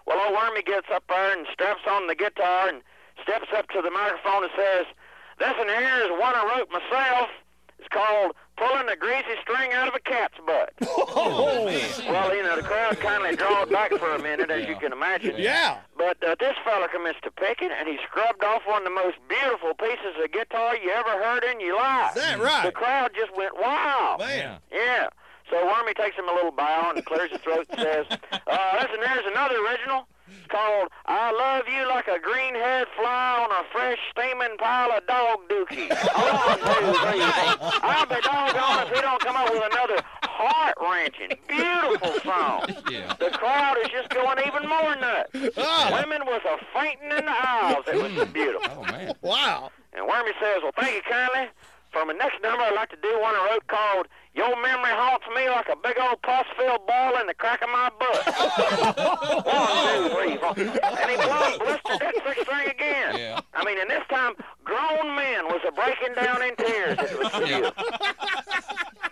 [0.06, 2.82] Well, old Wormy gets up there and straps on the guitar and
[3.22, 4.86] steps up to the microphone and says,
[5.38, 7.28] "This one here is one I wrote myself.
[7.82, 10.72] It's called Pulling a Greasy String Out of a Cat's Butt."
[11.14, 11.66] Oh,
[12.08, 15.34] Well, you know, the crowd kindly drawed back for a minute, as you can imagine.
[15.36, 15.78] Yeah.
[15.98, 19.16] But uh, this fella commenced to picking, and he scrubbed off one of the most
[19.28, 22.16] beautiful pieces of guitar you ever heard in your life.
[22.16, 22.64] Is that right?
[22.64, 24.16] The crowd just went wow.
[24.18, 24.58] Man.
[24.72, 25.08] Yeah.
[25.50, 29.00] So Wormy takes him a little bow and clears his throat and says, uh, listen,
[29.04, 30.06] there's another original.
[30.38, 35.06] It's called I Love You Like a Green-Haired Fly on a Fresh Steaming Pile of
[35.06, 35.88] Dog Dookie.
[35.88, 37.20] One, two, three,
[37.58, 37.80] four.
[37.82, 42.66] I'll be doggone if he don't come up with another heart-wrenching, beautiful song.
[42.90, 43.14] Yeah.
[43.18, 45.52] The crowd is just going even more nuts.
[45.56, 46.00] Ah.
[46.00, 47.84] Women with a fainting in the aisles.
[47.86, 48.70] It was beautiful.
[48.78, 49.14] Oh, man.
[49.22, 49.70] Wow.
[49.92, 51.48] And Wormy says, well, thank you kindly.
[51.92, 55.26] For my next number, I'd like to do one I wrote called Your Memory Haunts
[55.34, 58.24] Me Like a Big Old Pus-Filled Ball in the Crack of My Butt.
[59.44, 60.54] one, two, three, four.
[60.56, 63.16] And he blows, blistered that six string again.
[63.18, 63.40] Yeah.
[63.52, 64.32] I mean, and this time,
[64.64, 66.98] grown men was a breaking down in tears.
[66.98, 67.84] It was beautiful.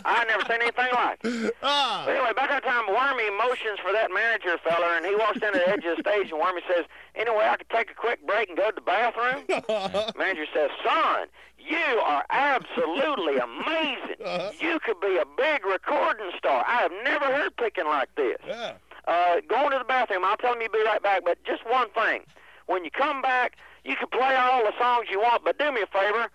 [0.04, 1.54] I never seen anything like it.
[1.62, 2.02] Ah.
[2.06, 5.52] But anyway, back on time, Wormy motions for that manager fella, and he walks down
[5.52, 8.26] to the edge of the stage, and Wormy says, anyway, I could take a quick
[8.26, 9.44] break and go to the bathroom?
[10.16, 11.28] manager says, son,
[11.60, 14.16] you are absolutely amazing.
[14.24, 14.50] Uh-huh.
[14.60, 16.64] You could be a big recording star.
[16.66, 18.36] I have never heard picking like this.
[18.46, 18.74] Yeah.
[19.06, 21.90] Uh, going to the bathroom, I'll tell him you'll be right back, but just one
[21.90, 22.22] thing.
[22.66, 25.82] When you come back, you can play all the songs you want, but do me
[25.82, 26.28] a favor.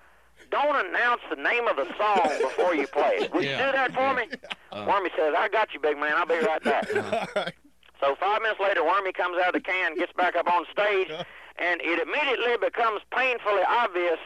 [0.52, 3.34] Don't announce the name of the song before you play it.
[3.34, 4.27] Would you do that for me?
[4.72, 4.91] Uh-huh.
[4.91, 6.11] Wormy says, I got you, big man.
[6.18, 7.53] I'll be right back.
[8.02, 11.10] So five minutes later, Wormy comes out of the can, gets back up on stage,
[11.10, 11.23] uh-huh.
[11.57, 14.19] and it immediately becomes painfully obvious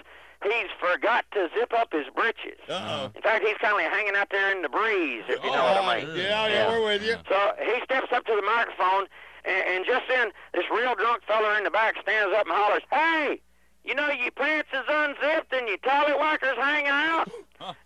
[0.43, 2.59] he's forgot to zip up his britches.
[2.67, 3.11] Uh-oh.
[3.15, 5.77] In fact, he's kind of hanging out there in the breeze, if you know what
[5.77, 6.15] I oh, mean.
[6.15, 7.15] Yeah, yeah, we're with you.
[7.27, 9.07] So he steps up to the microphone,
[9.45, 12.83] and, and just then, this real drunk fella in the back stands up and hollers,
[12.91, 13.41] Hey,
[13.83, 17.29] you know your pants is unzipped and your tallywhackers hanging out?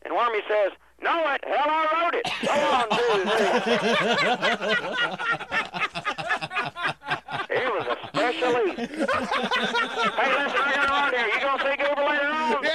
[0.04, 0.72] And Wormy says,
[1.04, 1.44] Know it.
[1.44, 2.24] Hell, I wrote it.
[2.48, 3.28] Go on, dude.
[7.50, 8.88] It was a special hey,
[10.40, 11.28] listen, I got run here.
[11.28, 11.93] You gonna see Goober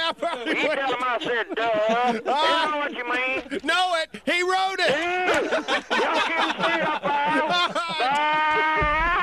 [0.09, 0.61] Yeah, probably.
[0.61, 2.19] You tell him I said, duh.
[2.25, 2.65] Ah.
[2.65, 3.43] You know what you mean.
[3.63, 4.09] Know it.
[4.25, 4.89] He wrote it.
[5.91, 7.03] Y'all keep him straight up.
[7.03, 9.15] Bye.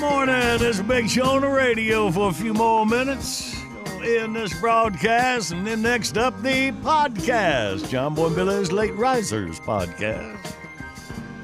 [0.00, 0.58] Morning.
[0.58, 3.54] This is Big Show on the radio for a few more minutes.
[4.02, 7.86] End this broadcast, and then next up, the podcast.
[7.90, 10.54] John Boy and Billy's Late Risers podcast.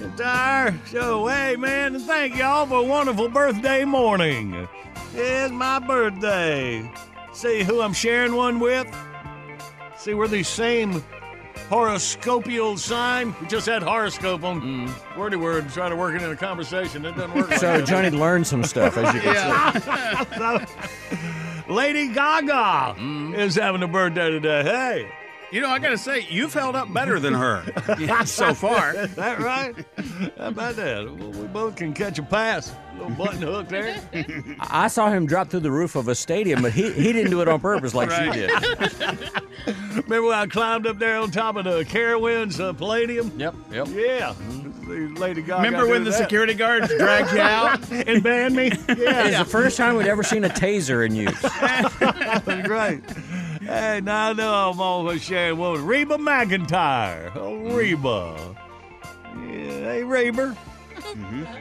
[0.00, 1.26] Entire show.
[1.26, 4.66] Hey, man, and thank y'all for a wonderful birthday morning.
[5.14, 6.90] It's my birthday.
[7.34, 8.86] See who I'm sharing one with?
[9.98, 11.04] See, we're the same
[11.68, 13.34] horoscopial sign.
[13.40, 15.18] We just had horoscope on hmm.
[15.18, 17.04] wordy word, Try to work it in a conversation.
[17.04, 17.52] It doesn't work.
[17.54, 17.86] So that.
[17.86, 21.22] Johnny learned some stuff, as you can see.
[21.72, 23.34] Lady Gaga hmm.
[23.34, 24.62] is having a birthday today.
[24.62, 25.25] Hey.
[25.52, 27.62] You know, I got to say, you've held up better than her
[28.26, 28.94] so far.
[28.96, 29.74] Is that right?
[30.36, 31.04] How about that?
[31.04, 32.74] Well, we both can catch a pass.
[32.94, 33.96] little button hook there.
[34.58, 37.40] I saw him drop through the roof of a stadium, but he, he didn't do
[37.42, 38.34] it on purpose like Right.
[38.34, 38.50] she did.
[40.08, 43.32] Remember when I climbed up there on top of the Carowinds uh, Palladium?
[43.38, 43.88] Yep, yep.
[43.88, 44.34] Yeah.
[44.86, 45.62] Lady Gaga.
[45.62, 46.18] Remember when the that.
[46.18, 47.90] security guards dragged you out?
[48.08, 48.70] and banned me?
[48.88, 49.26] Yeah.
[49.28, 51.40] It's the first time we'd ever seen a taser in use.
[51.40, 53.02] That's great.
[53.66, 57.32] Hey, now I know I'm always sharing one with Reba McEntire.
[57.34, 58.56] Oh, Reba.
[59.34, 59.42] Yeah,
[59.92, 60.56] hey, Reba.
[60.96, 61.56] Uh,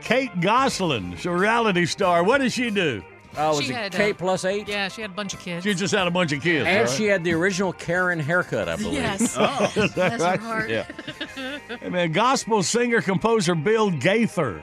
[0.00, 2.24] Kate Gosselin, she's a reality star.
[2.24, 3.02] What does she do?
[3.36, 4.66] Oh, was She it had, uh, Kate plus eight?
[4.66, 5.62] Yeah, she had a bunch of kids.
[5.62, 6.66] She just had a bunch of kids.
[6.66, 6.90] And right?
[6.90, 8.94] she had the original Karen haircut, I believe.
[8.94, 9.36] Yes.
[9.38, 10.40] Oh, is that Bless her right?
[10.40, 10.70] heart.
[10.70, 10.86] Yeah.
[11.80, 14.60] Hey, man, gospel singer composer Bill Gaither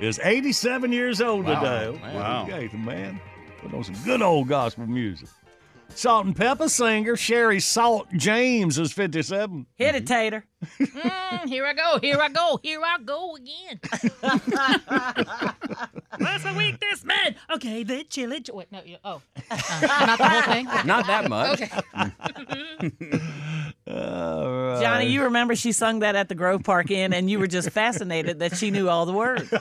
[0.00, 1.60] is 87 years old Wow.
[1.62, 1.98] today.
[2.02, 2.14] Man.
[2.14, 2.44] Wow.
[2.46, 3.20] Gaither, man.
[3.62, 5.28] Put on some good old gospel music.
[5.98, 9.66] Salt-N-Pepa singer Cheryl Salt James is 57.
[9.76, 10.04] Hit it, mm-hmm.
[10.06, 10.44] Tater.
[10.80, 11.98] Mm, here I go.
[12.00, 12.60] Here I go.
[12.62, 13.80] Here I go again.
[16.20, 17.34] Last a week, this man.
[17.54, 18.40] Okay, the chili.
[18.40, 18.80] jo- Wait, no.
[18.84, 19.20] You, oh,
[19.50, 20.64] uh, not the whole thing.
[20.86, 21.62] Not that much.
[21.62, 22.90] Okay.
[23.86, 27.70] Johnny, you remember she sung that at the Grove Park Inn, and you were just
[27.70, 29.52] fascinated that she knew all the words.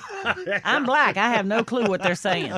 [0.63, 1.17] I'm black.
[1.17, 2.53] I have no clue what they're saying.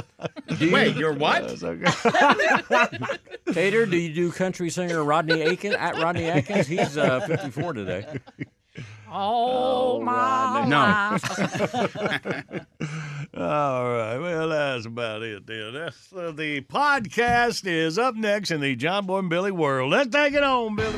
[0.60, 1.50] Wait, you're what?
[3.54, 6.68] Tater, do you do country singer Rodney Aiken at Rodney Atkins?
[6.68, 8.20] He's uh, 54 today.
[9.16, 10.66] Oh, my.
[10.68, 10.78] No.
[13.38, 14.18] All right.
[14.18, 15.74] Well, that's about it then.
[15.74, 19.92] That's, uh, the podcast is up next in the John Boy and Billy world.
[19.92, 20.98] Let's take it on, Billy.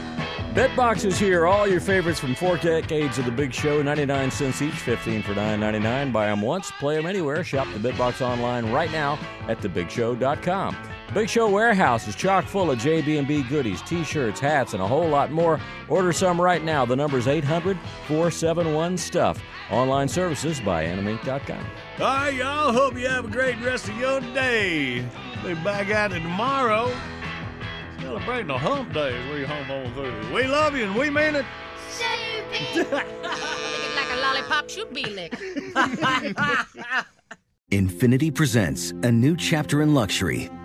[0.54, 1.46] Bitbox is here.
[1.46, 5.34] All your favorites from four decades of the Big Show, 99 cents each, 15 for
[5.34, 6.14] 9.99.
[6.14, 7.44] Buy them once, play them anywhere.
[7.44, 9.20] Shop the Bitbox online right now
[9.50, 10.78] at thebigshow.com.
[11.14, 15.32] Big Show Warehouse is chock full of JB&B goodies, t-shirts, hats, and a whole lot
[15.32, 15.60] more.
[15.88, 16.84] Order some right now.
[16.86, 19.40] The number's 800-471-STUFF.
[19.72, 21.64] Online services by animink.com.
[22.00, 22.74] All right, y'all.
[22.74, 25.06] Hope you have a great rest of your day.
[25.44, 26.92] Be back at it tomorrow.
[28.00, 30.34] Celebrating the hump day as we home on through.
[30.34, 31.46] We love you and we mean it.
[32.92, 33.08] like
[34.12, 35.42] a lollipop should be licked.
[37.72, 40.50] Infiniti presents a new chapter in luxury,